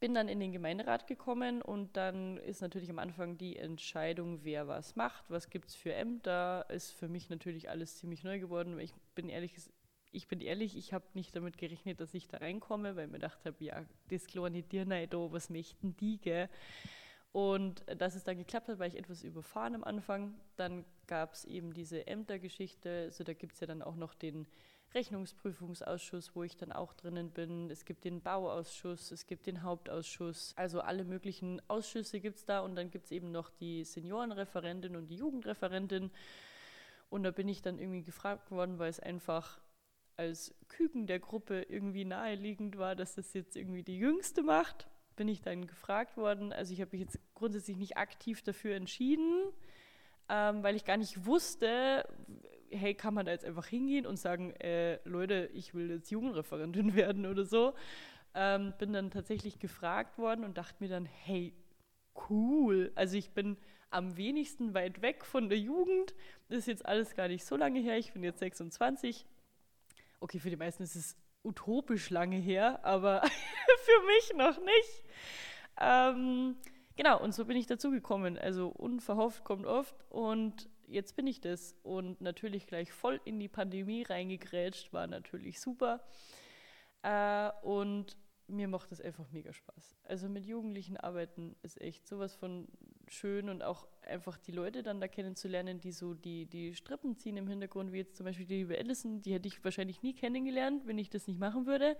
bin 0.01 0.15
dann 0.15 0.29
in 0.29 0.41
den 0.41 0.53
Gemeinderat 0.53 1.07
gekommen 1.07 1.63
und 1.63 1.97
dann 1.97 2.37
ist 2.37 2.61
natürlich 2.61 2.91
am 2.91 2.99
Anfang 2.99 3.39
die 3.39 3.57
Entscheidung, 3.57 4.45
wer 4.45 4.69
was 4.69 4.97
macht, 4.97 5.25
was 5.31 5.49
gibt 5.49 5.71
es 5.71 5.75
für 5.75 5.95
Ämter, 5.95 6.67
ist 6.69 6.93
für 6.93 7.09
mich 7.09 7.31
natürlich 7.31 7.71
alles 7.71 7.97
ziemlich 7.97 8.23
neu 8.23 8.39
geworden. 8.39 8.79
Ich 8.79 8.95
bin 9.15 9.29
ehrlich, 9.29 9.55
ich 10.13 10.29
bin 10.29 10.41
ehrlich, 10.41 10.77
ich 10.77 10.93
habe 10.93 11.05
nicht 11.15 11.35
damit 11.35 11.59
gerechnet, 11.59 12.01
dass 12.01 12.15
ich 12.15 12.29
da 12.29 12.39
reinkomme, 12.39 12.97
weil 12.97 13.07
ich 13.07 13.13
mir 13.13 13.19
gedacht 13.19 13.45
habe, 13.45 13.65
ja, 13.65 13.85
das 14.11 14.27
kleine 14.27 14.63
Dirnei 14.63 15.07
da, 15.07 15.33
was 15.33 15.51
möchten 15.51 15.97
die, 15.97 16.19
gell? 16.19 16.49
Und 17.33 17.85
dass 17.99 18.15
es 18.15 18.23
dann 18.23 18.39
geklappt 18.39 18.69
hat, 18.69 18.79
war 18.79 18.87
ich 18.87 18.97
etwas 18.97 19.25
überfahren 19.25 19.75
am 19.75 19.83
Anfang. 19.83 20.35
Dann 20.57 20.85
gab 21.09 21.33
es 21.33 21.45
eben 21.45 21.75
diese 21.75 22.07
Ämtergeschichte, 22.07 23.07
also 23.07 23.25
da 23.25 23.33
gibt 23.33 23.55
es 23.55 23.61
ja 23.61 23.67
dann 23.67 23.83
auch 23.83 23.97
noch 23.97 24.15
den 24.15 24.47
Rechnungsprüfungsausschuss, 24.95 26.35
wo 26.35 26.43
ich 26.43 26.57
dann 26.57 26.73
auch 26.73 26.93
drinnen 26.95 27.31
bin. 27.31 27.71
Es 27.71 27.85
gibt 27.85 28.05
den 28.05 28.21
Bauausschuss, 28.21 29.11
es 29.11 29.27
gibt 29.27 29.47
den 29.47 29.63
Hauptausschuss. 29.63 30.53
Also 30.57 30.81
alle 30.81 31.05
möglichen 31.05 31.61
Ausschüsse 31.69 32.21
gibt 32.21 32.39
es 32.39 32.45
da 32.45 32.61
und 32.61 32.77
dann 32.77 32.91
gibt 32.91 33.07
es 33.07 33.11
eben 33.11 33.33
noch 33.33 33.51
die 33.51 33.85
Seniorenreferentin 33.85 34.97
und 34.97 35.09
die 35.09 35.17
Jugendreferentin. 35.17 36.11
Und 37.11 37.23
da 37.23 37.31
bin 37.31 37.49
ich 37.49 37.63
dann 37.63 37.79
irgendwie 37.79 38.03
gefragt 38.03 38.51
worden, 38.51 38.79
weil 38.79 38.91
es 38.91 39.01
einfach 39.01 39.61
als 40.17 40.55
Küken 40.69 41.07
der 41.07 41.19
Gruppe 41.19 41.63
irgendwie 41.63 42.05
naheliegend 42.05 42.79
war, 42.79 42.95
dass 42.95 43.15
das 43.17 43.35
jetzt 43.35 43.57
irgendwie 43.57 43.83
die 43.83 43.99
Jüngste 43.99 44.43
macht, 44.43 44.89
bin 45.17 45.29
ich 45.29 45.43
dann 45.43 45.67
gefragt 45.67 46.17
worden. 46.17 46.53
Also 46.53 46.73
ich 46.73 46.81
habe 46.81 46.91
mich 46.93 47.01
jetzt 47.01 47.19
grundsätzlich 47.35 47.77
nicht 47.77 47.97
aktiv 47.97 48.43
dafür 48.43 48.77
entschieden, 48.77 49.53
ähm, 50.29 50.63
weil 50.63 50.77
ich 50.77 50.85
gar 50.85 50.97
nicht 50.97 51.27
wusste, 51.27 52.07
hey, 52.71 52.95
kann 52.95 53.15
man 53.15 53.27
da 53.27 53.33
jetzt 53.33 53.45
einfach 53.45 53.67
hingehen 53.67 54.07
und 54.07 54.19
sagen, 54.19 54.53
äh, 54.61 54.99
Leute, 55.09 55.51
ich 55.53 55.75
will 55.75 55.91
jetzt 55.91 56.11
Jugendreferentin 56.11 56.95
werden 56.97 57.27
oder 57.27 57.45
so. 57.45 57.75
Ähm, 58.35 58.75
bin 58.79 58.93
dann 58.93 59.11
tatsächlich 59.11 59.59
gefragt 59.59 60.19
worden 60.19 60.45
und 60.45 60.59
dachte 60.59 60.77
mir 60.81 60.89
dann, 60.89 61.07
hey, 61.07 61.55
cool. 62.29 62.93
Also 62.95 63.17
ich 63.17 63.31
bin 63.31 63.57
am 63.91 64.17
wenigsten 64.17 64.75
weit 64.75 65.03
weg 65.03 65.25
von 65.25 65.49
der 65.49 65.59
Jugend. 65.59 66.15
Das 66.49 66.59
ist 66.59 66.67
jetzt 66.67 66.87
alles 66.87 67.15
gar 67.15 67.29
nicht 67.29 67.45
so 67.45 67.57
lange 67.57 67.81
her. 67.81 67.97
Ich 67.97 68.13
bin 68.13 68.25
jetzt 68.25 68.41
26. 68.41 69.25
Okay, 70.21 70.41
für 70.41 70.51
die 70.51 70.57
meisten 70.57 70.83
ist 70.83 70.97
es 70.97 71.17
utopisch 71.45 72.11
lange 72.11 72.37
her, 72.37 72.85
aber 72.85 73.23
für 73.85 74.07
mich 74.07 74.33
noch 74.37 74.59
nicht. 74.59 75.05
Ähm, 75.81 76.57
genau, 76.97 77.21
und 77.23 77.35
so 77.35 77.45
bin 77.45 77.57
ich 77.57 77.67
dazugekommen. 77.67 78.37
Also 78.37 78.69
unverhofft 78.69 79.45
kommt 79.45 79.67
oft 79.67 79.95
und 80.11 80.69
jetzt 80.89 81.17
bin 81.17 81.27
ich 81.27 81.41
das. 81.41 81.77
Und 81.83 82.21
natürlich 82.21 82.67
gleich 82.67 82.93
voll 82.93 83.21
in 83.25 83.39
die 83.39 83.49
Pandemie 83.49 84.03
reingegrätscht, 84.03 84.93
war 84.93 85.07
natürlich 85.07 85.61
super. 85.61 86.05
Äh, 87.03 87.51
und 87.63 88.17
mir 88.47 88.69
macht 88.69 88.93
das 88.93 89.01
einfach 89.01 89.31
mega 89.31 89.53
Spaß. 89.53 89.97
Also 90.05 90.29
mit 90.29 90.45
Jugendlichen 90.45 90.97
arbeiten 90.97 91.57
ist 91.63 91.81
echt 91.81 92.07
sowas 92.07 92.35
von 92.35 92.69
schön 93.09 93.49
und 93.49 93.63
auch 93.63 93.87
einfach 94.03 94.37
die 94.39 94.53
Leute 94.53 94.83
dann 94.83 95.01
da 95.01 95.09
kennenzulernen, 95.09 95.81
die 95.81 95.93
so 95.93 96.15
die, 96.15 96.47
die 96.47 96.75
Strippen 96.75 97.17
ziehen 97.17 97.37
im 97.37 97.49
Hintergrund, 97.49 97.93
wie 97.93 97.99
jetzt 97.99 98.17
zum 98.17 98.25
Beispiel 98.25 98.47
die 98.47 98.57
liebe 98.57 98.79
Allison, 98.79 99.23
die 99.23 99.33
hätte 99.33 99.49
ich 99.49 99.63
wahrscheinlich 99.65 100.03
nie 100.03 100.15
kennengelernt, 100.15 100.87
wenn 100.87 100.99
ich 100.99 101.11
das 101.11 101.27
nicht 101.27 101.39
machen 101.39 101.67
würde. 101.67 101.97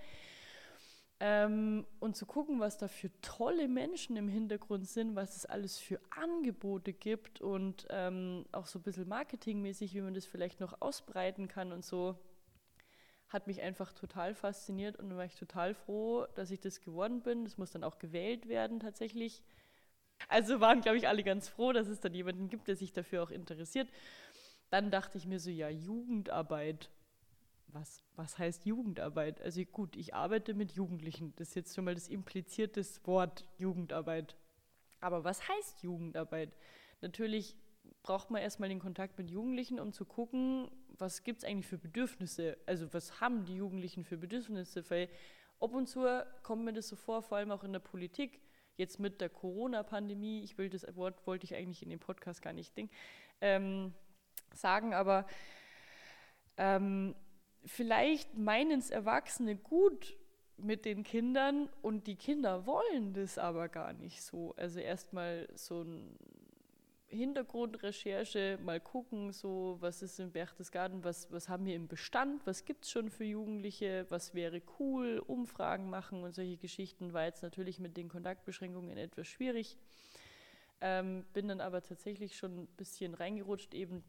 Ähm, 1.21 1.87
und 2.01 2.17
zu 2.17 2.27
gucken, 2.27 2.61
was 2.61 2.77
da 2.77 2.89
für 2.89 3.11
tolle 3.21 3.69
Menschen 3.69 4.17
im 4.17 4.29
Hintergrund 4.29 4.89
sind, 4.89 5.15
was 5.15 5.37
es 5.37 5.47
alles 5.47 5.79
für 5.79 6.01
Angebote 6.11 6.93
gibt 6.93 7.41
und 7.41 7.87
ähm, 7.91 8.45
auch 8.53 8.67
so 8.67 8.81
ein 8.81 8.83
bisschen 8.83 9.09
marketingmäßig, 9.09 9.95
wie 9.95 10.01
man 10.01 10.15
das 10.15 10.27
vielleicht 10.27 10.61
noch 10.61 10.81
ausbreiten 10.81 11.47
kann 11.49 11.73
und 11.73 11.85
so 11.85 12.19
hat 13.35 13.49
mich 13.49 13.61
einfach 13.61 13.93
total 13.93 14.35
fasziniert 14.35 14.97
und 14.97 15.15
war 15.17 15.25
ich 15.25 15.35
total 15.35 15.75
froh, 15.75 16.25
dass 16.37 16.53
ich 16.53 16.61
das 16.61 16.81
geworden 16.81 17.21
bin. 17.21 17.45
Das 17.45 17.59
muss 17.59 17.73
dann 17.73 17.83
auch 17.83 17.99
gewählt 17.99 18.49
werden 18.49 18.79
tatsächlich. 18.79 19.43
Also 20.29 20.61
waren, 20.61 20.81
glaube 20.81 20.99
ich, 20.99 21.09
alle 21.09 21.25
ganz 21.25 21.49
froh, 21.49 21.73
dass 21.73 21.89
es 21.89 21.99
dann 22.01 22.15
jemanden 22.15 22.49
gibt, 22.49 22.69
der 22.69 22.77
sich 22.77 22.93
dafür 22.93 23.25
auch 23.25 23.31
interessiert. 23.31 23.89
Dann 24.71 24.91
dachte 24.91 25.19
ich 25.19 25.27
mir 25.27 25.41
so, 25.41 25.51
ja, 25.51 25.69
Jugendarbeit. 25.69 26.91
Was, 27.75 28.05
was 28.15 28.39
heißt 28.39 28.67
Jugendarbeit? 28.67 29.43
Also 29.43 29.65
gut, 29.65 29.97
ich 29.97 30.15
arbeite 30.15 30.55
mit 30.55 30.73
Jugendlichen. 30.73 31.35
Das 31.35 31.49
ist 31.49 31.55
jetzt 31.57 31.75
schon 31.75 31.85
mal 31.85 31.95
das 31.95 32.07
implizierte 32.07 32.83
Wort 33.03 33.45
Jugendarbeit. 33.59 34.37
Aber 35.01 35.25
was 35.25 35.49
heißt 35.49 35.83
Jugendarbeit? 35.83 36.55
Natürlich 37.01 37.57
braucht 38.05 38.31
man 38.31 38.41
erstmal 38.41 38.69
den 38.69 38.79
Kontakt 38.79 39.19
mit 39.19 39.29
Jugendlichen, 39.29 39.81
um 39.81 39.93
zu 39.93 40.05
gucken, 40.05 40.71
was 40.99 41.25
gibt 41.25 41.43
es 41.43 41.45
eigentlich 41.45 41.67
für 41.67 41.77
Bedürfnisse? 41.77 42.57
Also 42.65 42.95
was 42.95 43.21
haben 43.21 43.45
die 43.45 43.57
Jugendlichen 43.57 44.05
für 44.05 44.19
Bedürfnisse? 44.19 44.89
Weil 44.89 45.09
ab 45.59 45.75
und 45.75 45.89
zu 45.89 46.07
kommt 46.45 46.65
mir 46.65 46.75
das 46.75 46.87
so 46.87 46.95
vor, 46.95 47.23
vor 47.23 47.39
allem 47.39 47.51
auch 47.51 47.65
in 47.65 47.73
der 47.73 47.81
Politik, 47.81 48.41
jetzt 48.77 49.01
mit 49.01 49.21
der 49.21 49.31
Corona-Pandemie, 49.31 50.45
ich 50.45 50.57
will 50.59 50.71
das 50.71 50.87
Wort, 50.95 51.27
wollte 51.27 51.45
ich 51.45 51.57
eigentlich 51.57 51.83
in 51.83 51.91
dem 51.91 51.99
Podcast 51.99 52.41
gar 52.41 52.53
nicht 52.53 52.77
ding, 52.77 52.89
ähm, 53.41 53.93
sagen, 54.53 54.95
aber 54.95 55.27
ähm, 56.57 57.17
vielleicht 57.67 58.37
meinen 58.37 58.79
es 58.79 58.91
Erwachsene 58.91 59.57
gut 59.57 60.17
mit 60.57 60.85
den 60.85 61.03
Kindern 61.03 61.69
und 61.83 62.07
die 62.07 62.17
Kinder 62.17 62.67
wollen 62.67 63.13
das 63.13 63.39
aber 63.39 63.69
gar 63.69 63.93
nicht 63.93 64.23
so. 64.23 64.55
Also 64.57 64.81
erstmal 64.81 65.49
so 65.55 65.83
ein 65.83 66.17
Hintergrundrecherche, 67.09 68.59
mal 68.63 68.81
gucken, 68.81 69.33
so 69.33 69.77
was 69.81 70.03
ist 70.03 70.19
im 70.21 70.33
Berchtesgaden, 70.33 71.05
was, 71.05 71.31
was 71.31 71.49
haben 71.49 71.65
wir 71.65 71.75
im 71.75 71.89
Bestand, 71.89 72.45
was 72.47 72.65
gibt 72.65 72.85
es 72.85 72.91
schon 72.91 73.11
für 73.11 73.25
Jugendliche, 73.25 74.07
was 74.09 74.35
wäre 74.35 74.61
cool, 74.79 75.23
Umfragen 75.25 75.89
machen 75.91 76.23
und 76.23 76.35
solche 76.35 76.57
Geschichten, 76.57 77.13
war 77.13 77.25
jetzt 77.25 77.43
natürlich 77.43 77.79
mit 77.79 77.97
den 77.97 78.09
Kontaktbeschränkungen 78.09 78.97
etwas 78.97 79.29
schwierig. 79.29 79.77
Ähm, 80.81 81.25
bin 81.33 81.49
dann 81.49 81.61
aber 81.61 81.83
tatsächlich 81.83 82.37
schon 82.37 82.63
ein 82.63 82.67
bisschen 82.77 83.15
reingerutscht, 83.15 83.75
eben 83.75 84.03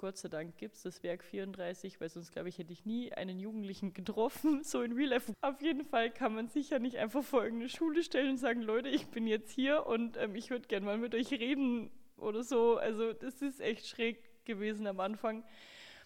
Gott 0.00 0.16
sei 0.16 0.30
Dank 0.30 0.56
gibt 0.56 0.76
es 0.76 0.82
das 0.82 1.02
Werk 1.02 1.22
34, 1.22 2.00
weil 2.00 2.08
sonst, 2.08 2.32
glaube 2.32 2.48
ich, 2.48 2.56
hätte 2.56 2.72
ich 2.72 2.86
nie 2.86 3.12
einen 3.12 3.38
Jugendlichen 3.38 3.92
getroffen, 3.92 4.62
so 4.64 4.80
in 4.80 4.92
Real 4.92 5.10
Life. 5.10 5.34
Auf 5.42 5.60
jeden 5.60 5.84
Fall 5.84 6.10
kann 6.10 6.34
man 6.34 6.48
sich 6.48 6.70
ja 6.70 6.78
nicht 6.78 6.96
einfach 6.96 7.22
vor 7.22 7.44
irgendeine 7.44 7.68
Schule 7.68 8.02
stellen 8.02 8.30
und 8.30 8.38
sagen, 8.38 8.62
Leute, 8.62 8.88
ich 8.88 9.08
bin 9.08 9.26
jetzt 9.26 9.50
hier 9.52 9.84
und 9.84 10.16
ähm, 10.16 10.34
ich 10.36 10.48
würde 10.48 10.68
gerne 10.68 10.86
mal 10.86 10.96
mit 10.96 11.14
euch 11.14 11.30
reden 11.32 11.90
oder 12.16 12.42
so. 12.42 12.78
Also 12.78 13.12
das 13.12 13.42
ist 13.42 13.60
echt 13.60 13.86
schräg 13.86 14.46
gewesen 14.46 14.86
am 14.86 15.00
Anfang. 15.00 15.44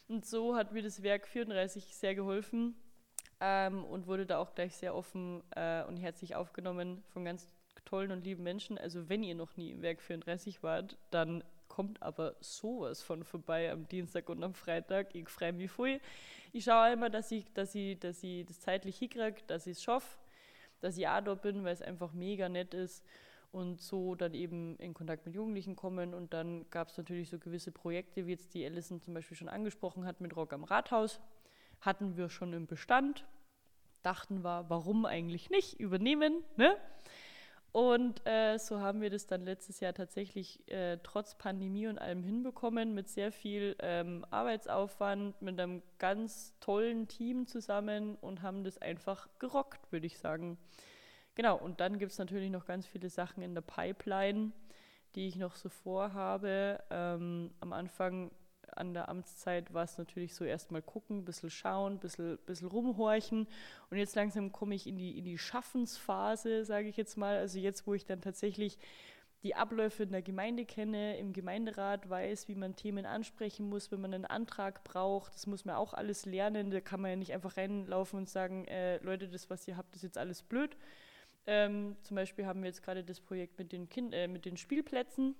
Und 0.09 0.27
so 0.27 0.57
hat 0.57 0.73
mir 0.73 0.83
das 0.83 1.05
Werk 1.05 1.29
34 1.29 1.95
sehr 1.95 2.17
geholfen 2.17 2.75
ähm, 3.41 3.85
und 3.85 4.09
wurde 4.09 4.27
da 4.27 4.39
auch 4.39 4.57
gleich 4.57 4.75
sehr 4.75 4.97
offen 4.97 5.41
äh, 5.55 5.85
und 5.85 5.99
herzlich 5.99 6.35
aufgenommen 6.35 7.05
von 7.13 7.25
ganz 7.25 7.49
tollen 7.95 8.11
und 8.11 8.25
lieben 8.25 8.43
Menschen. 8.43 8.77
Also 8.77 9.09
wenn 9.09 9.23
ihr 9.23 9.37
noch 9.37 9.57
nie 9.57 9.71
im 9.71 9.81
Werk 9.81 10.03
34 10.03 10.65
wart, 10.65 10.99
dann 11.13 11.45
kommt 11.69 12.03
aber 12.03 12.35
sowas 12.41 13.03
von 13.03 13.23
vorbei 13.23 13.71
am 13.71 13.87
Dienstag 13.87 14.29
und 14.29 14.43
am 14.43 14.53
Freitag. 14.53 15.15
Ich 15.15 15.29
freue 15.29 15.53
mich 15.53 15.71
voll. 15.71 16.01
Ich 16.53 16.65
schaue 16.65 16.93
immer, 16.93 17.09
dass 17.09 17.31
ich, 17.31 17.45
dass 17.53 17.73
ich, 17.77 17.97
dass 18.01 18.21
ich 18.25 18.47
das 18.47 18.59
zeitlich 18.59 18.99
hinkriege, 18.99 19.37
dass 19.47 19.69
ich 19.69 19.77
es 19.77 19.83
schaffe, 19.85 20.19
dass 20.81 20.99
ich 20.99 21.07
auch 21.07 21.21
da 21.21 21.35
bin, 21.37 21.63
weil 21.63 21.73
es 21.73 21.83
einfach 21.83 22.13
mega 22.13 22.49
nett 22.49 22.75
ist 22.75 23.05
und 23.53 23.81
so 23.81 24.17
dann 24.17 24.35
eben 24.35 24.77
in 24.79 24.93
Kontakt 24.93 25.25
mit 25.25 25.37
Jugendlichen 25.37 25.77
kommen. 25.77 26.15
Und 26.15 26.35
dann 26.35 26.69
gab 26.71 26.89
es 26.89 26.99
natürlich 26.99 27.31
so 27.31 27.39
gewisse 27.39 27.71
Projekte, 27.71 28.27
wie 28.27 28.33
jetzt 28.33 28.55
die 28.55 28.67
Alison 28.67 29.01
zum 29.01 29.15
Beispiel 29.15 29.37
schon 29.37 29.49
angesprochen 29.49 30.05
hat 30.05 30.21
mit 30.21 30.35
Rock 30.35 30.53
am 30.53 30.65
Rathaus. 30.65 31.21
Hatten 31.81 32.17
wir 32.17 32.29
schon 32.29 32.53
im 32.55 32.67
Bestand. 32.67 33.25
Dachten 34.03 34.43
wir, 34.43 34.65
warum 34.69 35.07
eigentlich 35.07 35.49
nicht 35.49 35.79
übernehmen? 35.79 36.43
Ne? 36.57 36.77
Und 37.75 38.25
äh, 38.25 38.57
so 38.57 38.81
haben 38.81 39.01
wir 39.01 39.11
das 39.11 39.27
dann 39.27 39.43
letztes 39.43 39.81
Jahr 39.81 39.93
tatsächlich 39.93 40.63
äh, 40.71 40.99
trotz 41.03 41.35
Pandemie 41.35 41.89
und 41.89 41.99
allem 41.99 42.23
hinbekommen, 42.23 42.95
mit 42.95 43.09
sehr 43.09 43.33
viel 43.33 43.75
ähm, 43.81 44.25
Arbeitsaufwand, 44.31 45.43
mit 45.43 45.59
einem 45.59 45.83
ganz 45.99 46.55
tollen 46.61 47.09
Team 47.09 47.49
zusammen 47.49 48.15
und 48.21 48.43
haben 48.43 48.63
das 48.63 48.79
einfach 48.79 49.29
gerockt, 49.41 49.91
würde 49.91 50.07
ich 50.07 50.19
sagen. 50.19 50.57
Genau, 51.35 51.59
und 51.59 51.81
dann 51.81 51.99
gibt 51.99 52.13
es 52.13 52.19
natürlich 52.19 52.53
noch 52.53 52.65
ganz 52.65 52.87
viele 52.87 53.11
Sachen 53.11 53.43
in 53.43 53.57
der 53.57 53.63
Pipeline, 53.63 54.53
die 55.17 55.27
ich 55.27 55.35
noch 55.35 55.57
so 55.57 55.69
vorhabe. 55.69 56.79
Ähm, 56.91 57.51
am 57.59 57.73
Anfang 57.73 58.31
an 58.77 58.95
der 58.95 59.09
Amtszeit 59.09 59.73
war 59.73 59.85
es 59.85 59.99
natürlich 59.99 60.35
so 60.35 60.45
erstmal 60.45 60.83
gucken, 60.83 61.19
ein 61.19 61.25
bisschen 61.25 61.51
schauen, 61.51 61.95
ein 61.95 61.99
bisschen, 61.99 62.39
bisschen 62.47 62.69
rumhorchen. 62.69 63.47
Und 63.91 63.97
jetzt 63.97 64.15
langsam 64.17 64.53
komme 64.53 64.75
ich 64.75 64.87
in 64.87 64.97
die, 64.97 65.19
in 65.19 65.25
die 65.25 65.39
Schaffensphase, 65.39 66.65
sage 66.65 66.89
ich 66.89 66.97
jetzt 66.97 67.17
mal. 67.17 67.37
Also 67.37 67.59
jetzt, 67.59 67.87
wo 67.87 67.95
ich 67.95 68.05
dann 68.05 68.21
tatsächlich 68.21 68.79
die 69.43 69.55
Abläufe 69.55 70.05
in 70.05 70.13
der 70.13 70.23
Gemeinde 70.23 70.65
kenne, 70.65 71.19
im 71.19 71.33
Gemeinderat 71.33 72.09
weiß, 72.09 72.49
wie 72.49 72.55
man 72.55 72.77
Themen 72.77 73.05
ansprechen 73.05 73.69
muss, 73.69 73.93
wenn 73.93 74.01
man 74.01 74.15
einen 74.15 74.25
Antrag 74.25 74.85
braucht. 74.85 75.35
Das 75.35 75.47
muss 75.47 75.65
man 75.65 75.77
auch 75.77 75.93
alles 75.93 76.25
lernen. 76.25 76.71
Da 76.71 76.81
kann 76.81 77.01
man 77.01 77.11
ja 77.11 77.17
nicht 77.17 77.33
einfach 77.33 77.57
reinlaufen 77.57 78.21
und 78.21 78.29
sagen, 78.29 78.67
äh, 78.67 78.99
Leute, 78.99 79.29
das, 79.29 79.51
was 79.51 79.69
ihr 79.69 79.77
habt, 79.77 79.95
ist 79.97 80.03
jetzt 80.03 80.19
alles 80.19 80.43
blöd 80.43 80.77
ähm, 81.47 81.97
zum 82.03 82.15
Beispiel 82.15 82.47
haben 82.47 82.63
wir 82.63 82.69
jetzt 82.69 82.83
gerade 82.83 83.05
das 83.05 83.21
Projekt 83.21 83.59
mit 83.59 83.73
den, 83.73 83.89
kind 83.89 84.15
äh, 84.15 84.29
mit 84.29 84.45
den 84.45 84.57
Spielplätzen. 84.57 85.35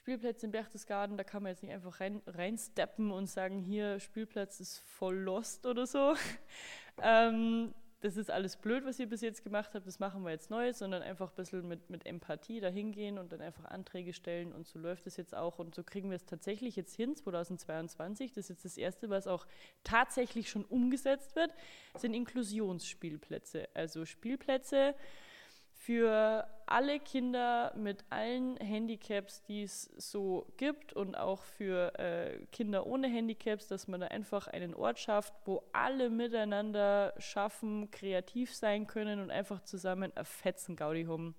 Spielplätze 0.00 0.46
in 0.46 0.52
Berchtesgaden, 0.52 1.18
da 1.18 1.24
kann 1.24 1.42
man 1.42 1.50
jetzt 1.50 1.62
nicht 1.62 1.74
einfach 1.74 2.00
rein, 2.00 2.22
reinsteppen 2.26 3.10
und 3.10 3.26
sagen, 3.26 3.58
hier, 3.58 4.00
Spielplatz 4.00 4.58
ist 4.58 4.78
voll 4.78 5.16
lost 5.16 5.66
oder 5.66 5.86
so. 5.86 6.14
ähm, 7.02 7.74
das 8.00 8.16
ist 8.16 8.30
alles 8.30 8.56
blöd, 8.56 8.86
was 8.86 8.98
ihr 8.98 9.06
bis 9.06 9.20
jetzt 9.20 9.44
gemacht 9.44 9.74
habt, 9.74 9.86
das 9.86 9.98
machen 9.98 10.24
wir 10.24 10.30
jetzt 10.30 10.48
neu, 10.48 10.72
sondern 10.72 11.02
einfach 11.02 11.28
ein 11.28 11.36
bisschen 11.36 11.68
mit, 11.68 11.90
mit 11.90 12.06
Empathie 12.06 12.60
dahingehen 12.60 13.18
und 13.18 13.30
dann 13.30 13.42
einfach 13.42 13.66
Anträge 13.66 14.14
stellen 14.14 14.54
und 14.54 14.66
so 14.66 14.78
läuft 14.78 15.06
es 15.06 15.18
jetzt 15.18 15.34
auch 15.34 15.58
und 15.58 15.74
so 15.74 15.84
kriegen 15.84 16.08
wir 16.08 16.16
es 16.16 16.24
tatsächlich 16.24 16.76
jetzt 16.76 16.96
hin, 16.96 17.14
2022, 17.14 18.32
das 18.32 18.44
ist 18.44 18.48
jetzt 18.48 18.64
das 18.64 18.76
Erste, 18.78 19.10
was 19.10 19.26
auch 19.26 19.46
tatsächlich 19.84 20.48
schon 20.48 20.64
umgesetzt 20.64 21.36
wird, 21.36 21.52
sind 21.94 22.14
Inklusionsspielplätze, 22.14 23.68
also 23.74 24.06
Spielplätze, 24.06 24.94
für 25.80 26.46
alle 26.66 27.00
Kinder 27.00 27.72
mit 27.74 28.04
allen 28.10 28.58
Handicaps, 28.58 29.42
die 29.44 29.62
es 29.62 29.84
so 29.96 30.46
gibt 30.58 30.92
und 30.92 31.14
auch 31.14 31.42
für 31.42 31.98
äh, 31.98 32.44
Kinder 32.52 32.86
ohne 32.86 33.08
Handicaps, 33.08 33.66
dass 33.66 33.88
man 33.88 34.00
da 34.00 34.08
einfach 34.08 34.46
einen 34.46 34.74
Ort 34.74 34.98
schafft, 34.98 35.32
wo 35.46 35.62
alle 35.72 36.10
miteinander 36.10 37.14
schaffen, 37.16 37.90
kreativ 37.90 38.54
sein 38.54 38.86
können 38.86 39.20
und 39.22 39.30
einfach 39.30 39.62
zusammen 39.62 40.12
ein 40.14 40.24
fetzen 40.26 40.76
Gaudi 40.76 41.06
haben. 41.06 41.34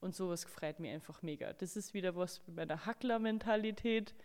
Und 0.00 0.16
sowas 0.16 0.44
freut 0.44 0.80
mir 0.80 0.92
einfach 0.92 1.22
mega. 1.22 1.52
Das 1.52 1.76
ist 1.76 1.94
wieder 1.94 2.16
was 2.16 2.44
mit 2.48 2.56
meiner 2.56 2.86
Hackler-Mentalität. 2.86 4.16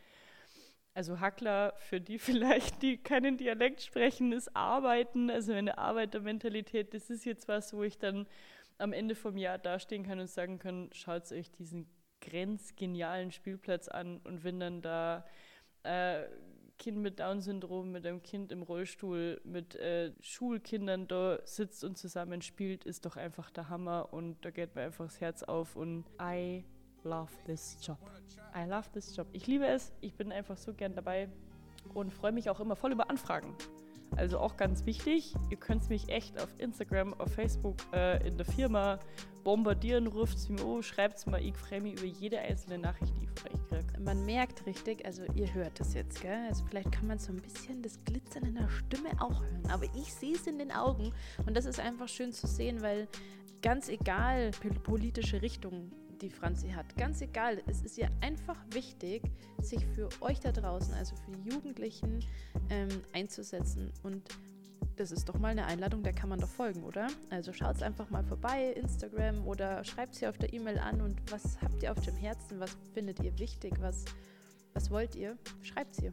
Also 0.96 1.20
Hackler, 1.20 1.74
für 1.78 2.02
die 2.02 2.18
vielleicht, 2.20 2.82
die 2.82 2.98
keinen 2.98 3.38
Dialekt 3.38 3.84
sprechen, 3.84 4.32
ist 4.32 4.56
Arbeiten, 4.56 5.30
also 5.30 5.54
eine 5.54 5.78
Arbeitermentalität. 5.78 6.96
Das 6.96 7.12
ist 7.12 7.26
jetzt 7.26 7.48
was, 7.48 7.74
wo 7.74 7.84
ich 7.84 8.00
dann 8.00 8.28
am 8.82 8.94
Ende 8.94 9.16
vom 9.16 9.38
Jahr 9.38 9.58
dastehen 9.58 10.04
kann 10.04 10.20
und 10.20 10.30
sagen 10.30 10.60
kann, 10.60 10.90
schaut 10.94 11.32
euch 11.32 11.52
diesen 11.52 11.88
grenzgenialen 12.22 13.32
Spielplatz 13.32 13.88
an 13.88 14.20
und 14.24 14.44
wenn 14.44 14.60
dann 14.60 14.82
da 14.82 15.26
äh, 15.84 16.24
Kind 16.78 16.98
mit 16.98 17.20
Down-Syndrom, 17.20 17.92
mit 17.92 18.08
einem 18.08 18.24
Kind 18.24 18.52
im 18.52 18.64
Rollstuhl, 18.64 19.40
mit 19.44 19.76
äh, 19.76 20.14
Schulkindern 20.20 21.08
da 21.08 21.40
sitzt 21.46 21.84
und 21.84 21.96
zusammenspielt, 21.96 22.86
ist 22.86 23.06
doch 23.06 23.18
einfach 23.18 23.52
der 23.52 23.70
Hammer 23.70 24.12
und 24.12 24.44
da 24.44 24.50
geht 24.50 24.74
mir 24.76 24.82
einfach 24.82 25.06
das 25.06 25.22
Herz 25.22 25.44
auf 25.44 25.76
und 25.76 26.06
I 26.20 26.64
love 27.04 27.32
this 27.46 27.78
job. 27.82 28.00
I 28.56 28.68
love 28.68 28.90
this 28.94 29.16
job. 29.16 29.28
Ich 29.32 29.46
liebe 29.46 29.68
es, 29.68 29.94
ich 30.02 30.16
bin 30.16 30.32
einfach 30.32 30.58
so 30.58 30.74
gern 30.74 30.96
dabei 30.96 31.30
und 31.94 32.12
freue 32.12 32.32
mich 32.32 32.50
auch 32.50 32.60
immer 32.60 32.76
voll 32.76 32.92
über 32.92 33.10
Anfragen. 33.10 33.56
Also 34.18 34.40
auch 34.40 34.58
ganz 34.58 34.86
wichtig, 34.86 35.34
ihr 35.50 35.58
könnt 35.58 35.90
mich 35.90 36.10
echt 36.10 36.40
auf 36.42 36.50
Instagram, 36.58 37.14
auf 37.16 37.34
Facebook, 37.34 37.78
äh, 37.94 38.28
in 38.28 38.38
der 38.38 38.46
Firma 38.46 39.00
bombardieren, 39.44 40.08
ruft 40.08 40.38
es 40.38 40.50
mir 40.50 40.64
an, 40.64 40.84
schreibt 40.84 41.18
es 41.18 41.26
mal, 41.26 41.42
ich 41.42 41.56
freue 41.56 41.82
mich 41.82 41.94
über 41.94 42.06
jede 42.06 42.40
einzelne 42.40 42.78
Nachricht, 42.78 43.14
die 43.18 43.24
ich 43.24 43.40
von 43.40 43.52
euch 43.52 43.68
kriege. 43.68 44.02
Man 44.02 44.26
merkt 44.26 44.66
richtig, 44.66 45.06
also 45.06 45.24
ihr 45.36 45.54
hört 45.54 45.80
es 45.80 45.94
jetzt, 45.94 46.22
gell? 46.22 46.46
Also 46.48 46.64
vielleicht 46.66 46.92
kann 46.92 47.08
man 47.08 47.20
so 47.20 47.32
ein 47.32 47.42
bisschen 47.42 47.82
das 47.82 48.04
Glitzern 48.04 48.44
in 48.44 48.56
der 48.56 48.70
Stimme 48.70 49.10
auch 49.20 49.42
hören, 49.42 49.68
aber 49.70 49.86
ich 49.96 50.14
sehe 50.14 50.36
es 50.36 50.48
in 50.48 50.58
den 50.58 50.72
Augen 50.72 51.14
und 51.46 51.56
das 51.56 51.66
ist 51.66 51.80
einfach 51.80 52.08
schön 52.08 52.34
zu 52.34 52.48
sehen, 52.48 52.82
weil 52.82 53.08
ganz 53.62 53.90
egal 53.90 54.52
politische 54.84 55.42
Richtung 55.42 55.92
die 56.22 56.30
Franzi 56.30 56.70
hat. 56.70 56.86
Ganz 56.98 57.22
egal, 57.22 57.62
es 57.68 57.82
ist 57.82 57.98
ihr 57.98 58.10
einfach 58.22 58.58
wichtig, 58.72 59.24
sich 59.62 59.86
für 59.88 60.10
euch 60.22 60.40
da 60.40 60.52
draußen, 60.52 60.94
also 60.94 61.16
für 61.16 61.32
die 61.32 61.50
Jugendlichen, 61.50 62.24
ähm, 62.70 62.90
einzusetzen. 63.14 63.92
Und 64.04 64.24
das 64.96 65.12
ist 65.12 65.28
doch 65.28 65.40
mal 65.40 65.50
eine 65.50 65.66
Einladung, 65.66 66.04
der 66.04 66.14
kann 66.14 66.30
man 66.30 66.40
doch 66.40 66.50
folgen, 66.50 66.84
oder? 66.84 67.08
Also 67.30 67.54
schaut 67.54 67.82
einfach 67.82 68.10
mal 68.10 68.24
vorbei, 68.24 68.72
Instagram 68.74 69.48
oder 69.48 69.84
schreibt 69.84 70.16
sie 70.16 70.28
auf 70.28 70.38
der 70.38 70.54
E-Mail 70.54 70.80
an 70.80 71.02
und 71.02 71.20
was 71.32 71.60
habt 71.62 71.82
ihr 71.82 71.92
auf 71.92 72.00
dem 72.02 72.16
Herzen, 72.16 72.60
was 72.60 72.78
findet 72.94 73.20
ihr 73.24 73.38
wichtig, 73.40 73.74
was, 73.80 74.06
was 74.74 74.92
wollt 74.92 75.16
ihr? 75.16 75.38
Schreibt 75.62 75.96
sie. 75.96 76.12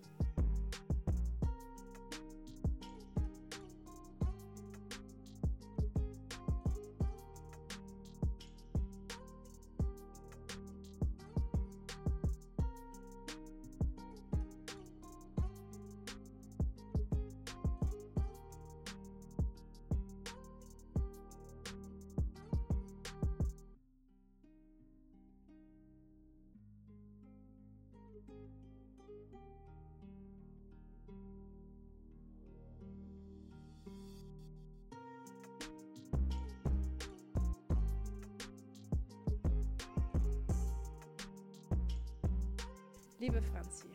Liebe 43.20 43.42
Franzi, 43.42 43.88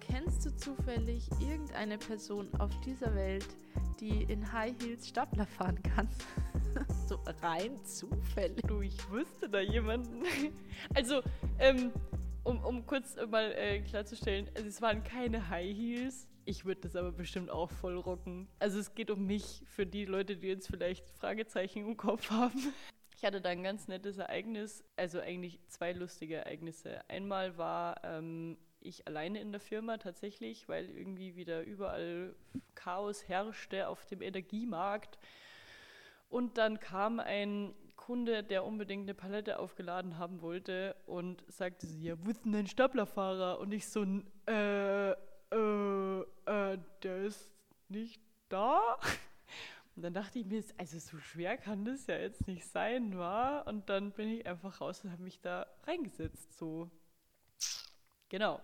kennst 0.00 0.44
du 0.44 0.56
zufällig 0.56 1.28
irgendeine 1.40 1.96
Person 1.96 2.48
auf 2.58 2.72
dieser 2.80 3.14
Welt, 3.14 3.46
die 4.00 4.24
in 4.24 4.52
High 4.52 4.74
Heels 4.82 5.08
Stapler 5.08 5.46
fahren 5.46 5.80
kann? 5.80 6.08
so 7.08 7.20
rein 7.40 7.78
zufällig. 7.84 8.62
Du, 8.66 8.80
ich 8.80 8.98
wüsste 9.12 9.48
da 9.48 9.60
jemanden. 9.60 10.24
Also, 10.92 11.22
ähm, 11.60 11.92
um, 12.42 12.64
um 12.64 12.84
kurz 12.84 13.14
mal 13.30 13.52
äh, 13.52 13.80
klarzustellen, 13.82 14.50
also 14.56 14.66
es 14.66 14.82
waren 14.82 15.04
keine 15.04 15.48
High 15.48 15.76
Heels. 15.76 16.26
Ich 16.44 16.64
würde 16.64 16.80
das 16.80 16.96
aber 16.96 17.12
bestimmt 17.12 17.48
auch 17.48 17.70
voll 17.70 17.96
rocken. 17.96 18.48
Also 18.58 18.80
es 18.80 18.96
geht 18.96 19.12
um 19.12 19.24
mich, 19.24 19.62
für 19.66 19.86
die 19.86 20.04
Leute, 20.04 20.36
die 20.36 20.48
jetzt 20.48 20.66
vielleicht 20.66 21.08
Fragezeichen 21.10 21.86
im 21.86 21.96
Kopf 21.96 22.28
haben. 22.30 22.72
Ich 23.22 23.26
hatte 23.26 23.40
da 23.40 23.50
ein 23.50 23.62
ganz 23.62 23.86
nettes 23.86 24.18
Ereignis, 24.18 24.82
also 24.96 25.20
eigentlich 25.20 25.60
zwei 25.68 25.92
lustige 25.92 26.38
Ereignisse. 26.38 27.08
Einmal 27.08 27.56
war 27.56 28.02
ähm, 28.02 28.58
ich 28.80 29.06
alleine 29.06 29.40
in 29.40 29.52
der 29.52 29.60
Firma 29.60 29.98
tatsächlich, 29.98 30.68
weil 30.68 30.90
irgendwie 30.90 31.36
wieder 31.36 31.62
überall 31.62 32.34
Chaos 32.74 33.28
herrschte 33.28 33.86
auf 33.86 34.04
dem 34.06 34.22
Energiemarkt. 34.22 35.20
Und 36.30 36.58
dann 36.58 36.80
kam 36.80 37.20
ein 37.20 37.76
Kunde, 37.94 38.42
der 38.42 38.64
unbedingt 38.64 39.04
eine 39.04 39.14
Palette 39.14 39.60
aufgeladen 39.60 40.18
haben 40.18 40.42
wollte 40.42 40.96
und 41.06 41.44
sagte 41.46 41.86
sie, 41.86 42.02
ja, 42.02 42.16
wo 42.24 42.30
ist 42.30 42.44
denn 42.44 42.50
dein 42.50 42.66
Staplerfahrer? 42.66 43.60
Und 43.60 43.70
ich 43.70 43.86
so, 43.86 44.04
äh, 44.48 45.12
äh, 45.12 46.20
äh, 46.46 46.78
der 47.04 47.18
ist 47.18 47.52
nicht 47.88 48.20
da. 48.48 48.98
Und 49.94 50.02
dann 50.02 50.14
dachte 50.14 50.38
ich 50.38 50.46
mir, 50.46 50.64
also 50.78 50.98
so 50.98 51.18
schwer 51.18 51.56
kann 51.58 51.84
das 51.84 52.06
ja 52.06 52.16
jetzt 52.16 52.46
nicht 52.46 52.66
sein, 52.66 53.16
war. 53.18 53.66
Und 53.66 53.88
dann 53.90 54.12
bin 54.12 54.28
ich 54.28 54.46
einfach 54.46 54.80
raus 54.80 55.04
und 55.04 55.12
habe 55.12 55.22
mich 55.22 55.40
da 55.40 55.66
reingesetzt, 55.86 56.56
so. 56.56 56.90
Genau. 58.28 58.60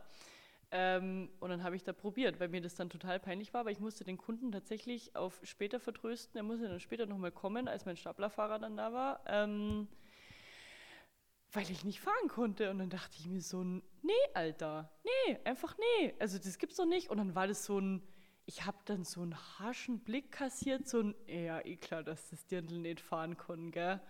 Ähm, 0.71 1.31
und 1.41 1.49
dann 1.49 1.63
habe 1.63 1.77
ich 1.77 1.85
da 1.85 1.93
probiert, 1.93 2.41
weil 2.41 2.49
mir 2.49 2.61
das 2.61 2.75
dann 2.75 2.91
total 2.91 3.19
peinlich 3.21 3.55
war, 3.55 3.63
aber 3.63 3.71
ich 3.71 3.81
musste 3.81 4.05
den 4.05 4.19
Kunden 4.19 4.53
tatsächlich 4.53 5.17
auf 5.17 5.41
später 5.43 5.81
vertrösten. 5.81 6.37
Er 6.37 6.43
musste 6.43 6.69
dann 6.69 6.81
später 6.81 7.07
nochmal 7.07 7.33
kommen, 7.33 7.69
als 7.69 7.87
mein 7.87 7.97
Staplerfahrer 7.97 8.59
dann 8.59 8.77
da 8.77 8.93
war, 8.93 9.21
ähm, 9.27 9.89
weil 11.53 11.71
ich 11.71 11.85
nicht 11.85 12.01
fahren 12.01 12.29
konnte. 12.29 12.71
Und 12.71 12.79
dann 12.79 12.91
dachte 12.91 13.17
ich 13.19 13.27
mir 13.27 13.41
so, 13.41 13.65
nee, 13.65 13.83
Alter, 14.35 14.91
nee, 15.05 15.39
einfach 15.45 15.77
nee. 15.79 16.15
Also 16.19 16.39
das 16.39 16.59
gibt's 16.59 16.77
doch 16.77 16.87
nicht. 16.87 17.09
Und 17.09 17.17
dann 17.17 17.35
war 17.35 17.47
das 17.47 17.65
so 17.65 17.79
ein, 17.79 18.03
ich 18.49 18.65
habe 18.65 18.79
dann 18.87 19.05
so 19.05 19.21
einen 19.21 19.37
harschen 19.59 20.01
Blick 20.01 20.33
kassiert, 20.33 20.89
so 20.89 21.01
ein, 21.01 21.15
ja, 21.27 21.63
eh 21.67 21.77
klar, 21.77 22.03
dass 22.03 22.31
das 22.31 22.47
Dirndl 22.47 22.79
nicht 22.79 22.99
fahren 22.99 23.37
kann, 23.37 23.71
gell? 23.71 24.01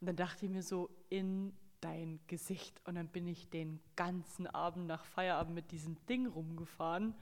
Und 0.00 0.08
dann 0.08 0.16
dachte 0.16 0.44
ich 0.44 0.52
mir 0.52 0.62
so, 0.62 0.90
in 1.08 1.56
dein 1.80 2.20
Gesicht. 2.26 2.82
Und 2.84 2.96
dann 2.96 3.08
bin 3.08 3.26
ich 3.26 3.48
den 3.48 3.80
ganzen 3.96 4.46
Abend 4.46 4.86
nach 4.88 5.06
Feierabend 5.06 5.54
mit 5.54 5.70
diesem 5.72 5.96
Ding 6.04 6.26
rumgefahren. 6.26 7.14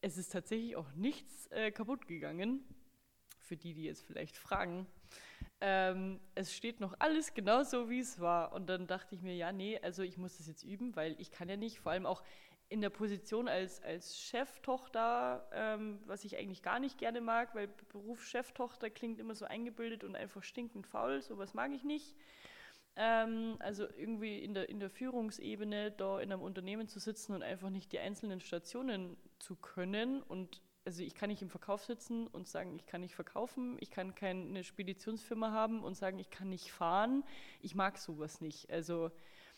Es 0.00 0.16
ist 0.16 0.30
tatsächlich 0.30 0.76
auch 0.76 0.92
nichts 0.92 1.48
äh, 1.48 1.72
kaputt 1.72 2.06
gegangen, 2.06 2.62
für 3.40 3.56
die, 3.56 3.74
die 3.74 3.82
jetzt 3.82 4.04
vielleicht 4.04 4.36
fragen. 4.36 4.86
Ähm, 5.60 6.20
es 6.36 6.54
steht 6.54 6.78
noch 6.78 6.94
alles 7.00 7.34
genauso, 7.34 7.90
wie 7.90 7.98
es 7.98 8.20
war. 8.20 8.52
Und 8.52 8.68
dann 8.68 8.86
dachte 8.86 9.16
ich 9.16 9.22
mir, 9.22 9.34
ja, 9.34 9.50
nee, 9.50 9.80
also 9.80 10.04
ich 10.04 10.18
muss 10.18 10.36
das 10.36 10.46
jetzt 10.46 10.62
üben, 10.62 10.94
weil 10.94 11.20
ich 11.20 11.32
kann 11.32 11.48
ja 11.48 11.56
nicht, 11.56 11.80
vor 11.80 11.90
allem 11.90 12.06
auch, 12.06 12.22
in 12.68 12.80
der 12.80 12.90
Position 12.90 13.48
als, 13.48 13.82
als 13.82 14.18
Cheftochter, 14.18 15.48
ähm, 15.52 16.00
was 16.06 16.24
ich 16.24 16.36
eigentlich 16.38 16.62
gar 16.62 16.80
nicht 16.80 16.98
gerne 16.98 17.20
mag, 17.20 17.54
weil 17.54 17.68
Beruf 17.92 18.24
Cheftochter 18.24 18.90
klingt 18.90 19.20
immer 19.20 19.34
so 19.34 19.44
eingebildet 19.44 20.04
und 20.04 20.16
einfach 20.16 20.42
stinkend 20.42 20.86
faul, 20.86 21.22
sowas 21.22 21.54
mag 21.54 21.72
ich 21.72 21.84
nicht. 21.84 22.16
Ähm, 22.96 23.56
also 23.58 23.86
irgendwie 23.96 24.38
in 24.38 24.54
der, 24.54 24.68
in 24.68 24.80
der 24.80 24.90
Führungsebene 24.90 25.92
da 25.92 26.20
in 26.20 26.32
einem 26.32 26.42
Unternehmen 26.42 26.88
zu 26.88 26.98
sitzen 26.98 27.34
und 27.34 27.42
einfach 27.42 27.70
nicht 27.70 27.92
die 27.92 27.98
einzelnen 27.98 28.40
Stationen 28.40 29.16
zu 29.38 29.56
können 29.56 30.22
und 30.22 30.62
also 30.86 31.02
ich 31.02 31.14
kann 31.14 31.30
nicht 31.30 31.42
im 31.42 31.48
Verkauf 31.48 31.84
sitzen 31.84 32.26
und 32.26 32.46
sagen, 32.46 32.76
ich 32.76 32.84
kann 32.86 33.00
nicht 33.00 33.14
verkaufen, 33.14 33.76
ich 33.80 33.90
kann 33.90 34.14
keine 34.14 34.62
Speditionsfirma 34.62 35.50
haben 35.50 35.82
und 35.82 35.94
sagen, 35.94 36.18
ich 36.18 36.30
kann 36.30 36.50
nicht 36.50 36.70
fahren. 36.72 37.24
Ich 37.62 37.74
mag 37.74 37.96
sowas 37.96 38.40
nicht. 38.40 38.70
Also 38.70 39.10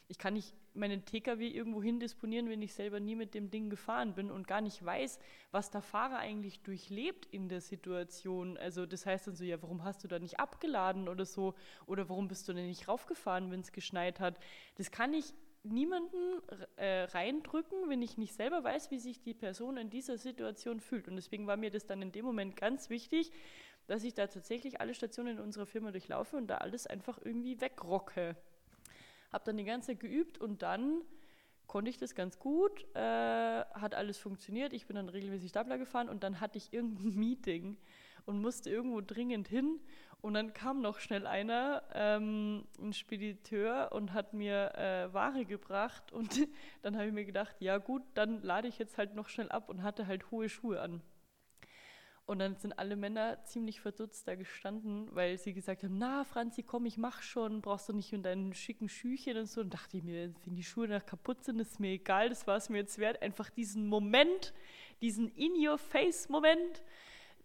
ich 0.08 0.18
kann 0.18 0.34
nicht 0.34 0.54
meinen 0.74 1.04
TKW 1.04 1.48
irgendwo 1.48 1.82
hin 1.82 1.98
disponieren, 1.98 2.48
wenn 2.48 2.62
ich 2.62 2.74
selber 2.74 3.00
nie 3.00 3.16
mit 3.16 3.34
dem 3.34 3.50
Ding 3.50 3.70
gefahren 3.70 4.14
bin 4.14 4.30
und 4.30 4.46
gar 4.46 4.60
nicht 4.60 4.84
weiß, 4.84 5.18
was 5.50 5.70
der 5.70 5.82
Fahrer 5.82 6.18
eigentlich 6.18 6.60
durchlebt 6.60 7.26
in 7.26 7.48
der 7.48 7.60
Situation. 7.60 8.56
Also 8.56 8.86
das 8.86 9.06
heißt 9.06 9.26
dann 9.26 9.36
so, 9.36 9.44
ja, 9.44 9.60
warum 9.62 9.84
hast 9.84 10.04
du 10.04 10.08
da 10.08 10.18
nicht 10.18 10.38
abgeladen 10.38 11.08
oder 11.08 11.24
so? 11.24 11.54
Oder 11.86 12.08
warum 12.08 12.28
bist 12.28 12.48
du 12.48 12.52
denn 12.52 12.66
nicht 12.66 12.88
raufgefahren, 12.88 13.50
wenn 13.50 13.60
es 13.60 13.72
geschneit 13.72 14.20
hat? 14.20 14.38
Das 14.76 14.90
kann 14.90 15.12
ich 15.12 15.34
niemanden 15.64 16.40
äh, 16.76 17.04
reindrücken, 17.04 17.88
wenn 17.88 18.02
ich 18.02 18.16
nicht 18.18 18.34
selber 18.34 18.62
weiß, 18.62 18.92
wie 18.92 18.98
sich 19.00 19.20
die 19.20 19.34
Person 19.34 19.76
in 19.78 19.90
dieser 19.90 20.18
Situation 20.18 20.78
fühlt. 20.78 21.08
Und 21.08 21.16
deswegen 21.16 21.48
war 21.48 21.56
mir 21.56 21.70
das 21.70 21.86
dann 21.86 22.02
in 22.02 22.12
dem 22.12 22.24
Moment 22.24 22.54
ganz 22.54 22.90
wichtig, 22.90 23.32
dass 23.88 24.04
ich 24.04 24.14
da 24.14 24.26
tatsächlich 24.26 24.80
alle 24.80 24.94
Stationen 24.94 25.38
in 25.38 25.42
unserer 25.42 25.66
Firma 25.66 25.90
durchlaufe 25.90 26.36
und 26.36 26.46
da 26.48 26.58
alles 26.58 26.86
einfach 26.86 27.18
irgendwie 27.24 27.60
wegrocke 27.60 28.36
habe 29.32 29.44
dann 29.44 29.56
die 29.56 29.64
ganze 29.64 29.88
Zeit 29.88 30.00
geübt 30.00 30.38
und 30.38 30.62
dann 30.62 31.02
konnte 31.66 31.90
ich 31.90 31.98
das 31.98 32.14
ganz 32.14 32.38
gut, 32.38 32.86
äh, 32.94 33.00
hat 33.00 33.94
alles 33.94 34.18
funktioniert. 34.18 34.72
Ich 34.72 34.86
bin 34.86 34.96
dann 34.96 35.08
regelmäßig 35.08 35.50
Stapler 35.50 35.78
gefahren 35.78 36.08
und 36.08 36.22
dann 36.22 36.40
hatte 36.40 36.58
ich 36.58 36.72
irgendein 36.72 37.14
Meeting 37.18 37.76
und 38.24 38.40
musste 38.40 38.70
irgendwo 38.70 39.00
dringend 39.00 39.48
hin. 39.48 39.80
Und 40.22 40.34
dann 40.34 40.52
kam 40.54 40.80
noch 40.80 40.98
schnell 40.98 41.26
einer, 41.26 41.82
ähm, 41.94 42.66
ein 42.80 42.92
Spediteur, 42.92 43.90
und 43.92 44.12
hat 44.12 44.32
mir 44.32 44.74
äh, 44.74 45.12
Ware 45.12 45.44
gebracht. 45.44 46.10
Und 46.12 46.48
dann 46.82 46.96
habe 46.96 47.06
ich 47.06 47.12
mir 47.12 47.24
gedacht, 47.24 47.56
ja 47.60 47.78
gut, 47.78 48.02
dann 48.14 48.42
lade 48.42 48.66
ich 48.66 48.78
jetzt 48.78 48.98
halt 48.98 49.14
noch 49.14 49.28
schnell 49.28 49.50
ab 49.50 49.68
und 49.68 49.82
hatte 49.82 50.06
halt 50.06 50.30
hohe 50.30 50.48
Schuhe 50.48 50.80
an. 50.80 51.02
Und 52.26 52.40
dann 52.40 52.56
sind 52.56 52.76
alle 52.76 52.96
Männer 52.96 53.38
ziemlich 53.44 53.80
verdutzt 53.80 54.26
da 54.26 54.34
gestanden, 54.34 55.08
weil 55.14 55.38
sie 55.38 55.54
gesagt 55.54 55.84
haben, 55.84 55.96
na 55.96 56.24
Franzi, 56.24 56.64
komm, 56.64 56.84
ich 56.84 56.98
mach 56.98 57.22
schon, 57.22 57.62
brauchst 57.62 57.88
du 57.88 57.92
nicht 57.92 58.12
in 58.12 58.24
deinen 58.24 58.52
schicken 58.52 58.88
Schüchen 58.88 59.36
und 59.36 59.46
so. 59.46 59.60
Und 59.60 59.72
dachte 59.72 59.96
ich 59.96 60.02
mir, 60.02 60.34
wenn 60.44 60.56
die 60.56 60.64
Schuhe 60.64 60.88
nach 60.88 61.06
kaputt 61.06 61.44
sind, 61.44 61.60
ist 61.60 61.78
mir 61.78 61.90
egal, 61.90 62.28
das 62.28 62.44
war 62.48 62.56
es 62.56 62.68
mir 62.68 62.78
jetzt 62.78 62.98
wert. 62.98 63.22
Einfach 63.22 63.48
diesen 63.48 63.86
Moment, 63.86 64.52
diesen 65.02 65.28
In-Your-Face-Moment, 65.36 66.82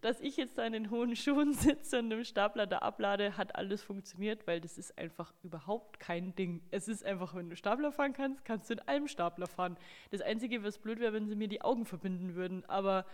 dass 0.00 0.20
ich 0.20 0.36
jetzt 0.36 0.58
da 0.58 0.64
in 0.64 0.72
den 0.72 0.90
hohen 0.90 1.14
Schuhen 1.16 1.54
sitze 1.54 2.00
und 2.00 2.10
im 2.10 2.24
Stapler 2.24 2.66
da 2.66 2.78
ablade, 2.78 3.36
hat 3.36 3.54
alles 3.54 3.84
funktioniert, 3.84 4.48
weil 4.48 4.60
das 4.60 4.78
ist 4.78 4.98
einfach 4.98 5.32
überhaupt 5.44 6.00
kein 6.00 6.34
Ding. 6.34 6.60
Es 6.72 6.88
ist 6.88 7.04
einfach, 7.04 7.36
wenn 7.36 7.48
du 7.48 7.54
Stapler 7.54 7.92
fahren 7.92 8.14
kannst, 8.14 8.44
kannst 8.44 8.68
du 8.68 8.74
in 8.74 8.80
allem 8.80 9.06
Stapler 9.06 9.46
fahren. 9.46 9.76
Das 10.10 10.22
Einzige, 10.22 10.64
was 10.64 10.80
blöd 10.80 10.98
wäre, 10.98 11.12
wenn 11.12 11.28
sie 11.28 11.36
mir 11.36 11.46
die 11.46 11.62
Augen 11.62 11.86
verbinden 11.86 12.34
würden, 12.34 12.64
aber 12.64 13.06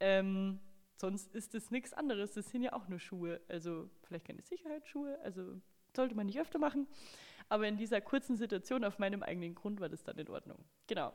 ähm, 0.00 0.58
sonst 0.96 1.34
ist 1.34 1.54
es 1.54 1.70
nichts 1.70 1.92
anderes. 1.92 2.32
Das 2.32 2.50
sind 2.50 2.62
ja 2.62 2.72
auch 2.72 2.88
nur 2.88 2.98
Schuhe. 2.98 3.40
Also 3.48 3.90
vielleicht 4.02 4.26
keine 4.26 4.42
Sicherheitsschuhe, 4.42 5.18
also 5.22 5.60
sollte 5.94 6.14
man 6.14 6.26
nicht 6.26 6.40
öfter 6.40 6.58
machen. 6.58 6.86
Aber 7.48 7.68
in 7.68 7.76
dieser 7.76 8.00
kurzen 8.00 8.36
Situation 8.36 8.84
auf 8.84 8.98
meinem 8.98 9.22
eigenen 9.22 9.54
Grund 9.54 9.80
war 9.80 9.88
das 9.88 10.02
dann 10.04 10.16
in 10.18 10.28
Ordnung. 10.28 10.64
Genau. 10.86 11.12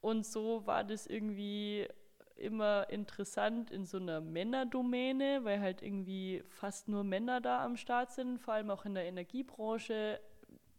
Und 0.00 0.26
so 0.26 0.66
war 0.66 0.84
das 0.84 1.06
irgendwie 1.06 1.88
immer 2.36 2.88
interessant 2.90 3.70
in 3.70 3.86
so 3.86 3.98
einer 3.98 4.20
Männerdomäne, 4.20 5.44
weil 5.44 5.60
halt 5.60 5.82
irgendwie 5.82 6.42
fast 6.48 6.88
nur 6.88 7.04
Männer 7.04 7.40
da 7.40 7.64
am 7.64 7.76
Start 7.76 8.12
sind, 8.12 8.38
vor 8.38 8.54
allem 8.54 8.70
auch 8.70 8.84
in 8.84 8.94
der 8.94 9.04
Energiebranche 9.04 10.20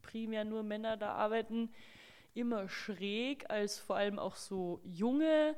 primär 0.01 0.45
nur 0.45 0.63
Männer 0.63 0.97
da 0.97 1.13
arbeiten. 1.13 1.71
Immer 2.33 2.67
schräg, 2.67 3.49
als 3.49 3.79
vor 3.79 3.95
allem 3.95 4.19
auch 4.19 4.35
so 4.35 4.81
junge 4.83 5.55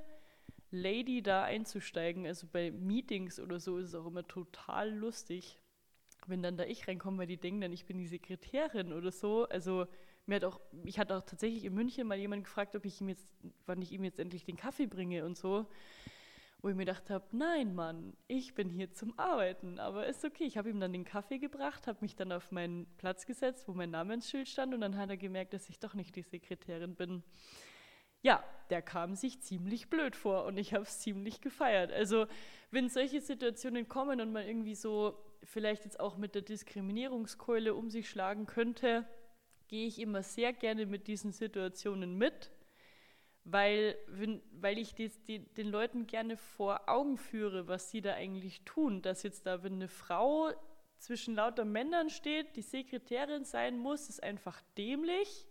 Lady 0.72 1.22
da 1.22 1.44
einzusteigen. 1.44 2.26
Also 2.26 2.48
bei 2.52 2.72
Meetings 2.72 3.40
oder 3.40 3.60
so 3.60 3.78
ist 3.78 3.90
es 3.90 3.96
auch 3.96 4.06
immer 4.06 4.28
total 4.28 4.94
lustig, 4.94 5.60
wenn 6.26 6.44
dann 6.44 6.58
da 6.58 6.66
ich 6.66 6.88
reinkomme, 6.88 7.20
weil 7.20 7.28
die 7.28 7.38
denken 7.38 7.62
dann, 7.62 7.74
ich 7.74 7.86
bin 7.86 7.98
die 7.98 8.08
Sekretärin 8.08 8.94
oder 8.94 9.12
so. 9.12 9.48
Also 9.48 9.88
mir 10.26 10.36
hat 10.36 10.44
auch, 10.44 10.60
ich 10.84 11.00
hatte 11.00 11.16
auch 11.16 11.24
tatsächlich 11.24 11.64
in 11.64 11.74
München 11.74 12.08
mal 12.08 12.18
jemand 12.18 12.44
gefragt, 12.44 12.76
ob 12.76 12.86
ich 12.86 13.00
ihm 13.00 13.10
jetzt, 13.10 13.28
wann 13.66 13.82
ich 13.82 13.92
ihm 13.92 14.04
jetzt 14.04 14.20
endlich 14.20 14.44
den 14.44 14.58
Kaffee 14.58 14.88
bringe 14.88 15.26
und 15.26 15.38
so. 15.38 15.68
Wo 16.60 16.70
ich 16.70 16.76
mir 16.76 16.86
gedacht 16.86 17.12
habe, 17.12 17.24
nein, 17.38 17.76
Mann, 17.76 18.18
ich 18.28 18.56
bin 18.56 18.68
hier 18.68 18.92
zum 18.92 19.18
Arbeiten, 19.18 19.80
aber 19.80 20.08
ist 20.08 20.26
okay. 20.26 20.44
Ich 20.44 20.58
habe 20.58 20.70
ihm 20.70 20.80
dann 20.80 20.92
den 20.92 21.06
Kaffee 21.06 21.38
gebracht, 21.38 21.86
habe 21.86 22.00
mich 22.02 22.16
dann 22.16 22.32
auf 22.32 22.52
meinen 22.52 22.88
Platz 22.98 23.28
gesetzt, 23.28 23.68
wo 23.68 23.74
mein 23.74 23.92
Namensschild 23.92 24.50
stand 24.50 24.74
und 24.74 24.82
dann 24.82 24.98
hat 24.98 25.10
er 25.10 25.18
gemerkt, 25.18 25.54
dass 25.54 25.70
ich 25.70 25.80
doch 25.80 25.94
nicht 25.94 26.16
die 26.16 26.24
Sekretärin 26.24 26.96
bin 26.96 27.24
ja, 28.22 28.44
der 28.70 28.82
kam 28.82 29.16
sich 29.16 29.42
ziemlich 29.42 29.90
blöd 29.90 30.16
vor 30.16 30.46
und 30.46 30.58
ich 30.58 30.74
habe 30.74 30.84
es 30.84 31.00
ziemlich 31.00 31.42
gefeiert. 31.42 31.92
Also 31.92 32.28
wenn 32.72 32.90
solche 32.90 33.22
Situationen 33.22 33.88
kommen 33.88 34.20
und 34.22 34.32
man 34.32 34.46
irgendwie 34.46 34.76
so 34.76 35.18
vielleicht 35.44 35.86
jetzt 35.86 36.00
auch 36.00 36.18
mit 36.18 36.36
der 36.36 36.42
Diskriminierungskeule 36.42 37.74
um 37.74 37.90
sich 37.90 38.10
schlagen 38.10 38.46
könnte, 38.46 39.08
gehe 39.68 39.88
ich 39.88 40.00
immer 40.00 40.24
sehr 40.24 40.54
gerne 40.54 40.86
mit 40.86 41.08
diesen 41.08 41.32
Situationen 41.32 42.18
mit, 42.18 42.52
weil, 43.44 43.98
wenn, 44.08 44.42
weil 44.52 44.78
ich 44.78 44.96
dies, 44.96 45.22
die, 45.24 45.40
den 45.40 45.68
Leuten 45.68 46.08
gerne 46.08 46.36
vor 46.36 46.90
Augen 46.90 47.18
führe, 47.18 47.68
was 47.68 47.92
sie 47.92 48.02
da 48.02 48.14
eigentlich 48.14 48.62
tun. 48.64 49.02
Dass 49.02 49.24
jetzt 49.24 49.46
da, 49.46 49.64
wenn 49.64 49.74
eine 49.74 49.88
Frau 49.88 50.52
zwischen 50.98 51.36
lauter 51.36 51.64
Männern 51.64 52.10
steht, 52.10 52.56
die 52.58 52.62
Sekretärin 52.62 53.46
sein 53.46 53.78
muss, 53.78 54.10
ist 54.10 54.22
einfach 54.22 54.62
dämlich 54.78 55.48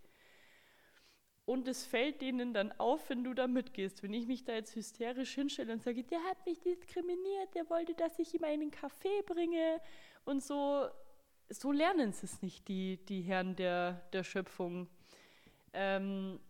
und 1.47 1.68
es 1.68 1.86
fällt 1.86 2.20
denen 2.20 2.53
dann 2.53 2.72
auf, 2.72 3.09
wenn 3.09 3.22
du 3.22 3.32
da 3.32 3.47
mitgehst. 3.47 4.03
Wenn 4.03 4.12
ich 4.12 4.26
mich 4.26 4.44
da 4.44 4.53
jetzt 4.53 4.74
hysterisch 4.74 5.34
hinstelle 5.34 5.72
und 5.72 5.82
sage, 5.82 6.03
der 6.03 6.22
hat 6.24 6.44
mich 6.44 6.61
diskriminiert, 6.61 7.55
der 7.55 7.70
wollte, 7.70 7.94
dass 7.94 8.18
ich 8.18 8.34
ihm 8.34 8.44
einen 8.44 8.72
Kaffee 8.72 9.22
bringe 9.24 9.80
und 10.24 10.42
so, 10.42 10.88
so 11.49 11.70
lernen 11.70 12.12
sie 12.12 12.26
es 12.26 12.42
nicht, 12.42 12.66
die, 12.66 12.99
die 13.07 13.22
Herren 13.22 13.55
der, 13.55 14.03
der 14.12 14.24
Schöpfung. 14.24 14.88
Ähm, 15.72 16.40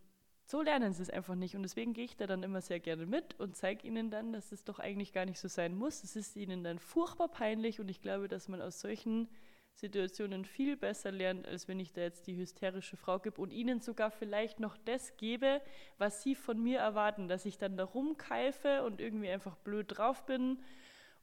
so 0.46 0.62
lernen 0.62 0.94
sie 0.94 1.02
es 1.02 1.10
einfach 1.10 1.34
nicht. 1.34 1.56
Und 1.56 1.62
deswegen 1.62 1.92
gehe 1.92 2.04
ich 2.04 2.16
da 2.16 2.26
dann 2.26 2.42
immer 2.42 2.62
sehr 2.62 2.80
gerne 2.80 3.04
mit 3.04 3.38
und 3.38 3.54
zeige 3.54 3.86
ihnen 3.86 4.10
dann, 4.10 4.32
dass 4.32 4.50
es 4.50 4.64
doch 4.64 4.78
eigentlich 4.78 5.12
gar 5.12 5.26
nicht 5.26 5.38
so 5.38 5.48
sein 5.48 5.74
muss. 5.74 6.04
Es 6.04 6.16
ist 6.16 6.36
ihnen 6.36 6.64
dann 6.64 6.78
furchtbar 6.78 7.28
peinlich 7.28 7.80
und 7.80 7.90
ich 7.90 8.00
glaube, 8.00 8.28
dass 8.28 8.48
man 8.48 8.62
aus 8.62 8.80
solchen 8.80 9.28
Situationen 9.76 10.46
viel 10.46 10.74
besser 10.74 11.12
lernt, 11.12 11.46
als 11.46 11.68
wenn 11.68 11.78
ich 11.78 11.92
da 11.92 12.00
jetzt 12.00 12.26
die 12.26 12.36
hysterische 12.36 12.96
Frau 12.96 13.18
gebe 13.18 13.40
und 13.42 13.52
ihnen 13.52 13.80
sogar 13.80 14.10
vielleicht 14.10 14.58
noch 14.58 14.78
das 14.78 15.18
gebe, 15.18 15.60
was 15.98 16.22
sie 16.22 16.34
von 16.34 16.62
mir 16.62 16.78
erwarten, 16.78 17.28
dass 17.28 17.44
ich 17.44 17.58
dann 17.58 17.76
da 17.76 17.84
rumkeife 17.84 18.84
und 18.84 19.02
irgendwie 19.02 19.28
einfach 19.28 19.56
blöd 19.56 19.86
drauf 19.88 20.24
bin 20.24 20.62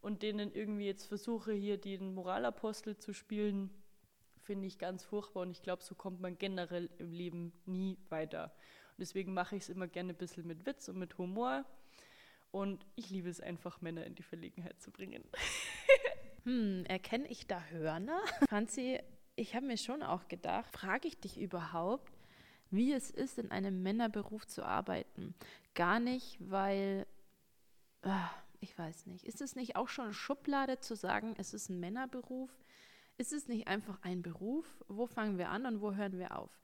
und 0.02 0.22
denen 0.22 0.54
irgendwie 0.54 0.86
jetzt 0.86 1.08
versuche, 1.08 1.52
hier 1.52 1.78
den 1.78 2.14
Moralapostel 2.14 2.96
zu 2.96 3.12
spielen, 3.12 3.72
finde 4.38 4.68
ich 4.68 4.78
ganz 4.78 5.04
furchtbar 5.04 5.42
und 5.42 5.50
ich 5.50 5.64
glaube, 5.64 5.82
so 5.82 5.96
kommt 5.96 6.22
man 6.22 6.38
generell 6.38 6.92
im 7.00 7.12
Leben 7.12 7.54
nie 7.66 7.98
weiter. 8.10 8.54
Und 8.92 9.00
deswegen 9.00 9.34
mache 9.34 9.56
ich 9.56 9.64
es 9.64 9.70
immer 9.70 9.88
gerne 9.88 10.14
ein 10.14 10.18
bisschen 10.18 10.46
mit 10.46 10.68
Witz 10.68 10.88
und 10.90 11.00
mit 11.00 11.18
Humor. 11.18 11.66
Und 12.52 12.86
ich 12.96 13.10
liebe 13.10 13.30
es 13.30 13.42
einfach, 13.42 13.82
Männer 13.82 14.06
in 14.06 14.14
die 14.14 14.22
Verlegenheit 14.22 14.80
zu 14.80 14.92
bringen. 14.92 15.24
Hm, 16.44 16.84
erkenne 16.86 17.28
ich 17.28 17.48
da 17.48 17.62
Hörner? 17.66 18.20
Franzi, 18.50 19.00
ich 19.36 19.56
habe 19.56 19.66
mir 19.66 19.78
schon 19.78 20.04
auch 20.04 20.28
gedacht, 20.28 20.72
frage 20.72 21.08
ich 21.08 21.20
dich 21.20 21.40
überhaupt, 21.40 22.12
wie 22.70 22.92
es 22.92 23.12
ist, 23.12 23.38
in 23.38 23.52
einem 23.52 23.84
Männerberuf 23.84 24.46
zu 24.48 24.64
arbeiten? 24.64 25.36
Gar 25.74 26.00
nicht, 26.00 26.38
weil, 26.40 27.06
ah, 28.02 28.30
ich 28.60 28.78
weiß 28.78 29.06
nicht, 29.06 29.26
ist 29.26 29.42
es 29.42 29.56
nicht 29.56 29.76
auch 29.76 29.88
schon 29.88 30.14
Schublade 30.14 30.80
zu 30.80 30.96
sagen, 30.96 31.36
es 31.38 31.54
ist 31.54 31.70
ein 31.70 31.80
Männerberuf? 31.80 32.50
Ist 33.18 33.32
es 33.32 33.48
nicht 33.48 33.68
einfach 33.68 34.00
ein 34.02 34.22
Beruf? 34.22 34.66
Wo 34.88 35.06
fangen 35.06 35.38
wir 35.38 35.50
an 35.50 35.66
und 35.66 35.82
wo 35.82 35.94
hören 35.94 36.18
wir 36.18 36.38
auf? 36.38 36.60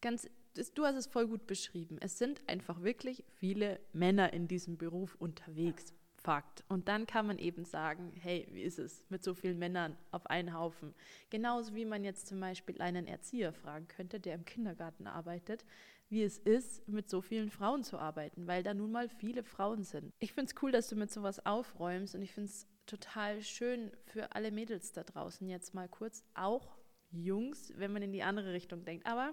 Ganz, 0.00 0.28
du 0.74 0.84
hast 0.84 0.96
es 0.96 1.06
voll 1.06 1.28
gut 1.28 1.46
beschrieben. 1.46 1.98
Es 2.00 2.18
sind 2.18 2.42
einfach 2.48 2.82
wirklich 2.82 3.24
viele 3.34 3.80
Männer 3.92 4.32
in 4.32 4.48
diesem 4.48 4.76
Beruf 4.76 5.14
unterwegs. 5.14 5.94
Fakt. 6.26 6.64
Und 6.66 6.88
dann 6.88 7.06
kann 7.06 7.28
man 7.28 7.38
eben 7.38 7.64
sagen, 7.64 8.10
hey, 8.20 8.48
wie 8.50 8.62
ist 8.62 8.80
es 8.80 9.04
mit 9.10 9.22
so 9.22 9.32
vielen 9.32 9.60
Männern 9.60 9.96
auf 10.10 10.26
einen 10.26 10.54
Haufen? 10.54 10.92
Genauso 11.30 11.76
wie 11.76 11.84
man 11.84 12.02
jetzt 12.02 12.26
zum 12.26 12.40
Beispiel 12.40 12.82
einen 12.82 13.06
Erzieher 13.06 13.52
fragen 13.52 13.86
könnte, 13.86 14.18
der 14.18 14.34
im 14.34 14.44
Kindergarten 14.44 15.06
arbeitet, 15.06 15.64
wie 16.08 16.24
es 16.24 16.38
ist, 16.38 16.88
mit 16.88 17.08
so 17.08 17.20
vielen 17.20 17.48
Frauen 17.48 17.84
zu 17.84 17.96
arbeiten, 17.96 18.48
weil 18.48 18.64
da 18.64 18.74
nun 18.74 18.90
mal 18.90 19.08
viele 19.08 19.44
Frauen 19.44 19.84
sind. 19.84 20.12
Ich 20.18 20.32
finde 20.32 20.50
es 20.50 20.60
cool, 20.60 20.72
dass 20.72 20.88
du 20.88 20.96
mit 20.96 21.12
sowas 21.12 21.46
aufräumst 21.46 22.16
und 22.16 22.22
ich 22.22 22.32
finde 22.32 22.50
es 22.50 22.66
total 22.86 23.40
schön 23.40 23.92
für 24.06 24.32
alle 24.34 24.50
Mädels 24.50 24.90
da 24.90 25.04
draußen 25.04 25.48
jetzt 25.48 25.74
mal 25.74 25.88
kurz, 25.88 26.24
auch 26.34 26.76
Jungs, 27.12 27.72
wenn 27.76 27.92
man 27.92 28.02
in 28.02 28.10
die 28.10 28.24
andere 28.24 28.52
Richtung 28.52 28.84
denkt. 28.84 29.06
Aber 29.06 29.32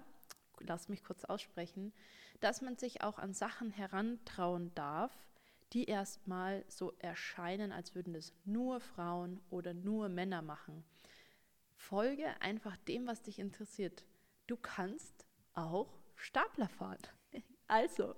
lass 0.59 0.89
mich 0.89 1.03
kurz 1.03 1.25
aussprechen, 1.25 1.91
dass 2.39 2.61
man 2.61 2.77
sich 2.77 3.01
auch 3.01 3.17
an 3.17 3.33
Sachen 3.33 3.71
herantrauen 3.71 4.71
darf, 4.75 5.11
die 5.73 5.85
erstmal 5.85 6.63
so 6.67 6.93
erscheinen, 6.99 7.71
als 7.71 7.95
würden 7.95 8.15
es 8.15 8.33
nur 8.45 8.79
Frauen 8.79 9.41
oder 9.49 9.73
nur 9.73 10.09
Männer 10.09 10.41
machen. 10.41 10.83
Folge 11.75 12.39
einfach 12.41 12.77
dem, 12.77 13.07
was 13.07 13.23
dich 13.23 13.39
interessiert. 13.39 14.05
Du 14.47 14.55
kannst 14.55 15.25
auch 15.53 15.99
Stapler 16.15 16.69
fahren. 16.69 17.01
Also, 17.65 18.13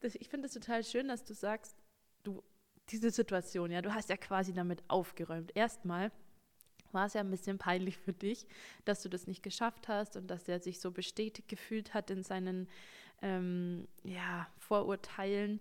das, 0.00 0.16
ich 0.16 0.28
finde 0.28 0.46
es 0.46 0.54
total 0.54 0.82
schön, 0.82 1.06
dass 1.06 1.22
du 1.22 1.34
sagst, 1.34 1.76
du 2.24 2.42
diese 2.88 3.10
Situation, 3.10 3.70
ja, 3.70 3.82
du 3.82 3.94
hast 3.94 4.08
ja 4.08 4.16
quasi 4.16 4.52
damit 4.52 4.82
aufgeräumt. 4.88 5.52
Erstmal 5.54 6.10
war 6.92 7.06
es 7.06 7.14
ja 7.14 7.20
ein 7.20 7.30
bisschen 7.30 7.58
peinlich 7.58 7.98
für 7.98 8.14
dich, 8.14 8.46
dass 8.84 9.02
du 9.02 9.08
das 9.08 9.26
nicht 9.26 9.42
geschafft 9.42 9.86
hast 9.86 10.16
und 10.16 10.28
dass 10.28 10.48
er 10.48 10.60
sich 10.60 10.80
so 10.80 10.90
bestätigt 10.90 11.46
gefühlt 11.46 11.94
hat 11.94 12.10
in 12.10 12.22
seinen 12.22 12.68
ähm, 13.22 13.86
ja, 14.02 14.48
Vorurteilen 14.58 15.60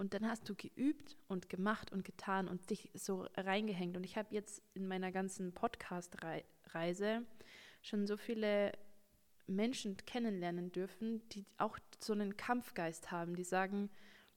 und 0.00 0.14
dann 0.14 0.26
hast 0.26 0.48
du 0.48 0.54
geübt 0.54 1.18
und 1.28 1.50
gemacht 1.50 1.92
und 1.92 2.06
getan 2.06 2.48
und 2.48 2.70
dich 2.70 2.88
so 2.94 3.26
reingehängt. 3.36 3.98
Und 3.98 4.04
ich 4.04 4.16
habe 4.16 4.34
jetzt 4.34 4.62
in 4.72 4.88
meiner 4.88 5.12
ganzen 5.12 5.52
Podcast-Reise 5.52 7.22
schon 7.82 8.06
so 8.06 8.16
viele 8.16 8.72
Menschen 9.46 9.98
kennenlernen 10.06 10.72
dürfen, 10.72 11.20
die 11.28 11.44
auch 11.58 11.78
so 11.98 12.14
einen 12.14 12.38
Kampfgeist 12.38 13.10
haben, 13.10 13.36
die 13.36 13.44
sagen, 13.44 13.90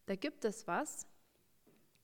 da 0.06 0.18
gibt 0.18 0.44
es 0.44 0.68
was, 0.68 1.08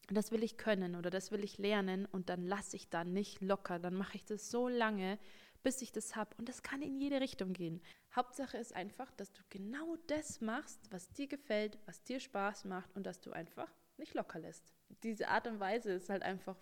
das 0.07 0.31
will 0.31 0.41
ich 0.41 0.55
können 0.55 0.95
oder 0.95 1.09
das 1.09 1.29
will 1.29 1.43
ich 1.43 1.57
lernen 1.57 2.05
und 2.05 2.29
dann 2.29 2.43
lasse 2.47 2.77
ich 2.77 2.87
da 2.87 3.03
nicht 3.03 3.41
locker, 3.41 3.77
dann 3.77 3.93
mache 3.93 4.15
ich 4.15 4.23
das 4.23 4.49
so 4.49 4.69
lange, 4.69 5.19
bis 5.63 5.81
ich 5.81 5.91
das 5.91 6.15
habe. 6.15 6.35
Und 6.37 6.49
das 6.49 6.63
kann 6.63 6.81
in 6.81 6.99
jede 6.99 7.21
Richtung 7.21 7.53
gehen. 7.53 7.81
Hauptsache 8.15 8.57
ist 8.57 8.75
einfach, 8.75 9.11
dass 9.11 9.31
du 9.31 9.41
genau 9.49 9.97
das 10.07 10.41
machst, 10.41 10.79
was 10.91 11.11
dir 11.11 11.27
gefällt, 11.27 11.77
was 11.85 12.03
dir 12.03 12.19
Spaß 12.19 12.65
macht 12.65 12.95
und 12.95 13.05
dass 13.05 13.21
du 13.21 13.31
einfach 13.31 13.69
nicht 13.97 14.13
locker 14.13 14.39
lässt. 14.39 14.73
Diese 15.03 15.27
Art 15.27 15.47
und 15.47 15.59
Weise 15.59 15.91
ist 15.91 16.09
halt 16.09 16.23
einfach 16.23 16.55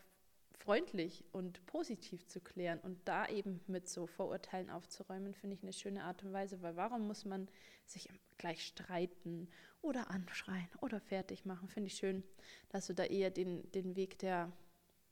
freundlich 0.57 1.23
und 1.31 1.65
positiv 1.65 2.27
zu 2.27 2.41
klären 2.41 2.79
und 2.79 3.07
da 3.07 3.27
eben 3.27 3.61
mit 3.67 3.87
so 3.87 4.07
Vorurteilen 4.07 4.69
aufzuräumen, 4.69 5.33
finde 5.33 5.55
ich 5.55 5.63
eine 5.63 5.73
schöne 5.73 6.03
Art 6.03 6.23
und 6.23 6.33
Weise, 6.33 6.61
weil 6.61 6.75
warum 6.75 7.07
muss 7.07 7.25
man 7.25 7.47
sich 7.85 8.09
gleich 8.37 8.65
streiten 8.65 9.49
oder 9.81 10.09
anschreien 10.09 10.67
oder 10.81 10.99
fertig 10.99 11.45
machen? 11.45 11.69
Finde 11.69 11.87
ich 11.87 11.95
schön, 11.95 12.23
dass 12.69 12.87
du 12.87 12.93
da 12.93 13.03
eher 13.03 13.29
den, 13.29 13.71
den 13.71 13.95
Weg 13.95 14.17
der, 14.19 14.51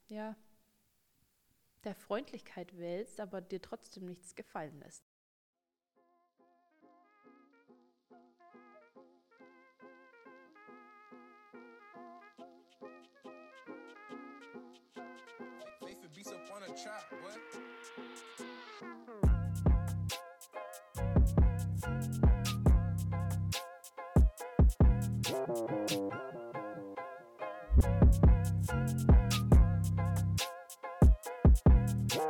ja, 0.07 0.35
der 1.85 1.95
Freundlichkeit 1.95 2.77
wählst, 2.77 3.19
aber 3.19 3.41
dir 3.41 3.61
trotzdem 3.61 4.05
nichts 4.05 4.35
gefallen 4.35 4.79
lässt. 4.79 5.03
Faithful 15.79 16.09
beats 16.09 16.31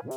Es 0.08 0.14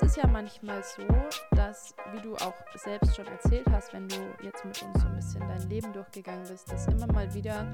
ist 0.00 0.16
ja 0.16 0.26
manchmal 0.26 0.82
so, 0.82 1.02
dass, 1.50 1.94
wie 2.12 2.22
du 2.22 2.34
auch 2.36 2.54
selbst 2.76 3.14
schon 3.14 3.26
erzählt 3.26 3.66
hast, 3.70 3.92
wenn 3.92 4.08
du 4.08 4.16
jetzt 4.42 4.64
mit 4.64 4.82
uns 4.82 5.02
so 5.02 5.06
ein 5.06 5.16
bisschen 5.16 5.46
dein 5.46 5.68
Leben 5.68 5.92
durchgegangen 5.92 6.48
bist, 6.48 6.72
dass 6.72 6.86
immer 6.86 7.12
mal 7.12 7.34
wieder 7.34 7.70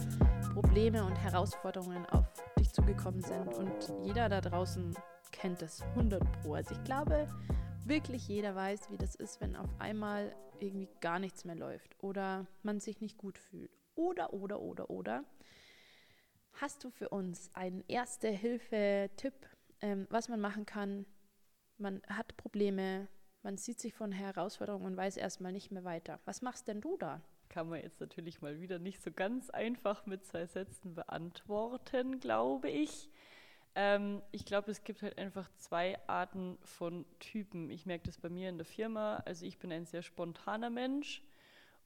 Probleme 0.53 1.05
und 1.05 1.14
Herausforderungen 1.14 2.05
auf 2.07 2.26
dich 2.59 2.72
zugekommen 2.72 3.22
sind. 3.22 3.55
Und 3.55 3.93
jeder 4.03 4.28
da 4.28 4.41
draußen 4.41 4.97
kennt 5.30 5.62
das 5.62 5.80
100 5.95 6.20
Pro. 6.43 6.55
Also 6.55 6.74
ich 6.74 6.82
glaube, 6.82 7.28
wirklich 7.91 8.28
jeder 8.28 8.55
weiß, 8.55 8.93
wie 8.93 8.97
das 8.97 9.16
ist, 9.16 9.41
wenn 9.41 9.57
auf 9.57 9.68
einmal 9.80 10.32
irgendwie 10.61 10.88
gar 11.01 11.18
nichts 11.18 11.45
mehr 11.45 11.57
läuft 11.57 11.97
oder 11.99 12.47
man 12.62 12.78
sich 12.78 13.01
nicht 13.01 13.18
gut 13.18 13.36
fühlt. 13.36 13.72
Oder, 13.97 14.32
oder, 14.32 14.61
oder, 14.61 14.91
oder. 14.91 15.24
Hast 16.53 16.84
du 16.84 16.91
für 16.91 17.09
uns 17.09 17.51
einen 17.53 17.82
Erste-Hilfe-Tipp, 17.88 19.34
ähm, 19.80 20.07
was 20.09 20.28
man 20.28 20.41
machen 20.41 20.66
kann, 20.66 21.05
man 21.78 22.01
hat 22.07 22.36
Probleme, 22.36 23.09
man 23.43 23.57
sieht 23.57 23.80
sich 23.80 23.93
von 23.93 24.12
Herausforderungen 24.12 24.86
und 24.86 24.97
weiß 24.97 25.16
erstmal 25.16 25.51
nicht 25.51 25.72
mehr 25.72 25.82
weiter. 25.82 26.20
Was 26.26 26.43
machst 26.43 26.68
denn 26.68 26.80
du 26.80 26.97
da? 26.97 27.20
Kann 27.49 27.68
man 27.68 27.82
jetzt 27.82 27.99
natürlich 27.99 28.41
mal 28.41 28.61
wieder 28.61 28.78
nicht 28.78 29.03
so 29.03 29.11
ganz 29.11 29.51
einfach 29.51 30.07
mit 30.07 30.24
zwei 30.24 30.47
Sätzen 30.47 30.95
beantworten, 30.95 32.20
glaube 32.20 32.70
ich. 32.70 33.11
Ähm, 33.74 34.22
ich 34.32 34.44
glaube, 34.44 34.70
es 34.70 34.84
gibt 34.84 35.02
halt 35.02 35.18
einfach 35.18 35.48
zwei 35.56 35.98
Arten 36.08 36.58
von 36.62 37.04
Typen. 37.18 37.70
Ich 37.70 37.86
merke 37.86 38.04
das 38.04 38.18
bei 38.18 38.28
mir 38.28 38.48
in 38.48 38.58
der 38.58 38.66
Firma. 38.66 39.22
Also 39.26 39.46
ich 39.46 39.58
bin 39.58 39.72
ein 39.72 39.86
sehr 39.86 40.02
spontaner 40.02 40.70
Mensch. 40.70 41.22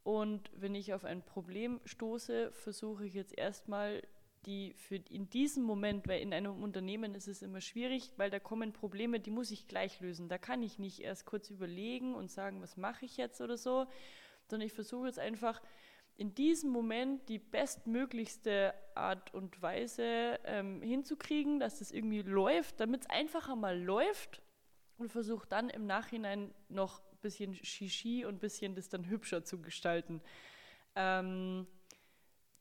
Und 0.03 0.51
wenn 0.55 0.75
ich 0.75 0.93
auf 0.93 1.05
ein 1.05 1.23
Problem 1.23 1.81
stoße, 1.85 2.53
versuche 2.53 3.07
ich 3.07 3.15
jetzt 3.15 3.37
erstmal 3.37 4.03
die 4.47 4.75
für 4.75 4.97
in 4.97 5.31
diesem 5.31 5.65
Moment, 5.65 6.07
weil 6.07 6.21
in 6.21 6.35
einem 6.35 6.63
Unternehmen 6.63 7.15
ist 7.15 7.29
es 7.29 7.41
immer 7.41 7.63
schwierig, 7.63 8.13
weil 8.19 8.31
da 8.31 8.39
kommen 8.39 8.73
Probleme, 8.75 9.21
die 9.21 9.31
muss 9.31 9.51
ich 9.51 9.69
gleich 9.69 10.01
lösen. 10.01 10.29
Da 10.29 10.39
kann 10.39 10.63
ich 10.63 10.79
nicht 10.79 11.01
erst 11.01 11.25
kurz 11.25 11.49
überlegen 11.51 12.15
und 12.15 12.31
sagen, 12.31 12.61
was 12.61 12.77
mache 12.77 13.07
ich 13.07 13.17
jetzt 13.17 13.41
oder 13.41 13.57
so, 13.57 13.87
sondern 14.49 14.67
ich 14.67 14.75
versuche 14.75 15.07
jetzt 15.07 15.19
einfach 15.19 15.63
in 16.17 16.35
diesem 16.35 16.71
Moment 16.71 17.29
die 17.29 17.39
bestmöglichste 17.39 18.75
Art 18.95 19.35
und 19.35 19.61
Weise 19.61 20.39
ähm, 20.45 20.81
hinzukriegen, 20.81 21.59
dass 21.59 21.81
das 21.81 21.91
irgendwie 21.91 22.23
läuft, 22.23 22.81
damit 22.81 23.03
es 23.03 23.11
einfach 23.11 23.49
einmal 23.49 23.81
läuft 23.81 24.43
und 24.97 25.11
versuche 25.11 25.49
dann 25.49 25.71
im 25.71 25.87
Nachhinein 25.87 26.55
noch 26.69 27.01
ein 27.01 27.19
bisschen 27.21 27.55
Shishi 27.55 28.25
und 28.25 28.37
ein 28.37 28.41
bisschen 28.41 28.75
das 28.77 28.89
dann 28.89 29.09
hübscher 29.09 29.45
zu 29.45 29.61
gestalten. 29.61 30.21
Ähm, 30.95 31.67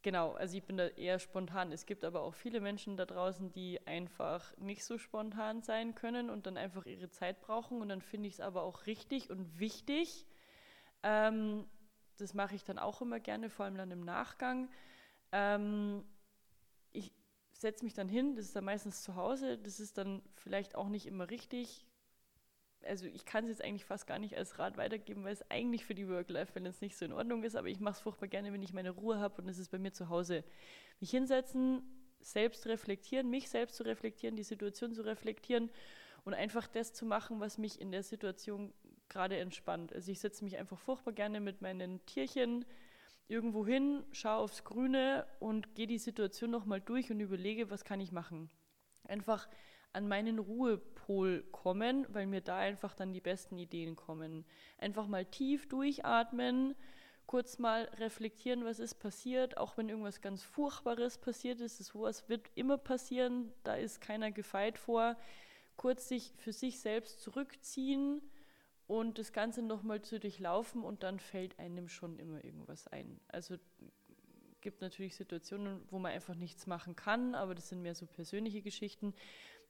Genau, 0.04 0.34
also 0.34 0.58
ich 0.58 0.64
bin 0.66 0.76
da 0.76 0.88
eher 0.88 1.18
spontan. 1.18 1.72
Es 1.72 1.86
gibt 1.86 2.04
aber 2.04 2.24
auch 2.24 2.34
viele 2.34 2.60
Menschen 2.60 2.97
da 2.97 3.06
draußen, 3.06 3.54
die 3.54 3.80
einfach 3.88 4.56
nicht 4.58 4.84
so 4.84 4.97
spontan 4.97 5.62
sein 5.62 5.95
können 5.95 6.30
und 6.30 6.45
dann 6.45 6.58
einfach 6.58 6.86
ihre 6.86 7.10
Zeit 7.10 7.39
brauchen. 7.39 7.82
Und 7.82 7.88
dann 7.88 8.01
finde 8.01 8.28
ich 8.28 8.34
es 8.36 8.39
aber 8.41 8.64
auch 8.64 8.86
richtig 8.86 9.30
und 9.30 9.60
wichtig. 9.60 10.26
Ähm, 11.04 11.66
das 12.24 12.34
mache 12.34 12.55
ich 12.55 12.63
dann 12.63 12.80
auch 12.80 13.01
immer 13.01 13.19
gerne, 13.19 13.49
vor 13.49 13.65
allem 13.65 13.76
dann 13.76 13.91
im 13.91 14.01
Nachgang. 14.01 14.69
Ähm, 15.32 16.03
ich 16.93 17.11
setze 17.51 17.84
mich 17.84 17.93
dann 17.93 18.07
hin, 18.07 18.36
das 18.36 18.45
ist 18.45 18.55
dann 18.55 18.63
meistens 18.63 19.03
zu 19.03 19.15
Hause, 19.15 19.57
das 19.57 19.80
ist 19.80 19.97
dann 19.97 20.21
vielleicht 20.36 20.76
auch 20.76 20.88
nicht 20.88 21.05
immer 21.05 21.30
richtig. 21.30 21.86
Also 22.86 23.05
ich 23.05 23.26
kann 23.26 23.45
es 23.45 23.49
jetzt 23.49 23.61
eigentlich 23.61 23.86
fast 23.86 24.07
gar 24.07 24.19
nicht 24.19 24.36
als 24.36 24.59
Rat 24.59 24.78
weitergeben, 24.78 25.24
weil 25.24 25.34
es 25.34 25.49
eigentlich 25.49 25.86
für 25.86 25.95
die 25.95 26.09
Work-Life-Balance 26.09 26.84
nicht 26.84 26.97
so 26.97 27.05
in 27.05 27.13
Ordnung 27.13 27.43
ist, 27.43 27.55
aber 27.55 27.67
ich 27.67 27.80
mache 27.80 27.95
es 27.95 28.01
furchtbar 28.01 28.28
gerne, 28.28 28.51
wenn 28.51 28.63
ich 28.63 28.74
meine 28.74 28.89
Ruhe 28.89 29.19
habe 29.19 29.41
und 29.41 29.47
es 29.47 29.57
ist 29.57 29.69
bei 29.69 29.80
mir 29.80 29.91
zu 29.91 30.09
Hause. 30.09 30.43
Mich 30.99 31.11
hinsetzen, 31.11 31.82
selbst 32.19 32.65
reflektieren, 32.67 33.30
mich 33.30 33.49
selbst 33.49 33.76
zu 33.76 33.84
reflektieren, 33.84 34.36
die 34.36 34.43
Situation 34.43 34.93
zu 34.93 35.01
reflektieren 35.03 35.69
und 36.26 36.34
einfach 36.34 36.67
das 36.67 36.93
zu 36.93 37.05
machen, 37.05 37.39
was 37.39 37.57
mich 37.57 37.80
in 37.80 37.91
der 37.91 38.03
Situation 38.03 38.74
gerade 39.14 39.38
entspannt. 39.38 39.93
Also 39.93 40.11
ich 40.11 40.20
setze 40.20 40.43
mich 40.43 40.57
einfach 40.57 40.80
furchtbar 40.80 41.14
gerne 41.14 41.39
mit 41.39 41.61
meinen 41.61 42.05
Tierchen 42.05 42.66
irgendwo 43.28 43.66
hin, 43.66 44.03
schaue 44.11 44.43
aufs 44.43 44.64
Grüne 44.64 45.26
und 45.39 45.76
gehe 45.76 45.88
die 45.88 45.97
Situation 45.97 46.51
nochmal 46.51 46.82
durch 46.82 47.09
und 47.11 47.20
überlege, 47.20 47.70
was 47.70 47.86
kann 47.86 48.01
ich 48.01 48.11
machen. 48.11 48.49
Einfach 49.07 49.47
an 49.93 50.07
meinen 50.07 50.39
Ruhepol 50.39 51.43
kommen, 51.51 52.05
weil 52.09 52.26
mir 52.26 52.41
da 52.41 52.57
einfach 52.57 52.95
dann 52.95 53.14
die 53.14 53.22
besten 53.22 53.57
Ideen 53.57 53.95
kommen. 53.95 54.45
Einfach 54.80 55.07
mal 55.07 55.26
tief 55.26 55.70
durchatmen, 55.70 56.76
kurz 57.28 57.59
mal 57.59 57.84
reflektieren, 57.99 58.66
was 58.66 58.80
ist 58.80 58.95
passiert, 58.95 59.57
auch 59.57 59.78
wenn 59.78 59.89
irgendwas 59.89 60.22
ganz 60.22 60.43
Furchtbares 60.43 61.20
passiert 61.20 61.61
ist, 61.61 61.80
das 61.80 61.88
sowas 61.88 62.28
wird 62.28 62.49
immer 62.55 62.78
passieren, 62.78 63.53
da 63.64 63.76
ist 63.76 64.01
keiner 64.01 64.32
gefeit 64.32 64.78
vor, 64.78 65.16
kurz 65.78 66.09
sich 66.09 66.34
für 66.38 66.53
sich 66.53 66.80
selbst 66.80 67.22
zurückziehen 67.22 68.22
und 68.94 69.18
das 69.18 69.34
Ganze 69.34 69.64
nochmal 69.64 70.04
zu 70.04 70.20
durchlaufen 70.20 70.84
und 70.84 71.02
dann 71.02 71.20
fällt 71.20 71.58
einem 71.58 71.89
schon 71.89 72.20
immer 72.20 72.44
irgendwas 72.44 72.88
ein. 72.88 73.20
Also 73.28 73.56
gibt 74.62 74.82
natürlich 74.82 75.16
Situationen, 75.16 75.82
wo 75.89 75.98
man 75.98 76.12
einfach 76.12 76.36
nichts 76.36 76.68
machen 76.68 76.96
kann, 76.96 77.34
aber 77.34 77.56
das 77.56 77.70
sind 77.70 77.82
mehr 77.82 77.96
so 77.96 78.06
persönliche 78.06 78.62
Geschichten 78.62 79.16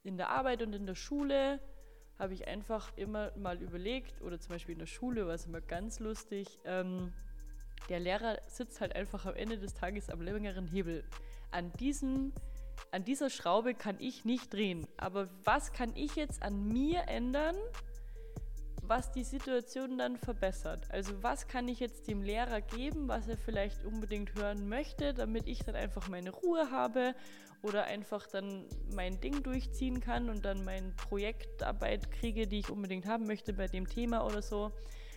in 0.04 0.18
der 0.18 0.28
Arbeit 0.28 0.62
und 0.62 0.74
in 0.74 0.86
der 0.86 0.96
Schule 0.96 1.62
habe 2.20 2.34
ich 2.34 2.50
einfach 2.50 2.92
immer 2.98 3.32
mal 3.38 3.62
überlegt, 3.62 4.22
oder 4.22 4.42
zum 4.42 4.56
Beispiel 4.56 4.74
in 4.74 4.80
der 4.80 4.88
Schule 4.88 5.26
war 5.26 5.36
es 5.36 5.46
immer 5.46 5.62
ganz 5.62 6.02
lustig, 6.02 6.60
ähm, 6.66 7.14
der 7.88 8.02
Lehrer 8.02 8.40
sitzt 8.48 8.82
halt 8.82 8.94
einfach 8.94 9.26
am 9.26 9.36
Ende 9.36 9.58
des 9.58 9.74
Tages 9.74 10.10
am 10.10 10.22
längeren 10.22 10.68
Hebel. 10.68 11.06
An, 11.50 11.72
diesem, 11.80 12.34
an 12.92 13.06
dieser 13.06 13.30
Schraube 13.30 13.74
kann 13.74 13.96
ich 14.00 14.26
nicht 14.26 14.52
drehen. 14.52 14.86
Aber 14.98 15.30
was 15.46 15.72
kann 15.72 15.96
ich 15.96 16.18
jetzt 16.18 16.44
an 16.44 16.68
mir 16.68 17.08
ändern, 17.08 17.56
was 18.96 19.12
die 19.12 19.24
Situation 19.24 19.98
dann 19.98 20.18
verbessert? 20.18 20.86
Also 20.92 21.24
was 21.24 21.48
kann 21.48 21.68
ich 21.68 21.80
jetzt 21.80 22.08
dem 22.08 22.22
Lehrer 22.22 22.62
geben, 22.62 23.08
was 23.08 23.28
er 23.28 23.38
vielleicht 23.38 23.84
unbedingt 23.84 24.36
hören 24.36 24.70
möchte, 24.70 25.16
damit 25.16 25.48
ich 25.48 25.64
dann 25.64 25.74
einfach 25.74 26.10
meine 26.10 26.30
Ruhe 26.30 26.70
habe 26.70 27.16
oder 27.64 27.86
einfach 27.86 28.28
dann 28.28 28.68
mein 28.94 29.20
Ding 29.20 29.42
durchziehen 29.42 30.00
kann 30.00 30.30
und 30.30 30.46
dann 30.46 30.64
meine 30.64 30.92
Projektarbeit 30.92 32.12
kriege, 32.12 32.46
die 32.46 32.60
ich 32.60 32.70
unbedingt 32.70 33.08
haben 33.08 33.26
möchte 33.26 33.54
bei 33.54 33.66
dem 33.66 33.88
Thema 33.88 34.28
oder 34.28 34.44
so, 34.44 34.72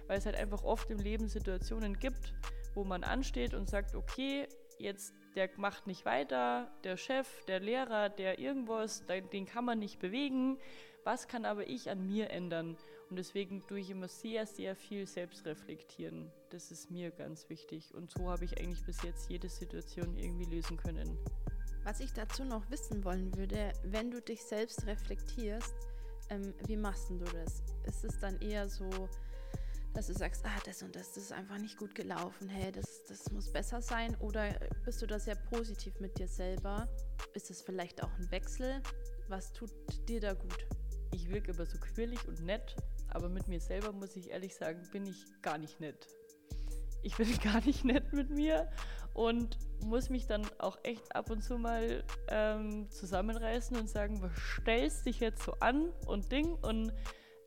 weil 0.07 0.17
es 0.17 0.25
halt 0.25 0.37
einfach 0.37 0.65
oft 0.65 0.89
im 0.91 0.99
Leben 0.99 1.29
Situationen 1.29 1.99
gibt, 1.99 2.33
wo 2.75 2.83
man 2.83 3.05
ansteht 3.05 3.53
und 3.53 3.69
sagt, 3.69 3.95
okay, 3.95 4.49
jetzt 4.79 5.13
der 5.35 5.51
macht 5.59 5.87
nicht 5.87 6.07
weiter, 6.07 6.73
der 6.83 6.97
Chef, 6.97 7.45
der 7.45 7.61
Lehrer, 7.61 8.09
der 8.09 8.39
irgendwas, 8.39 9.05
den 9.05 9.45
kann 9.45 9.67
man 9.67 9.79
nicht 9.79 9.99
bewegen. 9.99 10.57
Was 11.05 11.29
kann 11.29 11.45
aber 11.45 11.69
ich 11.69 11.91
an 11.91 12.07
mir 12.07 12.31
ändern? 12.31 12.79
Und 13.09 13.17
deswegen 13.17 13.65
tue 13.67 13.81
ich 13.81 13.91
immer 13.91 14.09
sehr, 14.09 14.47
sehr 14.47 14.75
viel 14.75 15.07
selbst 15.07 15.47
reflektieren. 15.47 16.31
Das 16.51 16.71
ist 16.71 16.91
mir 16.91 17.11
ganz 17.11 17.49
wichtig. 17.49 17.95
Und 17.95 18.11
so 18.11 18.29
habe 18.29 18.45
ich 18.45 18.59
eigentlich 18.59 18.85
bis 18.85 19.03
jetzt 19.03 19.31
jede 19.31 19.49
Situation 19.49 20.17
irgendwie 20.17 20.57
lösen 20.57 20.77
können. 20.77 21.17
Was 21.85 22.01
ich 22.01 22.13
dazu 22.13 22.45
noch 22.45 22.69
wissen 22.69 23.05
wollen 23.05 23.37
würde, 23.37 23.73
wenn 23.85 24.11
du 24.11 24.21
dich 24.21 24.43
selbst 24.43 24.87
reflektierst, 24.87 25.75
ähm, 26.31 26.53
wie 26.67 26.77
machst 26.77 27.11
du 27.11 27.19
das? 27.19 27.63
Ist 27.85 28.05
es 28.05 28.19
dann 28.19 28.41
eher 28.41 28.69
so, 28.69 28.91
dass 29.95 30.09
du 30.09 30.15
sagst, 30.15 30.45
ah, 30.45 30.61
das 30.65 30.83
und 30.83 30.97
das, 30.97 31.13
das 31.13 31.25
ist 31.25 31.33
einfach 31.33 31.59
nicht 31.59 31.79
gut 31.79 31.95
gelaufen, 31.95 32.49
hey, 32.49 32.73
das, 32.73 33.05
das 33.05 33.31
muss 33.31 33.53
besser 33.53 33.81
sein? 33.81 34.17
Oder 34.17 34.53
bist 34.85 35.01
du 35.01 35.07
da 35.07 35.21
sehr 35.21 35.37
positiv 35.37 36.01
mit 36.01 36.19
dir 36.19 36.27
selber? 36.27 36.89
Ist 37.35 37.51
es 37.51 37.63
vielleicht 37.63 38.03
auch 38.03 38.13
ein 38.19 38.31
Wechsel? 38.33 38.83
Was 39.29 39.53
tut 39.53 39.71
dir 40.09 40.21
da 40.21 40.35
gut? 40.35 40.67
Ich 41.17 41.31
wirke 41.31 41.53
immer 41.53 41.65
so 41.65 41.79
quirlig 41.79 42.29
und 42.29 42.45
nett, 42.45 42.77
aber 43.09 43.31
mit 43.31 43.49
mir 43.49 43.59
selber 43.59 43.91
muss 43.91 44.17
ich 44.17 44.31
ehrlich 44.31 44.55
sagen, 44.55 44.87
bin 44.93 45.07
ich 45.07 45.25
gar 45.41 45.57
nicht 45.57 45.81
nett. 45.81 46.07
ich 47.03 47.17
bin 47.17 47.27
gar 47.43 47.65
nicht 47.65 47.87
nett 47.87 48.13
mit 48.13 48.29
mir 48.29 48.71
und 49.15 49.57
muss 49.83 50.11
mich 50.11 50.27
dann 50.27 50.47
auch 50.59 50.77
echt 50.83 51.17
ab 51.17 51.31
und 51.31 51.43
zu 51.43 51.57
mal 51.57 52.05
ähm, 52.29 52.91
zusammenreißen 52.91 53.79
und 53.79 53.89
sagen, 53.89 54.21
was 54.21 54.31
stellst 54.37 55.07
dich 55.07 55.21
jetzt 55.21 55.43
so 55.43 55.53
an 55.61 55.89
und 56.07 56.31
Ding 56.31 56.53
und 56.57 56.93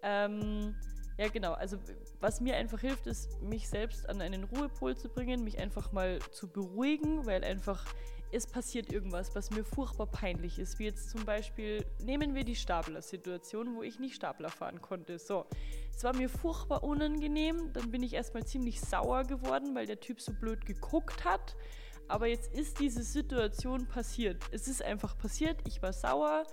ähm, 0.01 0.76
ja 1.20 1.28
genau, 1.28 1.53
also 1.53 1.78
was 2.20 2.41
mir 2.41 2.55
einfach 2.55 2.80
hilft, 2.80 3.05
ist, 3.05 3.39
mich 3.43 3.70
selbst 3.70 4.09
an 4.09 4.20
einen 4.20 4.45
Ruhepol 4.45 4.97
zu 4.97 5.09
bringen, 5.09 5.43
mich 5.43 5.59
einfach 5.59 5.91
mal 5.91 6.17
zu 6.32 6.47
beruhigen, 6.47 7.28
weil 7.28 7.43
einfach 7.43 7.86
es 8.32 8.45
passiert 8.45 8.91
irgendwas, 8.91 9.34
was 9.36 9.49
mir 9.51 9.63
furchtbar 9.63 10.07
peinlich 10.07 10.59
ist. 10.59 10.77
Wie 10.80 10.86
jetzt 10.86 11.09
zum 11.09 11.25
Beispiel, 11.25 11.86
nehmen 12.03 12.36
wir 12.36 12.43
die 12.43 12.55
Stapler-Situation, 12.55 13.75
wo 13.75 13.84
ich 13.84 13.99
nicht 13.99 14.15
Stapler 14.15 14.49
fahren 14.49 14.82
konnte. 14.82 15.17
So, 15.17 15.45
es 15.95 16.03
war 16.03 16.15
mir 16.15 16.30
furchtbar 16.30 16.84
unangenehm. 16.84 17.73
Dann 17.73 17.89
bin 17.89 18.03
ich 18.03 18.13
erstmal 18.13 18.45
ziemlich 18.45 18.82
sauer 18.82 19.23
geworden, 19.23 19.73
weil 19.73 19.88
der 19.88 19.99
Typ 19.99 20.21
so 20.21 20.32
blöd 20.34 20.65
geguckt 20.65 21.25
hat. 21.25 21.55
Aber 22.07 22.27
jetzt 22.27 22.53
ist 22.53 22.80
diese 22.80 23.03
Situation 23.03 23.88
passiert. 23.88 24.43
Es 24.51 24.67
ist 24.67 24.84
einfach 24.84 25.17
passiert. 25.17 25.57
Ich 25.67 25.82
war 25.82 25.93
sauer. 25.93 26.43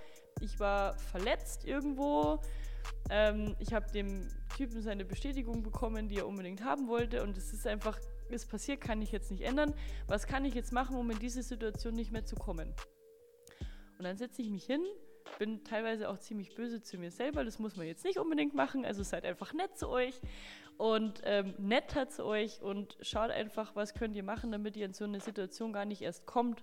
Ich 0.40 0.58
war 0.60 0.98
verletzt 0.98 1.64
irgendwo. 1.64 2.40
Ähm, 3.10 3.54
ich 3.58 3.72
habe 3.74 3.90
dem 3.90 4.28
Typen 4.56 4.82
seine 4.82 5.04
Bestätigung 5.04 5.62
bekommen, 5.62 6.08
die 6.08 6.18
er 6.18 6.26
unbedingt 6.26 6.64
haben 6.64 6.88
wollte. 6.88 7.22
Und 7.22 7.36
es 7.36 7.52
ist 7.52 7.66
einfach 7.66 7.98
ist 8.30 8.50
passiert, 8.50 8.80
kann 8.80 9.02
ich 9.02 9.12
jetzt 9.12 9.30
nicht 9.30 9.42
ändern. 9.42 9.74
Was 10.06 10.26
kann 10.26 10.44
ich 10.44 10.54
jetzt 10.54 10.72
machen, 10.72 10.96
um 10.96 11.10
in 11.10 11.18
diese 11.18 11.42
Situation 11.42 11.94
nicht 11.94 12.12
mehr 12.12 12.24
zu 12.24 12.36
kommen? 12.36 12.74
Und 13.98 14.04
dann 14.04 14.16
setze 14.16 14.42
ich 14.42 14.50
mich 14.50 14.64
hin, 14.64 14.82
bin 15.38 15.64
teilweise 15.64 16.08
auch 16.08 16.18
ziemlich 16.18 16.54
böse 16.54 16.82
zu 16.82 16.98
mir 16.98 17.10
selber. 17.10 17.44
Das 17.44 17.58
muss 17.58 17.76
man 17.76 17.86
jetzt 17.86 18.04
nicht 18.04 18.18
unbedingt 18.18 18.54
machen. 18.54 18.84
Also 18.84 19.02
seid 19.02 19.24
einfach 19.24 19.52
nett 19.52 19.76
zu 19.78 19.88
euch 19.88 20.20
und 20.76 21.22
ähm, 21.24 21.54
netter 21.58 22.08
zu 22.08 22.24
euch 22.24 22.60
und 22.62 22.96
schaut 23.00 23.30
einfach, 23.30 23.74
was 23.74 23.94
könnt 23.94 24.16
ihr 24.16 24.22
machen, 24.22 24.52
damit 24.52 24.76
ihr 24.76 24.86
in 24.86 24.92
so 24.92 25.04
eine 25.04 25.20
Situation 25.20 25.72
gar 25.72 25.84
nicht 25.84 26.02
erst 26.02 26.26
kommt. 26.26 26.62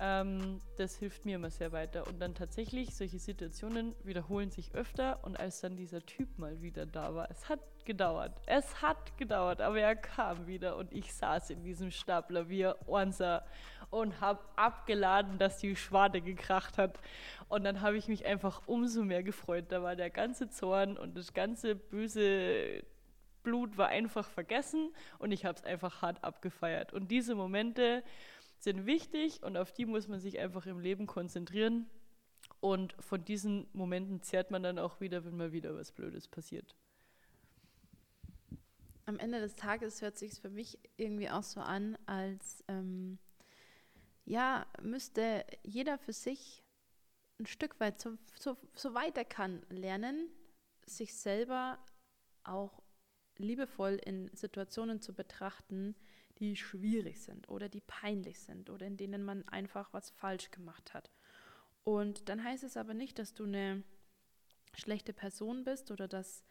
Ähm, 0.00 0.60
das 0.76 0.96
hilft 0.96 1.24
mir 1.24 1.36
immer 1.36 1.50
sehr 1.50 1.72
weiter. 1.72 2.06
Und 2.06 2.20
dann 2.20 2.34
tatsächlich, 2.34 2.94
solche 2.94 3.18
Situationen 3.18 3.94
wiederholen 4.04 4.50
sich 4.50 4.74
öfter. 4.74 5.24
Und 5.24 5.38
als 5.38 5.60
dann 5.60 5.76
dieser 5.76 6.04
Typ 6.04 6.38
mal 6.38 6.60
wieder 6.62 6.86
da 6.86 7.14
war, 7.14 7.30
es 7.30 7.48
hat 7.48 7.60
gedauert. 7.84 8.40
Es 8.46 8.82
hat 8.82 9.16
gedauert, 9.16 9.60
aber 9.60 9.80
er 9.80 9.96
kam 9.96 10.46
wieder 10.46 10.76
und 10.76 10.92
ich 10.92 11.12
saß 11.14 11.50
in 11.50 11.64
diesem 11.64 11.90
Stapler 11.90 12.48
wie 12.48 12.70
Onsa 12.86 13.44
und 13.90 14.20
habe 14.20 14.40
abgeladen, 14.56 15.38
dass 15.38 15.56
die 15.58 15.74
Schwarte 15.74 16.20
gekracht 16.20 16.76
hat. 16.76 17.00
Und 17.48 17.64
dann 17.64 17.80
habe 17.80 17.96
ich 17.96 18.06
mich 18.06 18.26
einfach 18.26 18.62
umso 18.66 19.02
mehr 19.02 19.22
gefreut. 19.22 19.66
Da 19.70 19.82
war 19.82 19.96
der 19.96 20.10
ganze 20.10 20.50
Zorn 20.50 20.98
und 20.98 21.16
das 21.16 21.32
ganze 21.32 21.74
böse 21.74 22.84
Blut 23.42 23.78
war 23.78 23.88
einfach 23.88 24.28
vergessen 24.28 24.92
und 25.18 25.32
ich 25.32 25.46
habe 25.46 25.56
es 25.56 25.64
einfach 25.64 26.02
hart 26.02 26.22
abgefeiert. 26.22 26.92
Und 26.92 27.10
diese 27.10 27.34
Momente, 27.34 28.02
sind 28.58 28.86
wichtig 28.86 29.42
und 29.42 29.56
auf 29.56 29.72
die 29.72 29.86
muss 29.86 30.08
man 30.08 30.20
sich 30.20 30.38
einfach 30.38 30.66
im 30.66 30.80
Leben 30.80 31.06
konzentrieren. 31.06 31.88
Und 32.60 32.94
von 32.98 33.24
diesen 33.24 33.68
Momenten 33.72 34.22
zehrt 34.22 34.50
man 34.50 34.62
dann 34.62 34.78
auch 34.78 35.00
wieder, 35.00 35.24
wenn 35.24 35.36
mal 35.36 35.52
wieder 35.52 35.74
was 35.76 35.92
Blödes 35.92 36.26
passiert. 36.28 36.74
Am 39.06 39.18
Ende 39.18 39.40
des 39.40 39.54
Tages 39.54 40.02
hört 40.02 40.18
sich 40.18 40.40
für 40.40 40.50
mich 40.50 40.78
irgendwie 40.96 41.30
auch 41.30 41.42
so 41.42 41.60
an, 41.60 41.96
als 42.06 42.62
ähm, 42.68 43.18
ja, 44.24 44.66
müsste 44.82 45.46
jeder 45.62 45.96
für 45.96 46.12
sich 46.12 46.62
ein 47.38 47.46
Stück 47.46 47.78
weit, 47.80 48.00
so, 48.00 48.18
so, 48.38 48.56
so 48.74 48.92
weit 48.94 49.16
er 49.16 49.24
kann, 49.24 49.62
lernen, 49.70 50.28
sich 50.84 51.14
selber 51.14 51.78
auch 52.44 52.82
liebevoll 53.38 53.94
in 54.04 54.28
Situationen 54.34 55.00
zu 55.00 55.14
betrachten, 55.14 55.94
die 56.38 56.56
schwierig 56.56 57.20
sind 57.20 57.48
oder 57.48 57.68
die 57.68 57.80
peinlich 57.80 58.40
sind 58.40 58.70
oder 58.70 58.86
in 58.86 58.96
denen 58.96 59.24
man 59.24 59.46
einfach 59.48 59.92
was 59.92 60.10
falsch 60.10 60.50
gemacht 60.50 60.94
hat. 60.94 61.10
Und 61.84 62.28
dann 62.28 62.42
heißt 62.42 62.64
es 62.64 62.76
aber 62.76 62.94
nicht, 62.94 63.18
dass 63.18 63.34
du 63.34 63.44
eine 63.44 63.82
schlechte 64.74 65.12
Person 65.12 65.64
bist 65.64 65.90
oder 65.90 66.06
dass 66.06 66.44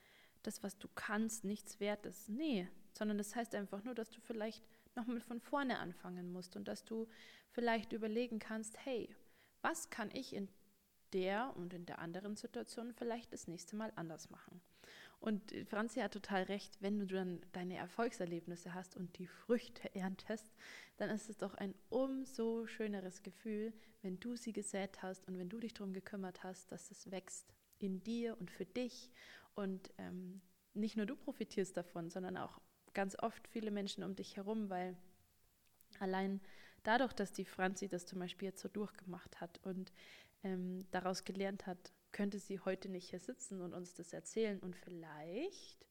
das, 0.43 0.63
was 0.63 0.77
du 0.77 0.87
kannst, 0.95 1.43
nichts 1.43 1.79
wert 1.79 2.05
ist. 2.05 2.29
Nee, 2.29 2.67
sondern 2.93 3.17
das 3.17 3.35
heißt 3.35 3.53
einfach 3.55 3.83
nur, 3.83 3.95
dass 3.95 4.09
du 4.09 4.19
vielleicht 4.21 4.63
nochmal 4.95 5.21
von 5.21 5.39
vorne 5.39 5.79
anfangen 5.79 6.31
musst 6.31 6.55
und 6.55 6.67
dass 6.67 6.83
du 6.83 7.07
vielleicht 7.51 7.93
überlegen 7.93 8.39
kannst, 8.39 8.77
hey, 8.85 9.15
was 9.61 9.89
kann 9.89 10.09
ich 10.11 10.33
in 10.33 10.49
der 11.13 11.55
und 11.55 11.73
in 11.73 11.85
der 11.85 11.99
anderen 11.99 12.35
Situation 12.35 12.93
vielleicht 12.93 13.31
das 13.31 13.47
nächste 13.47 13.75
Mal 13.75 13.91
anders 13.95 14.29
machen? 14.29 14.61
Und 15.19 15.51
Franzi 15.67 15.99
hat 15.99 16.13
total 16.13 16.43
recht, 16.43 16.77
wenn 16.79 16.99
du 16.99 17.07
dann 17.07 17.41
deine 17.51 17.75
Erfolgserlebnisse 17.77 18.73
hast 18.73 18.95
und 18.95 19.17
die 19.17 19.27
Früchte 19.27 19.93
erntest, 19.95 20.55
dann 20.97 21.09
ist 21.09 21.29
es 21.29 21.37
doch 21.37 21.55
ein 21.55 21.73
umso 21.89 22.67
schöneres 22.67 23.23
Gefühl, 23.23 23.73
wenn 24.01 24.19
du 24.19 24.35
sie 24.35 24.53
gesät 24.53 25.01
hast 25.01 25.27
und 25.27 25.37
wenn 25.39 25.49
du 25.49 25.59
dich 25.59 25.73
darum 25.73 25.93
gekümmert 25.93 26.43
hast, 26.43 26.71
dass 26.71 26.91
es 26.91 27.09
wächst 27.11 27.53
in 27.79 28.03
dir 28.03 28.39
und 28.39 28.51
für 28.51 28.65
dich. 28.65 29.09
Und 29.55 29.91
ähm, 29.97 30.41
nicht 30.73 30.97
nur 30.97 31.07
du 31.07 31.15
profitierst 31.15 31.75
davon, 31.75 32.09
sondern 32.09 32.37
auch 32.37 32.61
ganz 32.93 33.17
oft 33.19 33.47
viele 33.47 33.71
Menschen 33.71 34.03
um 34.03 34.15
dich 34.15 34.37
herum, 34.37 34.69
weil 34.69 34.95
allein 35.99 36.41
dadurch, 36.83 37.13
dass 37.13 37.31
die 37.31 37.45
Franzi 37.45 37.87
das 37.87 38.05
zum 38.05 38.19
Beispiel 38.19 38.47
jetzt 38.47 38.61
so 38.61 38.69
durchgemacht 38.69 39.41
hat 39.41 39.59
und 39.63 39.91
ähm, 40.43 40.85
daraus 40.91 41.23
gelernt 41.23 41.65
hat, 41.65 41.91
könnte 42.11 42.39
sie 42.39 42.59
heute 42.59 42.89
nicht 42.89 43.09
hier 43.09 43.19
sitzen 43.19 43.61
und 43.61 43.73
uns 43.73 43.93
das 43.93 44.13
erzählen. 44.13 44.59
Und 44.59 44.75
vielleicht 44.75 45.85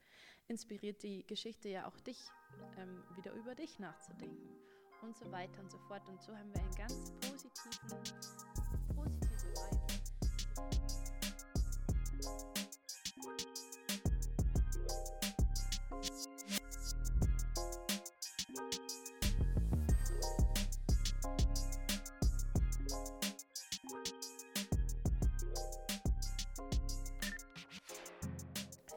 inspiriert 0.49 1.03
die 1.03 1.27
Geschichte 1.27 1.69
ja 1.69 1.87
auch 1.87 1.99
dich, 2.01 2.19
ähm, 2.79 3.03
wieder 3.17 3.33
über 3.33 3.55
dich 3.55 3.79
nachzudenken 3.79 4.49
und 5.03 5.17
so 5.17 5.31
weiter 5.31 5.61
und 5.61 5.71
so 5.71 5.79
fort. 5.79 6.09
Und 6.09 6.23
so 6.23 6.37
haben 6.37 6.53
wir 6.53 6.61
einen 6.61 6.75
ganz 6.75 7.13
positiven, 7.21 7.99
positive 8.95 9.55
Vibe. 9.55 9.97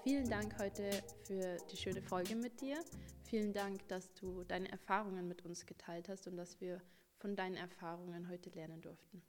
Vielen 0.09 0.27
Dank 0.27 0.57
heute 0.57 0.89
für 1.27 1.57
die 1.71 1.77
schöne 1.77 2.01
Folge 2.01 2.35
mit 2.35 2.61
dir. 2.61 2.79
Vielen 3.25 3.53
Dank, 3.53 3.87
dass 3.89 4.11
du 4.15 4.43
deine 4.43 4.67
Erfahrungen 4.71 5.27
mit 5.27 5.45
uns 5.45 5.67
geteilt 5.67 6.09
hast 6.09 6.25
und 6.25 6.35
dass 6.35 6.59
wir 6.59 6.81
von 7.19 7.35
deinen 7.35 7.55
Erfahrungen 7.55 8.27
heute 8.27 8.49
lernen 8.49 8.81
durften. 8.81 9.21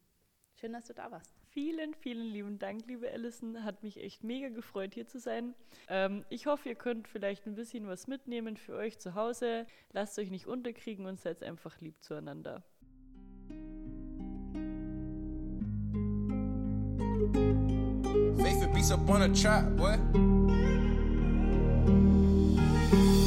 Schön, 0.55 0.73
dass 0.73 0.87
du 0.87 0.95
da 0.95 1.11
warst. 1.11 1.35
Vielen, 1.51 1.93
vielen 1.93 2.25
lieben 2.25 2.59
Dank, 2.59 2.87
liebe 2.87 3.11
Alison. 3.11 3.63
Hat 3.63 3.83
mich 3.83 3.99
echt 3.99 4.25
mega 4.25 4.49
gefreut, 4.49 4.95
hier 4.95 5.07
zu 5.07 5.21
sein. 5.21 5.55
Ähm, 5.91 6.25
ich 6.31 6.47
hoffe, 6.47 6.71
ihr 6.71 6.77
könnt 6.77 7.09
vielleicht 7.09 7.47
ein 7.47 7.57
bisschen 7.57 7.87
was 7.87 8.07
mitnehmen 8.07 8.57
für 8.57 8.75
euch 8.75 8.99
zu 8.99 9.15
Hause. 9.15 9.67
Lasst 9.93 10.19
euch 10.19 10.31
nicht 10.31 10.47
unterkriegen 10.47 11.05
und 11.05 11.21
seid 11.21 11.43
einfach 11.43 11.79
lieb 11.83 12.03
zueinander. 12.03 12.65
Faith 18.39 18.73
beats 18.73 18.91
up 18.91 19.07
on 19.11 19.21
a 19.21 19.29
trap, 19.29 19.77
boy. 19.77 20.40
Bye. 22.91 23.20